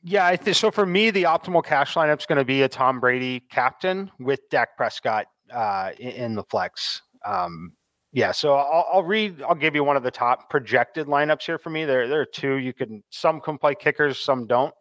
yeah, 0.07 0.27
I 0.27 0.35
th- 0.35 0.55
so 0.55 0.69
for 0.69 0.85
me, 0.85 1.09
the 1.09 1.23
optimal 1.23 1.65
cash 1.65 1.95
lineup 1.95 2.19
is 2.19 2.27
going 2.27 2.37
to 2.37 2.45
be 2.45 2.61
a 2.61 2.69
Tom 2.69 2.99
Brady 2.99 3.39
captain 3.49 4.11
with 4.19 4.39
Dak 4.51 4.77
Prescott 4.77 5.25
uh, 5.51 5.93
in, 5.97 6.09
in, 6.09 6.35
the 6.35 6.43
flex. 6.43 7.01
Um, 7.25 7.73
yeah, 8.13 8.31
so 8.31 8.53
I'll, 8.53 8.87
I'll, 8.93 9.03
read. 9.03 9.41
I'll 9.41 9.55
give 9.55 9.73
you 9.73 9.83
one 9.83 9.97
of 9.97 10.03
the 10.03 10.11
top 10.11 10.47
projected 10.47 11.07
lineups 11.07 11.41
here 11.41 11.57
for 11.57 11.71
me. 11.71 11.85
There, 11.85 12.07
there 12.07 12.21
are 12.21 12.25
two. 12.25 12.57
You 12.57 12.71
can 12.71 13.03
some 13.09 13.41
can 13.41 13.57
play 13.57 13.73
kickers, 13.73 14.19
some 14.19 14.45
don't. 14.45 14.75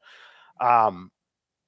Um, 0.61 1.11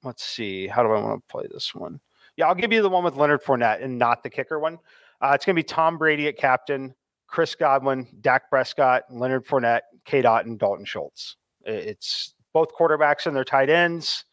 let's 0.03 0.25
see. 0.25 0.67
How 0.67 0.83
do 0.83 0.91
I 0.91 1.01
want 1.01 1.23
to 1.23 1.33
play 1.33 1.47
this 1.51 1.75
one? 1.75 2.01
Yeah, 2.37 2.49
I'll 2.49 2.55
give 2.55 2.73
you 2.73 2.83
the 2.83 2.91
one 2.91 3.05
with 3.05 3.17
Leonard 3.17 3.43
Fournette 3.43 3.83
and 3.83 3.99
not 3.99 4.23
the 4.23 4.31
kicker 4.31 4.59
one. 4.59 4.79
Uh, 5.21 5.33
it's 5.35 5.45
going 5.45 5.57
to 5.57 5.61
be 5.61 5.65
Tom 5.65 5.97
Brady 5.97 6.29
at 6.29 6.37
captain, 6.37 6.95
Chris 7.27 7.55
Godwin, 7.55 8.07
Dak 8.21 8.51
Prescott, 8.51 9.05
Leonard 9.11 9.47
Fournette, 9.47 9.81
Cade 10.05 10.27
and 10.27 10.59
Dalton 10.59 10.85
Schultz. 10.85 11.37
It's 11.65 12.35
both 12.53 12.69
quarterbacks 12.79 13.27
and 13.27 13.35
their 13.35 13.45
tight 13.45 13.71
ends, 13.71 14.25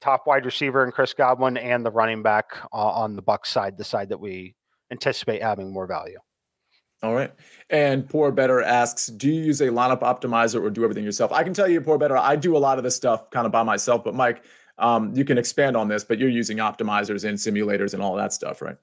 top 0.00 0.26
wide 0.26 0.44
receiver 0.44 0.84
and 0.84 0.92
Chris 0.92 1.14
Godwin, 1.14 1.56
and 1.56 1.84
the 1.84 1.90
running 1.90 2.22
back 2.22 2.56
uh, 2.72 2.76
on 2.76 3.16
the 3.16 3.22
Buck 3.22 3.46
side, 3.46 3.76
the 3.76 3.84
side 3.84 4.10
that 4.10 4.20
we 4.20 4.54
anticipate 4.90 5.42
having 5.42 5.72
more 5.72 5.86
value. 5.86 6.18
All 7.02 7.14
right. 7.14 7.32
And 7.70 8.06
Poor 8.08 8.30
Better 8.30 8.60
asks, 8.60 9.06
do 9.06 9.28
you 9.28 9.42
use 9.42 9.62
a 9.62 9.68
lineup 9.68 10.00
optimizer 10.00 10.62
or 10.62 10.68
do 10.68 10.84
everything 10.84 11.04
yourself? 11.04 11.32
I 11.32 11.42
can 11.42 11.54
tell 11.54 11.68
you, 11.68 11.80
Poor 11.80 11.96
Better, 11.96 12.16
I 12.16 12.36
do 12.36 12.56
a 12.56 12.58
lot 12.58 12.76
of 12.76 12.84
this 12.84 12.94
stuff 12.94 13.30
kind 13.30 13.46
of 13.46 13.52
by 13.52 13.62
myself. 13.62 14.04
But 14.04 14.14
Mike, 14.14 14.44
um, 14.80 15.14
you 15.14 15.24
can 15.24 15.38
expand 15.38 15.76
on 15.76 15.88
this, 15.88 16.02
but 16.04 16.18
you're 16.18 16.28
using 16.28 16.58
optimizers 16.58 17.28
and 17.28 17.38
simulators 17.38 17.94
and 17.94 18.02
all 18.02 18.16
that 18.16 18.32
stuff, 18.32 18.60
right? 18.60 18.76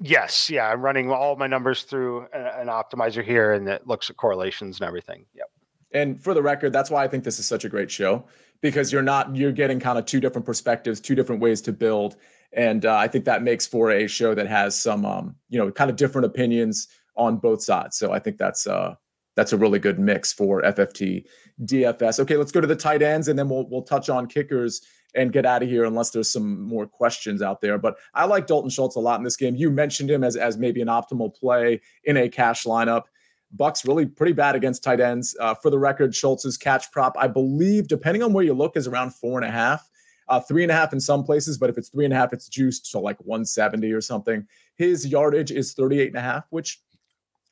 Yes. 0.00 0.50
Yeah. 0.50 0.68
I'm 0.68 0.82
running 0.82 1.10
all 1.10 1.36
my 1.36 1.46
numbers 1.46 1.84
through 1.84 2.26
an 2.32 2.66
optimizer 2.66 3.24
here 3.24 3.52
and 3.52 3.66
it 3.68 3.86
looks 3.86 4.10
at 4.10 4.16
correlations 4.16 4.78
and 4.80 4.86
everything. 4.86 5.24
Yep. 5.34 5.50
And 5.92 6.22
for 6.22 6.34
the 6.34 6.42
record, 6.42 6.72
that's 6.72 6.90
why 6.90 7.02
I 7.02 7.08
think 7.08 7.24
this 7.24 7.38
is 7.38 7.46
such 7.46 7.64
a 7.64 7.68
great 7.68 7.90
show 7.90 8.24
because 8.60 8.92
you're 8.92 9.02
not 9.02 9.34
you're 9.34 9.52
getting 9.52 9.80
kind 9.80 9.98
of 9.98 10.04
two 10.04 10.20
different 10.20 10.44
perspectives, 10.44 11.00
two 11.00 11.14
different 11.14 11.40
ways 11.40 11.60
to 11.62 11.72
build, 11.72 12.16
and 12.52 12.84
uh, 12.84 12.96
I 12.96 13.08
think 13.08 13.24
that 13.26 13.42
makes 13.42 13.66
for 13.66 13.90
a 13.90 14.06
show 14.06 14.34
that 14.34 14.46
has 14.46 14.78
some 14.78 15.04
um, 15.04 15.36
you 15.48 15.58
know 15.58 15.70
kind 15.70 15.90
of 15.90 15.96
different 15.96 16.26
opinions 16.26 16.88
on 17.16 17.36
both 17.36 17.62
sides. 17.62 17.96
So 17.96 18.12
I 18.12 18.18
think 18.18 18.36
that's 18.36 18.66
uh, 18.66 18.94
that's 19.36 19.52
a 19.52 19.56
really 19.56 19.78
good 19.78 19.98
mix 19.98 20.32
for 20.32 20.62
FFT 20.62 21.24
DFS. 21.64 22.20
Okay, 22.20 22.36
let's 22.36 22.52
go 22.52 22.60
to 22.60 22.66
the 22.66 22.76
tight 22.76 23.02
ends 23.02 23.28
and 23.28 23.38
then 23.38 23.48
we'll 23.48 23.68
we'll 23.68 23.82
touch 23.82 24.10
on 24.10 24.26
kickers 24.26 24.82
and 25.16 25.32
get 25.32 25.46
out 25.46 25.62
of 25.62 25.68
here 25.68 25.84
unless 25.84 26.10
there's 26.10 26.30
some 26.30 26.60
more 26.62 26.86
questions 26.86 27.42
out 27.42 27.60
there. 27.60 27.78
But 27.78 27.96
I 28.14 28.24
like 28.26 28.46
Dalton 28.46 28.70
Schultz 28.70 28.96
a 28.96 29.00
lot 29.00 29.18
in 29.18 29.24
this 29.24 29.36
game. 29.36 29.56
You 29.56 29.70
mentioned 29.70 30.10
him 30.10 30.22
as 30.22 30.36
as 30.36 30.56
maybe 30.58 30.80
an 30.80 30.88
optimal 30.88 31.34
play 31.34 31.80
in 32.04 32.16
a 32.16 32.28
cash 32.28 32.64
lineup. 32.64 33.04
Bucks 33.52 33.86
really 33.86 34.06
pretty 34.06 34.32
bad 34.32 34.54
against 34.54 34.82
tight 34.82 35.00
ends. 35.00 35.36
Uh, 35.40 35.54
for 35.54 35.70
the 35.70 35.78
record, 35.78 36.14
Schultz's 36.14 36.56
catch 36.56 36.90
prop, 36.92 37.16
I 37.18 37.28
believe, 37.28 37.88
depending 37.88 38.22
on 38.22 38.32
where 38.32 38.44
you 38.44 38.54
look, 38.54 38.76
is 38.76 38.86
around 38.86 39.14
four 39.14 39.38
and 39.38 39.48
a 39.48 39.52
half, 39.52 39.88
uh, 40.28 40.40
three 40.40 40.62
and 40.62 40.72
a 40.72 40.74
half 40.74 40.92
in 40.92 41.00
some 41.00 41.24
places. 41.24 41.56
But 41.56 41.70
if 41.70 41.78
it's 41.78 41.88
three 41.88 42.04
and 42.04 42.12
a 42.12 42.16
half, 42.16 42.32
it's 42.32 42.48
juiced 42.48 42.90
to 42.92 42.98
like 42.98 43.18
170 43.20 43.90
or 43.92 44.00
something. 44.00 44.46
His 44.74 45.06
yardage 45.06 45.52
is 45.52 45.74
38 45.74 46.08
and 46.08 46.16
a 46.16 46.20
half, 46.20 46.44
which 46.50 46.80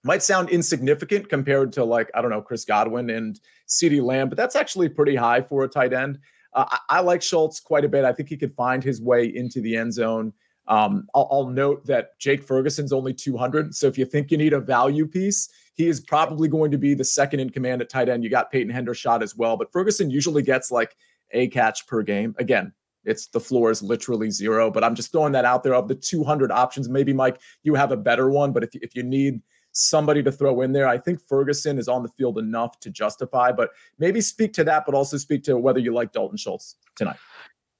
might 0.04 0.22
sound 0.22 0.50
insignificant 0.50 1.28
compared 1.28 1.72
to 1.72 1.84
like 1.84 2.10
I 2.14 2.20
don't 2.20 2.30
know 2.30 2.42
Chris 2.42 2.64
Godwin 2.64 3.10
and 3.10 3.40
CeeDee 3.66 4.02
Lamb, 4.02 4.28
but 4.28 4.36
that's 4.36 4.54
actually 4.54 4.88
pretty 4.88 5.16
high 5.16 5.40
for 5.40 5.64
a 5.64 5.68
tight 5.68 5.92
end. 5.92 6.18
Uh, 6.54 6.64
I, 6.70 6.98
I, 6.98 7.00
like 7.00 7.22
Schultz 7.22 7.60
quite 7.60 7.84
a 7.84 7.88
bit. 7.88 8.04
I 8.04 8.12
think 8.12 8.28
he 8.28 8.36
could 8.36 8.54
find 8.54 8.82
his 8.82 9.00
way 9.00 9.26
into 9.34 9.60
the 9.60 9.76
end 9.76 9.92
zone. 9.92 10.32
Um, 10.66 11.06
I'll, 11.14 11.28
I'll 11.30 11.48
note 11.48 11.84
that 11.86 12.18
Jake 12.18 12.42
Ferguson's 12.42 12.92
only 12.92 13.12
200, 13.12 13.74
so 13.74 13.86
if 13.86 13.98
you 13.98 14.06
think 14.06 14.30
you 14.30 14.38
need 14.38 14.52
a 14.54 14.60
value 14.60 15.06
piece, 15.06 15.48
he 15.74 15.88
is 15.88 16.00
probably 16.00 16.48
going 16.48 16.70
to 16.70 16.78
be 16.78 16.94
the 16.94 17.04
second 17.04 17.40
in 17.40 17.50
command 17.50 17.82
at 17.82 17.90
tight 17.90 18.08
end. 18.08 18.24
You 18.24 18.30
got 18.30 18.50
Peyton 18.50 18.72
Hendershot 18.72 19.22
as 19.22 19.36
well, 19.36 19.56
but 19.56 19.72
Ferguson 19.72 20.10
usually 20.10 20.42
gets 20.42 20.70
like 20.70 20.96
a 21.32 21.48
catch 21.48 21.86
per 21.86 22.02
game. 22.02 22.34
Again, 22.38 22.72
it's 23.04 23.26
the 23.26 23.40
floor 23.40 23.70
is 23.70 23.82
literally 23.82 24.30
zero, 24.30 24.70
but 24.70 24.84
I'm 24.84 24.94
just 24.94 25.12
throwing 25.12 25.32
that 25.32 25.44
out 25.44 25.62
there 25.62 25.74
of 25.74 25.88
the 25.88 25.94
200 25.94 26.50
options. 26.50 26.88
Maybe 26.88 27.12
Mike, 27.12 27.40
you 27.62 27.74
have 27.74 27.92
a 27.92 27.96
better 27.96 28.30
one, 28.30 28.52
but 28.52 28.64
if 28.64 28.70
if 28.74 28.94
you 28.94 29.02
need 29.02 29.42
somebody 29.74 30.22
to 30.22 30.32
throw 30.32 30.62
in 30.62 30.72
there, 30.72 30.88
I 30.88 30.96
think 30.96 31.20
Ferguson 31.20 31.78
is 31.78 31.88
on 31.88 32.02
the 32.02 32.08
field 32.08 32.38
enough 32.38 32.80
to 32.80 32.90
justify. 32.90 33.52
But 33.52 33.70
maybe 33.98 34.20
speak 34.20 34.54
to 34.54 34.64
that, 34.64 34.86
but 34.86 34.94
also 34.94 35.18
speak 35.18 35.44
to 35.44 35.58
whether 35.58 35.78
you 35.78 35.92
like 35.92 36.12
Dalton 36.12 36.38
Schultz 36.38 36.76
tonight. 36.96 37.16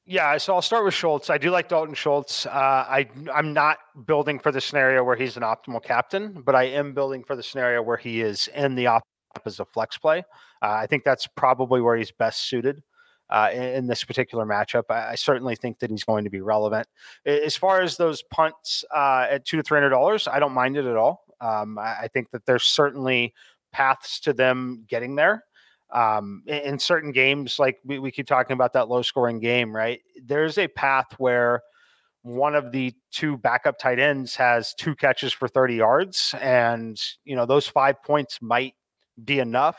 Yeah, 0.07 0.37
so 0.37 0.55
I'll 0.55 0.63
start 0.63 0.85
with 0.85 0.93
Schultz. 0.93 1.31
I 1.31 1.39
do 1.39 1.51
like 1.51 1.69
Dalton 1.69 1.95
Schultz. 1.95 2.45
Uh, 2.45 2.51
I 2.51 3.09
I'm 3.33 3.55
not 3.55 3.79
building 4.07 4.39
for 4.39 4.53
the 4.53 4.61
scenario 4.61 5.03
where 5.03 5.17
he's 5.17 5.39
an 5.39 5.43
optimal 5.43 5.83
captain, 5.83 6.43
but 6.45 6.55
I 6.55 6.65
am 6.65 6.93
building 6.93 7.25
for 7.25 7.35
the 7.35 7.43
scenario 7.43 7.81
where 7.81 7.97
he 7.97 8.21
is 8.21 8.49
in 8.49 8.75
the 8.75 8.89
op 8.89 9.03
as 9.47 9.61
a 9.61 9.65
flex 9.65 9.97
play. 9.97 10.19
Uh, 10.63 10.73
I 10.73 10.87
think 10.87 11.05
that's 11.05 11.27
probably 11.27 11.81
where 11.81 11.97
he's 11.97 12.11
best 12.11 12.49
suited 12.49 12.83
uh, 13.31 13.49
in, 13.53 13.63
in, 13.63 13.87
this 13.87 14.05
particular 14.05 14.45
matchup. 14.45 14.85
I, 14.91 15.11
I, 15.11 15.15
certainly 15.15 15.57
think 15.57 15.79
that 15.79 15.91
he's 15.91 16.05
going 16.05 16.25
to 16.25 16.31
be 16.31 16.41
relevant. 16.41 16.87
As 17.25 17.57
far 17.57 17.81
as 17.81 17.97
those 17.97 18.23
punts 18.23 18.85
uh, 18.95 19.27
at 19.31 19.45
two 19.47 19.57
to 19.57 19.63
three 19.63 19.77
hundred 19.77 19.91
dollars, 19.91 20.29
I 20.29 20.39
don't 20.39 20.53
mind 20.53 20.77
it 20.77 20.85
at 20.85 20.97
all. 20.97 21.24
Um, 21.40 21.79
I, 21.79 22.03
I 22.03 22.09
think 22.09 22.31
that 22.31 22.47
there's 22.47 22.64
certainly 22.64 23.35
paths 23.73 24.20
to 24.20 24.33
them 24.33 24.85
getting 24.88 25.16
there 25.16 25.44
um, 25.94 26.42
in, 26.47 26.79
certain 26.79 27.12
games, 27.12 27.59
like 27.59 27.79
we, 27.85 27.99
we 27.99 28.11
keep 28.11 28.27
talking 28.27 28.55
about 28.55 28.73
that 28.73 28.88
low 28.88 29.03
scoring 29.03 29.38
game, 29.38 29.75
right? 29.75 30.01
There's 30.25 30.59
a 30.59 30.66
path 30.66 31.07
where 31.18 31.62
one 32.23 32.55
of 32.55 32.73
the 32.73 32.92
two 33.12 33.37
backup 33.37 33.79
tight 33.79 33.99
ends 34.01 34.35
has 34.35 34.75
two 34.75 34.97
catches 34.97 35.33
for 35.33 35.47
30 35.47 35.77
yards. 35.77 36.35
And, 36.40 37.01
you 37.25 37.37
know, 37.37 37.47
those 37.47 37.68
five 37.68 38.03
points 38.03 38.40
might 38.42 38.75
be 39.25 39.38
enough 39.38 39.79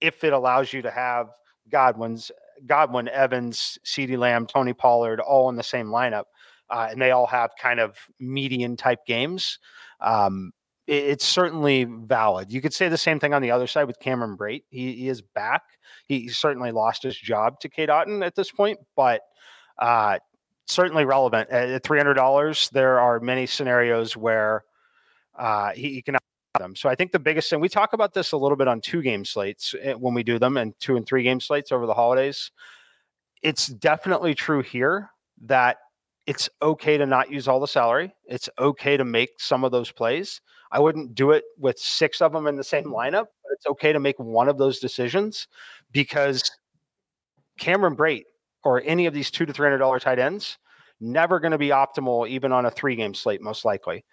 if 0.00 0.24
it 0.24 0.32
allows 0.32 0.72
you 0.72 0.82
to 0.82 0.90
have 0.90 1.28
Godwin's 1.70 2.32
Godwin, 2.66 3.08
Evans, 3.08 3.78
CeeDee 3.84 4.18
Lamb, 4.18 4.46
Tony 4.46 4.72
Pollard 4.72 5.20
all 5.20 5.48
in 5.48 5.56
the 5.56 5.62
same 5.62 5.86
lineup. 5.86 6.24
Uh, 6.70 6.88
and 6.90 7.00
they 7.00 7.10
all 7.10 7.26
have 7.26 7.50
kind 7.60 7.80
of 7.80 7.96
median 8.18 8.76
type 8.76 9.04
games. 9.06 9.58
Um, 10.00 10.52
it's 10.86 11.26
certainly 11.26 11.84
valid. 11.84 12.52
You 12.52 12.60
could 12.60 12.74
say 12.74 12.88
the 12.88 12.98
same 12.98 13.18
thing 13.18 13.32
on 13.32 13.42
the 13.42 13.50
other 13.50 13.66
side 13.66 13.84
with 13.84 13.98
Cameron 14.00 14.36
Brate. 14.36 14.64
He, 14.68 14.92
he 14.92 15.08
is 15.08 15.22
back. 15.22 15.62
He 16.06 16.28
certainly 16.28 16.72
lost 16.72 17.02
his 17.02 17.16
job 17.16 17.60
to 17.60 17.68
Cade 17.68 17.88
Otton 17.88 18.24
at 18.24 18.34
this 18.34 18.50
point, 18.50 18.78
but 18.94 19.22
uh, 19.78 20.18
certainly 20.66 21.04
relevant. 21.04 21.48
At 21.50 21.82
$300, 21.82 22.70
there 22.70 23.00
are 23.00 23.20
many 23.20 23.46
scenarios 23.46 24.16
where 24.16 24.64
uh, 25.38 25.72
he, 25.72 25.94
he 25.94 26.02
can 26.02 26.16
them. 26.58 26.76
So 26.76 26.88
I 26.88 26.94
think 26.94 27.12
the 27.12 27.18
biggest 27.18 27.50
thing 27.50 27.60
we 27.60 27.68
talk 27.68 27.92
about 27.92 28.14
this 28.14 28.32
a 28.32 28.36
little 28.36 28.56
bit 28.56 28.68
on 28.68 28.80
two 28.80 29.02
game 29.02 29.24
slates 29.24 29.74
eh, 29.80 29.94
when 29.94 30.14
we 30.14 30.22
do 30.22 30.38
them 30.38 30.56
and 30.56 30.72
two 30.78 30.96
and 30.96 31.04
three 31.06 31.22
game 31.22 31.40
slates 31.40 31.72
over 31.72 31.86
the 31.86 31.94
holidays. 31.94 32.50
It's 33.42 33.66
definitely 33.66 34.34
true 34.34 34.62
here 34.62 35.10
that 35.42 35.78
it's 36.26 36.48
okay 36.62 36.96
to 36.96 37.06
not 37.06 37.30
use 37.30 37.48
all 37.48 37.60
the 37.60 37.66
salary. 37.66 38.14
It's 38.26 38.48
okay 38.58 38.96
to 38.96 39.04
make 39.04 39.30
some 39.38 39.64
of 39.64 39.72
those 39.72 39.90
plays. 39.90 40.40
I 40.74 40.80
wouldn't 40.80 41.14
do 41.14 41.30
it 41.30 41.44
with 41.56 41.78
six 41.78 42.20
of 42.20 42.32
them 42.32 42.48
in 42.48 42.56
the 42.56 42.64
same 42.64 42.84
mm-hmm. 42.84 42.94
lineup, 42.94 43.26
but 43.42 43.52
it's 43.52 43.66
okay 43.66 43.92
to 43.92 44.00
make 44.00 44.18
one 44.18 44.48
of 44.48 44.58
those 44.58 44.80
decisions 44.80 45.46
because 45.92 46.50
Cameron 47.58 47.96
Brate 47.96 48.24
or 48.64 48.82
any 48.84 49.06
of 49.06 49.14
these 49.14 49.30
two 49.30 49.46
to 49.46 49.52
three 49.52 49.66
hundred 49.66 49.78
dollar 49.78 50.00
tight 50.00 50.18
ends 50.18 50.58
never 51.00 51.38
going 51.38 51.52
to 51.52 51.58
be 51.58 51.68
optimal 51.68 52.28
even 52.28 52.50
on 52.50 52.66
a 52.66 52.70
three 52.70 52.96
game 52.96 53.14
slate, 53.14 53.40
most 53.40 53.64
likely. 53.64 54.04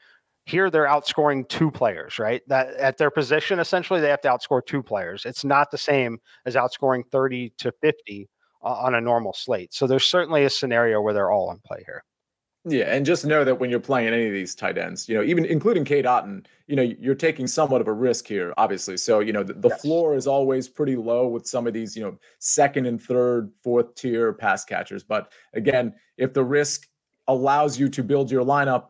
Here 0.45 0.69
they're 0.69 0.85
outscoring 0.87 1.47
two 1.47 1.71
players, 1.71 2.19
right? 2.19 2.41
That 2.47 2.75
at 2.75 2.97
their 2.97 3.11
position, 3.11 3.59
essentially 3.59 4.01
they 4.01 4.09
have 4.09 4.21
to 4.21 4.27
outscore 4.27 4.65
two 4.65 4.83
players. 4.83 5.25
It's 5.25 5.43
not 5.43 5.71
the 5.71 5.77
same 5.77 6.19
as 6.45 6.55
outscoring 6.55 7.03
30 7.11 7.53
to 7.59 7.71
50 7.81 8.29
on 8.61 8.95
a 8.95 9.01
normal 9.01 9.33
slate. 9.33 9.73
So 9.73 9.87
there's 9.87 10.05
certainly 10.05 10.45
a 10.45 10.49
scenario 10.49 11.01
where 11.01 11.13
they're 11.13 11.31
all 11.31 11.51
in 11.51 11.59
play 11.59 11.83
here. 11.85 12.03
Yeah, 12.63 12.93
and 12.93 13.05
just 13.05 13.25
know 13.25 13.43
that 13.43 13.55
when 13.55 13.71
you're 13.71 13.79
playing 13.79 14.13
any 14.13 14.27
of 14.27 14.33
these 14.33 14.53
tight 14.53 14.77
ends, 14.77 15.09
you 15.09 15.15
know, 15.15 15.23
even 15.23 15.45
including 15.45 15.83
Cade 15.83 16.05
Otton, 16.05 16.45
you 16.67 16.75
know, 16.75 16.83
you're 16.83 17.15
taking 17.15 17.47
somewhat 17.47 17.81
of 17.81 17.87
a 17.87 17.93
risk 17.93 18.27
here, 18.27 18.53
obviously. 18.55 18.97
So, 18.97 19.19
you 19.19 19.33
know, 19.33 19.41
the, 19.41 19.53
the 19.53 19.69
yes. 19.69 19.81
floor 19.81 20.15
is 20.15 20.27
always 20.27 20.67
pretty 20.67 20.95
low 20.95 21.27
with 21.27 21.47
some 21.47 21.65
of 21.65 21.73
these, 21.73 21.95
you 21.97 22.03
know, 22.03 22.19
second 22.37 22.85
and 22.85 23.01
third, 23.01 23.51
fourth 23.63 23.95
tier 23.95 24.31
pass 24.31 24.63
catchers. 24.63 25.01
But 25.01 25.31
again, 25.53 25.95
if 26.17 26.33
the 26.33 26.43
risk 26.43 26.87
allows 27.27 27.79
you 27.79 27.89
to 27.89 28.03
build 28.03 28.29
your 28.29 28.45
lineup 28.45 28.89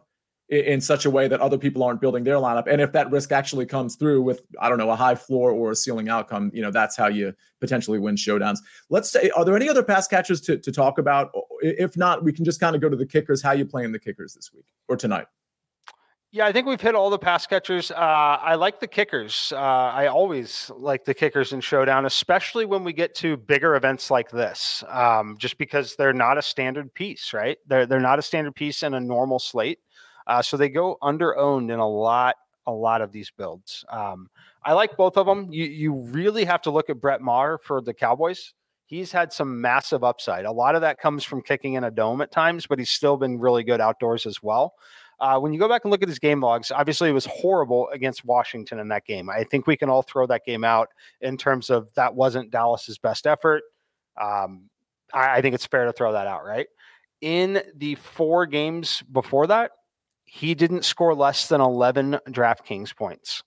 in 0.52 0.82
such 0.82 1.06
a 1.06 1.10
way 1.10 1.30
that 1.30 1.40
other 1.40 1.58
people 1.58 1.82
aren't 1.82 2.02
building 2.02 2.26
their 2.26 2.36
lineup. 2.36 2.68
And 2.70 2.82
if 2.82 2.92
that 2.92 3.10
risk 3.10 3.32
actually 3.32 3.66
comes 3.66 3.96
through 3.96 4.22
with, 4.22 4.46
I 4.60 4.68
don't 4.68 4.78
know, 4.78 4.92
a 4.92 4.98
high 4.98 5.16
floor 5.16 5.50
or 5.50 5.72
a 5.72 5.76
ceiling 5.76 6.10
outcome, 6.10 6.52
you 6.54 6.62
know, 6.62 6.72
that's 6.72 6.98
how 6.98 7.08
you 7.08 7.34
potentially 7.62 8.00
win 8.00 8.16
showdowns. 8.16 8.58
Let's 8.90 9.10
say, 9.10 9.30
are 9.30 9.46
there 9.46 9.56
any 9.56 9.70
other 9.70 9.82
pass 9.82 10.10
catchers 10.10 10.42
to, 10.42 10.58
to 10.58 10.72
talk 10.74 10.98
about? 10.98 11.32
If 11.62 11.98
not, 11.98 12.24
we 12.24 12.34
can 12.34 12.46
just 12.46 12.60
kind 12.60 12.76
of 12.76 12.82
go 12.82 12.90
to 12.90 12.96
the 12.96 13.06
kickers. 13.06 13.42
How 13.42 13.52
you 13.52 13.66
playing 13.66 13.92
the 13.92 14.00
kickers 14.00 14.34
this 14.34 14.52
week 14.54 14.66
or 14.88 14.98
tonight? 14.98 15.28
Yeah, 16.34 16.46
I 16.46 16.54
think 16.54 16.66
we've 16.66 16.80
hit 16.80 16.96
all 16.96 17.10
the 17.10 17.20
pass 17.20 17.46
catchers. 17.46 17.92
Uh, 17.92 17.96
I 17.96 18.56
like 18.56 18.80
the 18.80 18.88
kickers. 18.88 19.52
Uh, 19.54 19.60
I 19.60 20.08
always 20.08 20.72
like 20.78 21.04
the 21.04 21.14
kickers 21.14 21.52
in 21.52 21.60
Showdown, 21.60 22.06
especially 22.06 22.64
when 22.64 22.86
we 22.86 22.94
get 22.94 23.14
to 23.16 23.36
bigger 23.36 23.76
events 23.76 24.10
like 24.10 24.32
this, 24.32 24.82
um, 24.88 25.36
just 25.38 25.58
because 25.58 25.98
they're 25.98 26.14
not 26.14 26.38
a 26.38 26.42
standard 26.42 26.94
piece, 26.94 27.34
right? 27.34 27.58
They're, 27.68 27.86
they're 27.86 28.00
not 28.00 28.18
a 28.18 28.22
standard 28.22 28.56
piece 28.56 28.82
in 28.82 28.94
a 28.94 29.00
normal 29.02 29.40
slate. 29.40 29.80
Uh, 30.26 30.42
so 30.42 30.56
they 30.56 30.70
go 30.70 30.98
under 31.02 31.38
owned 31.38 31.70
in 31.70 31.80
a 31.80 31.88
lot, 31.88 32.38
a 32.66 32.72
lot 32.72 33.02
of 33.02 33.12
these 33.12 33.30
builds. 33.30 33.84
Um, 33.90 34.30
I 34.64 34.72
like 34.72 34.96
both 34.96 35.18
of 35.18 35.26
them. 35.26 35.52
You 35.52 35.66
you 35.66 35.94
really 35.94 36.46
have 36.46 36.62
to 36.62 36.72
look 36.72 36.90
at 36.90 37.02
Brett 37.02 37.20
Maher 37.20 37.58
for 37.58 37.82
the 37.82 37.94
Cowboys. 37.94 38.54
He's 38.92 39.14
had 39.14 39.32
some 39.32 39.62
massive 39.62 40.04
upside. 40.04 40.44
A 40.44 40.52
lot 40.52 40.76
of 40.76 40.82
that 40.82 41.00
comes 41.00 41.24
from 41.24 41.42
kicking 41.42 41.76
in 41.76 41.86
a 41.86 41.90
dome 41.90 42.20
at 42.20 42.30
times, 42.30 42.68
but 42.68 42.78
he's 42.78 42.90
still 42.90 43.16
been 43.16 43.40
really 43.40 43.64
good 43.64 43.80
outdoors 43.80 44.26
as 44.26 44.44
well. 44.44 44.74
Uh, 45.18 45.40
when 45.40 45.54
you 45.54 45.60
go 45.60 45.70
back 45.70 45.86
and 45.86 45.92
look 45.92 46.04
at 46.04 46.10
his 46.10 46.20
game 46.20 46.42
logs, 46.42 46.74
obviously 46.74 47.08
it 47.08 47.14
was 47.14 47.26
horrible 47.26 47.88
against 47.94 48.26
Washington 48.26 48.80
in 48.80 48.90
that 48.90 49.06
game. 49.06 49.30
I 49.30 49.46
think 49.46 49.66
we 49.66 49.78
can 49.78 49.90
all 49.90 50.02
throw 50.02 50.28
that 50.28 50.44
game 50.46 50.66
out 50.66 50.90
in 51.22 51.38
terms 51.38 51.70
of 51.70 51.90
that 51.94 52.16
wasn't 52.16 52.52
Dallas's 52.52 52.98
best 52.98 53.26
effort. 53.26 53.64
Um, 54.22 54.70
I, 55.14 55.38
I 55.38 55.42
think 55.42 55.56
it's 55.56 55.66
fair 55.66 55.86
to 55.86 55.94
throw 55.94 56.12
that 56.12 56.28
out, 56.28 56.44
right? 56.44 56.68
In 57.22 57.64
the 57.74 57.96
four 57.96 58.46
games 58.46 59.04
before 59.10 59.48
that, 59.48 59.72
he 60.26 60.54
didn't 60.54 60.84
score 60.84 61.16
less 61.16 61.48
than 61.48 61.62
11 61.62 62.20
DraftKings 62.28 62.94
points. 62.94 63.42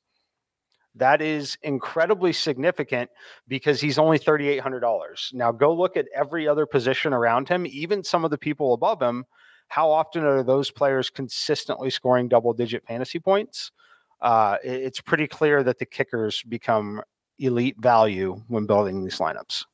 That 0.96 1.20
is 1.20 1.58
incredibly 1.62 2.32
significant 2.32 3.10
because 3.48 3.80
he's 3.80 3.98
only 3.98 4.18
$3,800. 4.18 5.34
Now, 5.34 5.50
go 5.50 5.74
look 5.74 5.96
at 5.96 6.06
every 6.14 6.46
other 6.46 6.66
position 6.66 7.12
around 7.12 7.48
him, 7.48 7.66
even 7.66 8.04
some 8.04 8.24
of 8.24 8.30
the 8.30 8.38
people 8.38 8.74
above 8.74 9.02
him. 9.02 9.24
How 9.68 9.90
often 9.90 10.24
are 10.24 10.42
those 10.42 10.70
players 10.70 11.10
consistently 11.10 11.90
scoring 11.90 12.28
double 12.28 12.52
digit 12.52 12.86
fantasy 12.86 13.18
points? 13.18 13.72
Uh, 14.20 14.56
it's 14.62 15.00
pretty 15.00 15.26
clear 15.26 15.62
that 15.64 15.78
the 15.78 15.86
kickers 15.86 16.42
become 16.48 17.02
elite 17.38 17.76
value 17.78 18.40
when 18.48 18.66
building 18.66 19.02
these 19.02 19.18
lineups. 19.18 19.64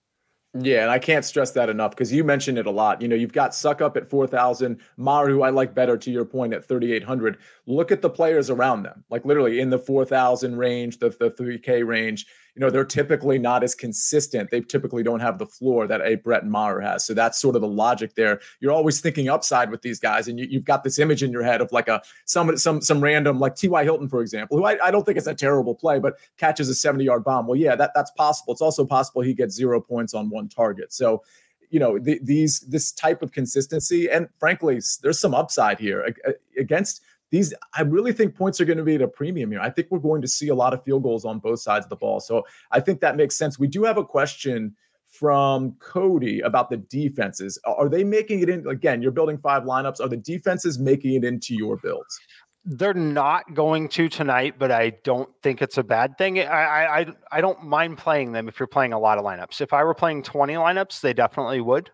Yeah, 0.59 0.83
and 0.83 0.91
I 0.91 0.99
can't 0.99 1.25
stress 1.25 1.53
that 1.53 1.69
enough 1.69 1.93
because 1.93 2.13
you 2.13 2.25
mentioned 2.25 2.59
it 2.59 2.67
a 2.67 2.71
lot. 2.73 3.01
You 3.01 3.07
know, 3.07 3.15
you've 3.15 3.33
got 3.33 3.53
Succop 3.53 3.97
at 3.97 4.09
4,000, 4.09 4.81
Maher, 4.97 5.41
I 5.43 5.51
like 5.51 5.75
better 5.77 5.97
to 5.97 6.11
your 6.11 6.25
point 6.25 6.53
at 6.53 6.67
3,800. 6.67 7.39
Look 7.67 7.93
at 7.93 8.03
the 8.03 8.11
players 8.11 8.51
around 8.51 8.83
them, 8.83 9.05
like 9.11 9.25
literally 9.25 9.61
in 9.61 9.71
the 9.71 9.79
4,000 9.79 10.57
range, 10.57 10.99
the, 10.99 11.11
the 11.11 11.31
3K 11.31 11.87
range 11.87 12.27
you 12.55 12.61
know, 12.61 12.71
they're 12.71 12.85
typically 12.85 13.39
not 13.39 13.63
as 13.63 13.75
consistent. 13.75 14.51
They 14.51 14.61
typically 14.61 15.03
don't 15.03 15.21
have 15.21 15.39
the 15.39 15.47
floor 15.47 15.87
that 15.87 16.01
a 16.03 16.17
Brett 16.17 16.47
Maher 16.47 16.81
has. 16.81 17.05
So 17.05 17.15
that's 17.15 17.39
sort 17.39 17.57
of 17.57 17.63
the 17.63 17.69
logic 17.69 18.15
there. 18.15 18.41
You're 18.61 18.73
always 18.73 19.01
thinking 19.01 19.29
upside 19.29 19.71
with 19.71 19.83
these 19.83 20.01
guys, 20.01 20.29
and 20.29 20.39
you, 20.39 20.59
have 20.59 20.65
got 20.65 20.85
this 20.85 20.99
image 20.99 21.23
in 21.23 21.31
your 21.31 21.43
head 21.43 21.61
of 21.61 21.71
like 21.73 21.89
a 21.89 22.03
some 22.25 22.57
some 22.57 22.81
some 22.81 23.01
random 23.01 23.39
like 23.39 23.57
T.Y. 23.57 23.85
Hilton, 23.85 24.09
for 24.09 24.21
example, 24.23 24.57
who 24.57 24.65
I, 24.65 24.79
I 24.87 24.91
don't 24.91 25.05
think 25.05 25.19
is 25.19 25.27
a 25.27 25.35
terrible 25.35 25.75
play, 25.75 25.99
but 25.99 26.15
catches 26.39 26.69
a 26.69 26.75
70 26.75 27.05
yard 27.05 27.25
bomb. 27.25 27.47
Well, 27.47 27.57
yeah, 27.57 27.77
that 27.77 27.93
that's 27.95 28.11
possible. 28.13 28.53
It's 28.53 28.63
also 28.63 28.85
possible 28.85 29.23
he 29.23 29.35
gets 29.35 29.55
zero 29.55 29.81
points 29.81 30.15
on 30.15 30.31
one 30.31 30.49
target. 30.49 30.93
So 30.93 31.23
you 31.71 31.79
know 31.79 31.99
the, 31.99 32.19
these 32.23 32.61
this 32.61 32.93
type 32.93 33.23
of 33.23 33.33
consistency 33.33 34.11
and 34.11 34.29
frankly 34.39 34.81
there's 35.03 35.21
some 35.21 35.35
upside 35.35 35.79
here 35.79 36.15
against 36.59 37.03
these 37.31 37.55
I 37.75 37.83
really 37.83 38.13
think 38.13 38.35
points 38.35 38.61
are 38.61 38.65
going 38.65 38.79
to 38.79 38.85
be 38.85 38.97
at 38.97 39.03
a 39.03 39.09
premium 39.09 39.51
here. 39.51 39.61
I 39.61 39.71
think 39.71 39.89
we're 39.91 39.99
going 39.99 40.23
to 40.23 40.29
see 40.29 40.49
a 40.49 40.55
lot 40.55 40.75
of 40.75 40.85
field 40.85 41.03
goals 41.03 41.25
on 41.25 41.39
both 41.39 41.61
sides 41.61 41.87
of 41.87 41.91
the 41.91 41.97
ball. 41.97 42.21
So 42.21 42.45
I 42.71 42.81
think 42.81 43.01
that 43.01 43.17
makes 43.17 43.37
sense. 43.37 43.59
We 43.59 43.69
do 43.69 43.85
have 43.85 43.99
a 43.99 44.05
question 44.05 44.75
from 45.11 45.73
Cody 45.81 46.41
about 46.41 46.71
the 46.71 46.77
defenses. 46.77 47.59
Are 47.65 47.89
they 47.89 48.05
making 48.05 48.41
it 48.41 48.49
in 48.49 48.67
again? 48.67 49.03
You're 49.03 49.11
building 49.13 49.39
five 49.39 49.65
lineups. 49.65 50.01
Are 50.01 50.09
the 50.09 50.17
defenses 50.17 50.79
making 50.79 51.15
it 51.15 51.25
into 51.25 51.55
your 51.55 51.77
builds? 51.77 52.19
They're 52.65 52.95
not 52.95 53.55
going 53.55 53.89
to 53.91 54.09
tonight, 54.09 54.57
but 54.59 54.71
I 54.71 54.91
don't 55.03 55.31
think 55.43 55.63
it's 55.63 55.79
a 55.79 55.83
bad 55.83 56.19
thing. 56.19 56.41
I 56.41 57.01
I 57.01 57.07
I 57.33 57.41
don't 57.41 57.65
mind 57.65 57.99
playing 57.99 58.33
them 58.33 58.49
if 58.49 58.61
you're 58.61 58.67
playing 58.67 58.93
a 58.93 58.99
lot 58.99 59.19
of 59.19 59.25
lineups. 59.25 59.61
If 59.61 59.73
I 59.73 59.83
were 59.83 59.95
playing 59.95 60.23
20 60.23 60.55
lineups, 60.55 61.01
they 61.01 61.15
definitely 61.15 61.61
would. 61.61 61.91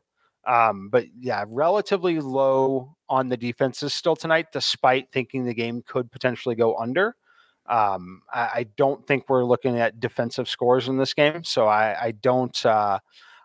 Um, 0.46 0.88
but 0.90 1.06
yeah, 1.18 1.44
relatively 1.48 2.20
low 2.20 2.96
on 3.08 3.28
the 3.28 3.36
defenses 3.36 3.92
still 3.92 4.14
tonight, 4.14 4.46
despite 4.52 5.10
thinking 5.12 5.44
the 5.44 5.54
game 5.54 5.82
could 5.86 6.10
potentially 6.10 6.54
go 6.54 6.76
under. 6.76 7.16
Um, 7.68 8.22
I, 8.32 8.40
I, 8.40 8.66
don't 8.76 9.04
think 9.08 9.28
we're 9.28 9.44
looking 9.44 9.80
at 9.80 9.98
defensive 9.98 10.48
scores 10.48 10.86
in 10.86 10.98
this 10.98 11.14
game, 11.14 11.42
so 11.42 11.66
I, 11.66 11.96
I 12.00 12.10
don't. 12.12 12.64
Uh, 12.64 13.00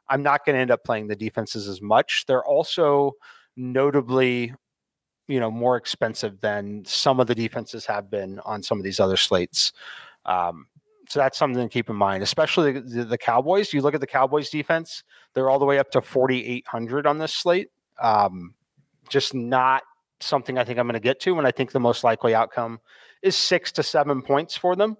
I'm 0.09 0.21
not 0.21 0.45
going 0.45 0.55
to 0.55 0.59
end 0.59 0.69
up 0.69 0.83
playing 0.83 1.07
the 1.07 1.15
defenses 1.15 1.67
as 1.67 1.81
much. 1.81 2.25
They're 2.27 2.45
also 2.45 3.13
notably, 3.55 4.53
you 5.27 5.39
know, 5.39 5.49
more 5.49 5.75
expensive 5.75 6.39
than 6.39 6.83
some 6.85 7.19
of 7.19 7.25
the 7.25 7.33
defenses 7.33 7.85
have 7.87 8.11
been 8.11 8.39
on 8.41 8.61
some 8.61 8.77
of 8.77 8.83
these 8.83 8.99
other 8.99 9.17
slates. 9.17 9.73
Um, 10.25 10.67
so 11.11 11.19
that's 11.19 11.37
something 11.37 11.61
to 11.61 11.67
keep 11.67 11.89
in 11.89 11.95
mind, 11.97 12.23
especially 12.23 12.71
the, 12.71 13.03
the, 13.03 13.17
Cowboys. 13.17 13.73
You 13.73 13.81
look 13.81 13.93
at 13.93 13.99
the 13.99 14.07
Cowboys 14.07 14.49
defense; 14.49 15.03
they're 15.33 15.49
all 15.49 15.59
the 15.59 15.65
way 15.65 15.77
up 15.77 15.91
to 15.91 16.01
4,800 16.01 17.05
on 17.05 17.17
this 17.17 17.33
slate. 17.33 17.67
Um, 18.01 18.53
just 19.09 19.33
not 19.33 19.83
something 20.21 20.57
I 20.57 20.63
think 20.63 20.79
I'm 20.79 20.85
going 20.85 20.93
to 20.93 21.01
get 21.01 21.19
to. 21.21 21.37
And 21.37 21.45
I 21.45 21.51
think 21.51 21.73
the 21.73 21.81
most 21.81 22.05
likely 22.05 22.33
outcome 22.33 22.79
is 23.21 23.35
six 23.35 23.73
to 23.73 23.83
seven 23.83 24.21
points 24.21 24.55
for 24.55 24.77
them. 24.77 24.95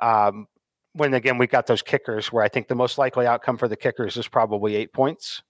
Um, 0.00 0.48
when 0.94 1.14
again, 1.14 1.38
we 1.38 1.46
got 1.46 1.68
those 1.68 1.82
kickers 1.82 2.32
where 2.32 2.42
I 2.42 2.48
think 2.48 2.66
the 2.66 2.74
most 2.74 2.98
likely 2.98 3.28
outcome 3.28 3.56
for 3.56 3.68
the 3.68 3.76
kickers 3.76 4.16
is 4.16 4.26
probably 4.26 4.74
eight 4.74 4.92
points. 4.92 5.40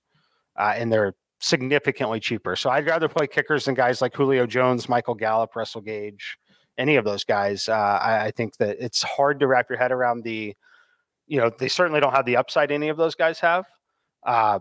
Uh, 0.55 0.75
and 0.77 0.93
they're 0.93 1.15
significantly 1.41 2.21
cheaper. 2.21 2.57
So 2.57 2.69
I'd 2.69 2.87
rather 2.87 3.09
play 3.09 3.27
kickers 3.27 3.65
than 3.65 3.75
guys 3.75 4.03
like 4.03 4.15
Julio 4.15 4.45
Jones, 4.45 4.87
Michael 4.87 5.15
Gallup, 5.15 5.57
Russell 5.57 5.81
Gage, 5.81 6.37
any 6.79 6.97
of 6.97 7.05
those 7.05 7.25
guys. 7.25 7.69
Uh, 7.69 7.73
I, 7.73 8.27
I, 8.27 8.31
think 8.31 8.57
that 8.57 8.77
it's 8.81 9.03
hard 9.03 9.41
to 9.41 9.47
wrap 9.47 9.69
your 9.69 9.79
head 9.79 9.93
around 9.93 10.25
the, 10.25 10.55
you 11.27 11.41
know, 11.41 11.51
they 11.59 11.69
certainly 11.69 12.01
don't 12.01 12.15
have 12.15 12.27
the 12.27 12.37
upside 12.37 12.73
any 12.73 12.89
of 12.89 12.97
those 12.97 13.15
guys 13.15 13.39
have. 13.41 13.67
Uh, 14.27 14.59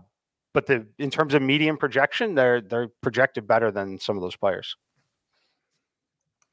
but 0.52 0.66
the 0.66 0.86
in 0.98 1.10
terms 1.10 1.34
of 1.34 1.42
medium 1.42 1.76
projection, 1.76 2.34
they're 2.34 2.60
they're 2.60 2.88
projected 3.02 3.46
better 3.46 3.70
than 3.72 3.98
some 3.98 4.16
of 4.16 4.22
those 4.22 4.36
players. 4.36 4.76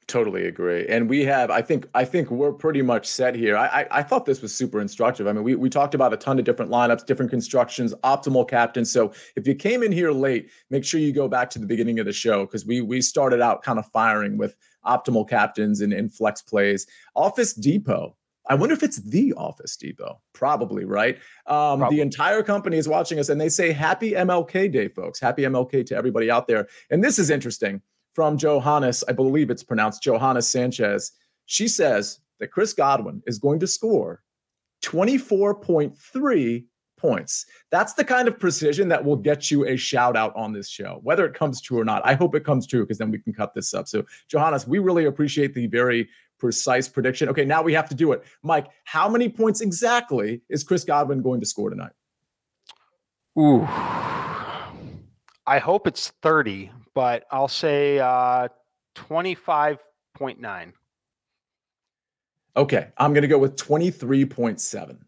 Totally 0.08 0.46
agree. 0.46 0.84
And 0.88 1.08
we 1.08 1.24
have, 1.24 1.50
I 1.50 1.62
think, 1.62 1.86
I 1.94 2.04
think 2.04 2.30
we're 2.30 2.52
pretty 2.52 2.82
much 2.82 3.06
set 3.06 3.36
here. 3.36 3.56
I, 3.56 3.66
I, 3.66 3.86
I, 3.98 4.02
thought 4.02 4.26
this 4.26 4.42
was 4.42 4.52
super 4.52 4.80
instructive. 4.80 5.28
I 5.28 5.32
mean, 5.32 5.44
we, 5.44 5.54
we 5.54 5.70
talked 5.70 5.94
about 5.94 6.12
a 6.12 6.16
ton 6.16 6.40
of 6.40 6.44
different 6.44 6.72
lineups, 6.72 7.06
different 7.06 7.30
constructions, 7.30 7.94
optimal 8.02 8.46
captains. 8.46 8.90
So 8.90 9.12
if 9.36 9.46
you 9.46 9.54
came 9.54 9.82
in 9.82 9.92
here 9.92 10.10
late, 10.10 10.50
make 10.70 10.84
sure 10.84 10.98
you 10.98 11.12
go 11.12 11.28
back 11.28 11.50
to 11.50 11.60
the 11.60 11.66
beginning 11.66 12.00
of 12.00 12.06
the 12.06 12.12
show 12.12 12.44
because 12.44 12.66
we 12.66 12.80
we 12.80 13.00
started 13.00 13.40
out 13.40 13.62
kind 13.62 13.78
of 13.78 13.86
firing 13.86 14.36
with 14.36 14.56
optimal 14.86 15.28
captains 15.28 15.80
and, 15.80 15.92
and 15.92 16.12
flex 16.12 16.42
plays. 16.42 16.86
Office 17.14 17.54
Depot. 17.54 18.16
I 18.48 18.54
wonder 18.54 18.74
if 18.74 18.82
it's 18.82 18.98
the 18.98 19.32
Office 19.36 19.76
Depot. 19.76 20.20
Probably, 20.32 20.84
right? 20.84 21.16
Um, 21.46 21.78
Probably. 21.78 21.96
The 21.96 22.02
entire 22.02 22.42
company 22.42 22.76
is 22.76 22.88
watching 22.88 23.18
us 23.18 23.28
and 23.28 23.40
they 23.40 23.48
say, 23.48 23.72
Happy 23.72 24.12
MLK 24.12 24.72
Day, 24.72 24.88
folks. 24.88 25.20
Happy 25.20 25.42
MLK 25.42 25.86
to 25.86 25.96
everybody 25.96 26.30
out 26.30 26.48
there. 26.48 26.66
And 26.90 27.04
this 27.04 27.18
is 27.18 27.30
interesting 27.30 27.80
from 28.14 28.36
Johannes, 28.36 29.04
I 29.08 29.12
believe 29.12 29.50
it's 29.50 29.62
pronounced 29.62 30.02
Johannes 30.02 30.48
Sanchez. 30.48 31.12
She 31.46 31.68
says 31.68 32.20
that 32.40 32.50
Chris 32.50 32.72
Godwin 32.72 33.22
is 33.26 33.38
going 33.38 33.60
to 33.60 33.66
score 33.66 34.22
24.3 34.82 36.64
points. 37.02 37.46
That's 37.70 37.94
the 37.94 38.04
kind 38.04 38.28
of 38.28 38.38
precision 38.38 38.88
that 38.88 39.04
will 39.04 39.16
get 39.16 39.50
you 39.50 39.66
a 39.66 39.76
shout 39.76 40.16
out 40.16 40.34
on 40.36 40.52
this 40.52 40.68
show, 40.68 41.00
whether 41.02 41.26
it 41.26 41.34
comes 41.34 41.60
true 41.60 41.80
or 41.80 41.84
not. 41.84 42.00
I 42.06 42.14
hope 42.14 42.34
it 42.36 42.44
comes 42.44 42.66
true 42.66 42.84
because 42.84 42.98
then 42.98 43.10
we 43.10 43.18
can 43.18 43.34
cut 43.34 43.52
this 43.52 43.74
up. 43.74 43.88
So, 43.88 44.06
Johannes, 44.28 44.66
we 44.66 44.78
really 44.78 45.04
appreciate 45.06 45.52
the 45.52 45.66
very 45.66 46.08
precise 46.38 46.88
prediction. 46.88 47.28
Okay, 47.28 47.44
now 47.44 47.60
we 47.62 47.74
have 47.74 47.88
to 47.88 47.94
do 47.94 48.12
it. 48.12 48.24
Mike, 48.42 48.68
how 48.84 49.08
many 49.08 49.28
points 49.28 49.60
exactly 49.60 50.40
is 50.48 50.62
Chris 50.64 50.84
Godwin 50.84 51.20
going 51.20 51.40
to 51.40 51.46
score 51.46 51.68
tonight? 51.68 51.92
Ooh. 53.38 53.62
I 55.44 55.58
hope 55.58 55.88
it's 55.88 56.10
30, 56.22 56.70
but 56.94 57.24
I'll 57.32 57.48
say 57.48 57.98
uh, 57.98 58.48
25.9. 58.94 60.72
Okay, 62.54 62.88
I'm 62.98 63.12
going 63.12 63.22
to 63.22 63.28
go 63.28 63.38
with 63.38 63.56
23.7. 63.56 64.98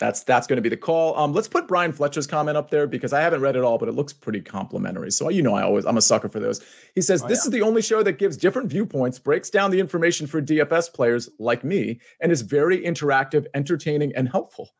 That's 0.00 0.24
that's 0.24 0.48
going 0.48 0.56
to 0.56 0.62
be 0.62 0.68
the 0.68 0.76
call. 0.76 1.16
Um, 1.16 1.32
let's 1.32 1.46
put 1.46 1.68
Brian 1.68 1.92
Fletcher's 1.92 2.26
comment 2.26 2.56
up 2.56 2.68
there 2.68 2.86
because 2.86 3.12
I 3.12 3.20
haven't 3.20 3.40
read 3.40 3.54
it 3.54 3.62
all, 3.62 3.78
but 3.78 3.88
it 3.88 3.92
looks 3.92 4.12
pretty 4.12 4.40
complimentary. 4.40 5.12
So 5.12 5.28
you 5.28 5.40
know, 5.40 5.54
I 5.54 5.62
always 5.62 5.84
I'm 5.84 5.96
a 5.96 6.02
sucker 6.02 6.28
for 6.28 6.40
those. 6.40 6.60
He 6.94 7.00
says 7.00 7.22
oh, 7.22 7.28
this 7.28 7.44
yeah. 7.44 7.48
is 7.48 7.50
the 7.50 7.62
only 7.62 7.80
show 7.80 8.02
that 8.02 8.18
gives 8.18 8.36
different 8.36 8.68
viewpoints, 8.68 9.20
breaks 9.20 9.50
down 9.50 9.70
the 9.70 9.78
information 9.78 10.26
for 10.26 10.42
DFS 10.42 10.92
players 10.92 11.28
like 11.38 11.62
me, 11.62 12.00
and 12.20 12.32
is 12.32 12.42
very 12.42 12.78
interactive, 12.78 13.46
entertaining, 13.54 14.12
and 14.16 14.28
helpful. 14.28 14.70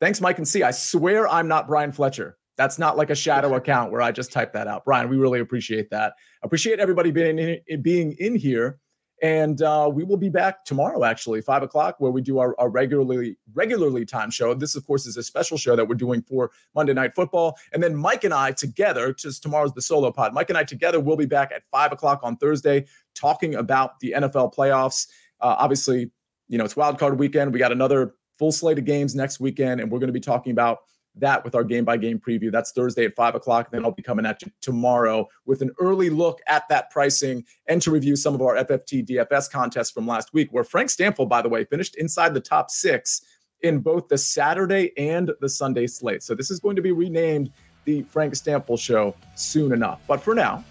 Thanks, 0.00 0.20
Mike 0.20 0.38
and 0.38 0.46
C. 0.46 0.62
I 0.62 0.70
swear 0.70 1.28
I'm 1.28 1.48
not 1.48 1.66
Brian 1.66 1.90
Fletcher. 1.90 2.38
That's 2.56 2.78
not 2.78 2.96
like 2.96 3.10
a 3.10 3.16
shadow 3.16 3.54
account 3.56 3.90
where 3.90 4.02
I 4.02 4.12
just 4.12 4.32
type 4.32 4.52
that 4.52 4.68
out. 4.68 4.84
Brian, 4.84 5.08
we 5.08 5.16
really 5.16 5.40
appreciate 5.40 5.90
that. 5.90 6.14
Appreciate 6.44 6.78
everybody 6.78 7.10
being 7.10 7.38
in, 7.38 7.82
being 7.82 8.12
in 8.18 8.36
here. 8.36 8.78
And 9.22 9.62
uh, 9.62 9.88
we 9.92 10.02
will 10.02 10.16
be 10.16 10.28
back 10.28 10.64
tomorrow, 10.64 11.04
actually, 11.04 11.40
five 11.42 11.62
o'clock, 11.62 11.94
where 12.00 12.10
we 12.10 12.20
do 12.20 12.40
our, 12.40 12.58
our 12.58 12.68
regularly 12.68 13.36
regularly 13.54 14.04
time 14.04 14.30
show. 14.32 14.52
This, 14.52 14.74
of 14.74 14.84
course, 14.84 15.06
is 15.06 15.16
a 15.16 15.22
special 15.22 15.56
show 15.56 15.76
that 15.76 15.86
we're 15.86 15.94
doing 15.94 16.22
for 16.22 16.50
Monday 16.74 16.92
Night 16.92 17.14
Football. 17.14 17.56
And 17.72 17.80
then 17.80 17.94
Mike 17.94 18.24
and 18.24 18.34
I 18.34 18.50
together, 18.50 19.14
just 19.14 19.40
tomorrow's 19.40 19.72
the 19.74 19.80
solo 19.80 20.10
pod. 20.10 20.34
Mike 20.34 20.50
and 20.50 20.58
I 20.58 20.64
together 20.64 20.98
will 20.98 21.16
be 21.16 21.26
back 21.26 21.52
at 21.54 21.62
five 21.70 21.92
o'clock 21.92 22.18
on 22.24 22.36
Thursday, 22.36 22.84
talking 23.14 23.54
about 23.54 24.00
the 24.00 24.12
NFL 24.16 24.52
playoffs. 24.54 25.06
Uh, 25.40 25.54
obviously, 25.56 26.10
you 26.48 26.58
know 26.58 26.64
it's 26.64 26.76
Wild 26.76 26.98
Card 26.98 27.16
Weekend. 27.16 27.52
We 27.52 27.60
got 27.60 27.70
another 27.70 28.16
full 28.40 28.50
slate 28.50 28.78
of 28.78 28.84
games 28.84 29.14
next 29.14 29.38
weekend, 29.38 29.80
and 29.80 29.88
we're 29.88 30.00
going 30.00 30.08
to 30.08 30.12
be 30.12 30.20
talking 30.20 30.50
about 30.50 30.80
that 31.16 31.44
with 31.44 31.54
our 31.54 31.64
game 31.64 31.84
by 31.84 31.96
game 31.96 32.18
preview. 32.18 32.50
That's 32.50 32.72
Thursday 32.72 33.04
at 33.04 33.14
five 33.14 33.34
o'clock. 33.34 33.70
Then 33.70 33.84
I'll 33.84 33.92
be 33.92 34.02
coming 34.02 34.26
at 34.26 34.42
you 34.42 34.50
tomorrow 34.60 35.28
with 35.44 35.62
an 35.62 35.70
early 35.78 36.10
look 36.10 36.40
at 36.46 36.68
that 36.68 36.90
pricing 36.90 37.44
and 37.68 37.80
to 37.82 37.90
review 37.90 38.16
some 38.16 38.34
of 38.34 38.42
our 38.42 38.56
FFT 38.56 39.06
DFS 39.06 39.50
contests 39.50 39.90
from 39.90 40.06
last 40.06 40.32
week, 40.32 40.48
where 40.52 40.64
Frank 40.64 40.90
Stampfl, 40.90 41.28
by 41.28 41.42
the 41.42 41.48
way, 41.48 41.64
finished 41.64 41.96
inside 41.96 42.34
the 42.34 42.40
top 42.40 42.70
six 42.70 43.22
in 43.62 43.78
both 43.78 44.08
the 44.08 44.18
Saturday 44.18 44.92
and 44.96 45.30
the 45.40 45.48
Sunday 45.48 45.86
slate. 45.86 46.22
So 46.22 46.34
this 46.34 46.50
is 46.50 46.60
going 46.60 46.76
to 46.76 46.82
be 46.82 46.92
renamed 46.92 47.50
the 47.84 48.02
Frank 48.02 48.34
Stampfl 48.34 48.78
Show 48.78 49.14
soon 49.34 49.72
enough. 49.72 50.00
But 50.06 50.22
for 50.22 50.34
now, 50.34 50.64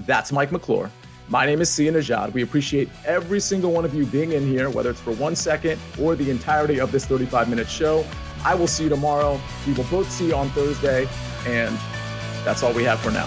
that's 0.00 0.32
Mike 0.32 0.52
McClure. 0.52 0.90
My 1.28 1.44
name 1.44 1.60
is 1.60 1.68
Sia 1.68 1.92
Nejad. 1.92 2.32
We 2.32 2.42
appreciate 2.42 2.88
every 3.04 3.40
single 3.40 3.72
one 3.72 3.84
of 3.84 3.92
you 3.94 4.06
being 4.06 4.32
in 4.32 4.46
here, 4.46 4.70
whether 4.70 4.90
it's 4.90 5.00
for 5.00 5.12
one 5.14 5.34
second 5.34 5.80
or 6.00 6.14
the 6.14 6.30
entirety 6.30 6.78
of 6.78 6.92
this 6.92 7.04
35 7.04 7.48
minute 7.48 7.68
show. 7.68 8.04
I 8.44 8.54
will 8.54 8.66
see 8.66 8.84
you 8.84 8.88
tomorrow. 8.88 9.40
We 9.66 9.72
will 9.74 9.84
both 9.84 10.10
see 10.10 10.28
you 10.28 10.34
on 10.34 10.48
Thursday. 10.50 11.08
And 11.46 11.76
that's 12.44 12.62
all 12.62 12.72
we 12.72 12.84
have 12.84 13.00
for 13.00 13.10
now. 13.10 13.26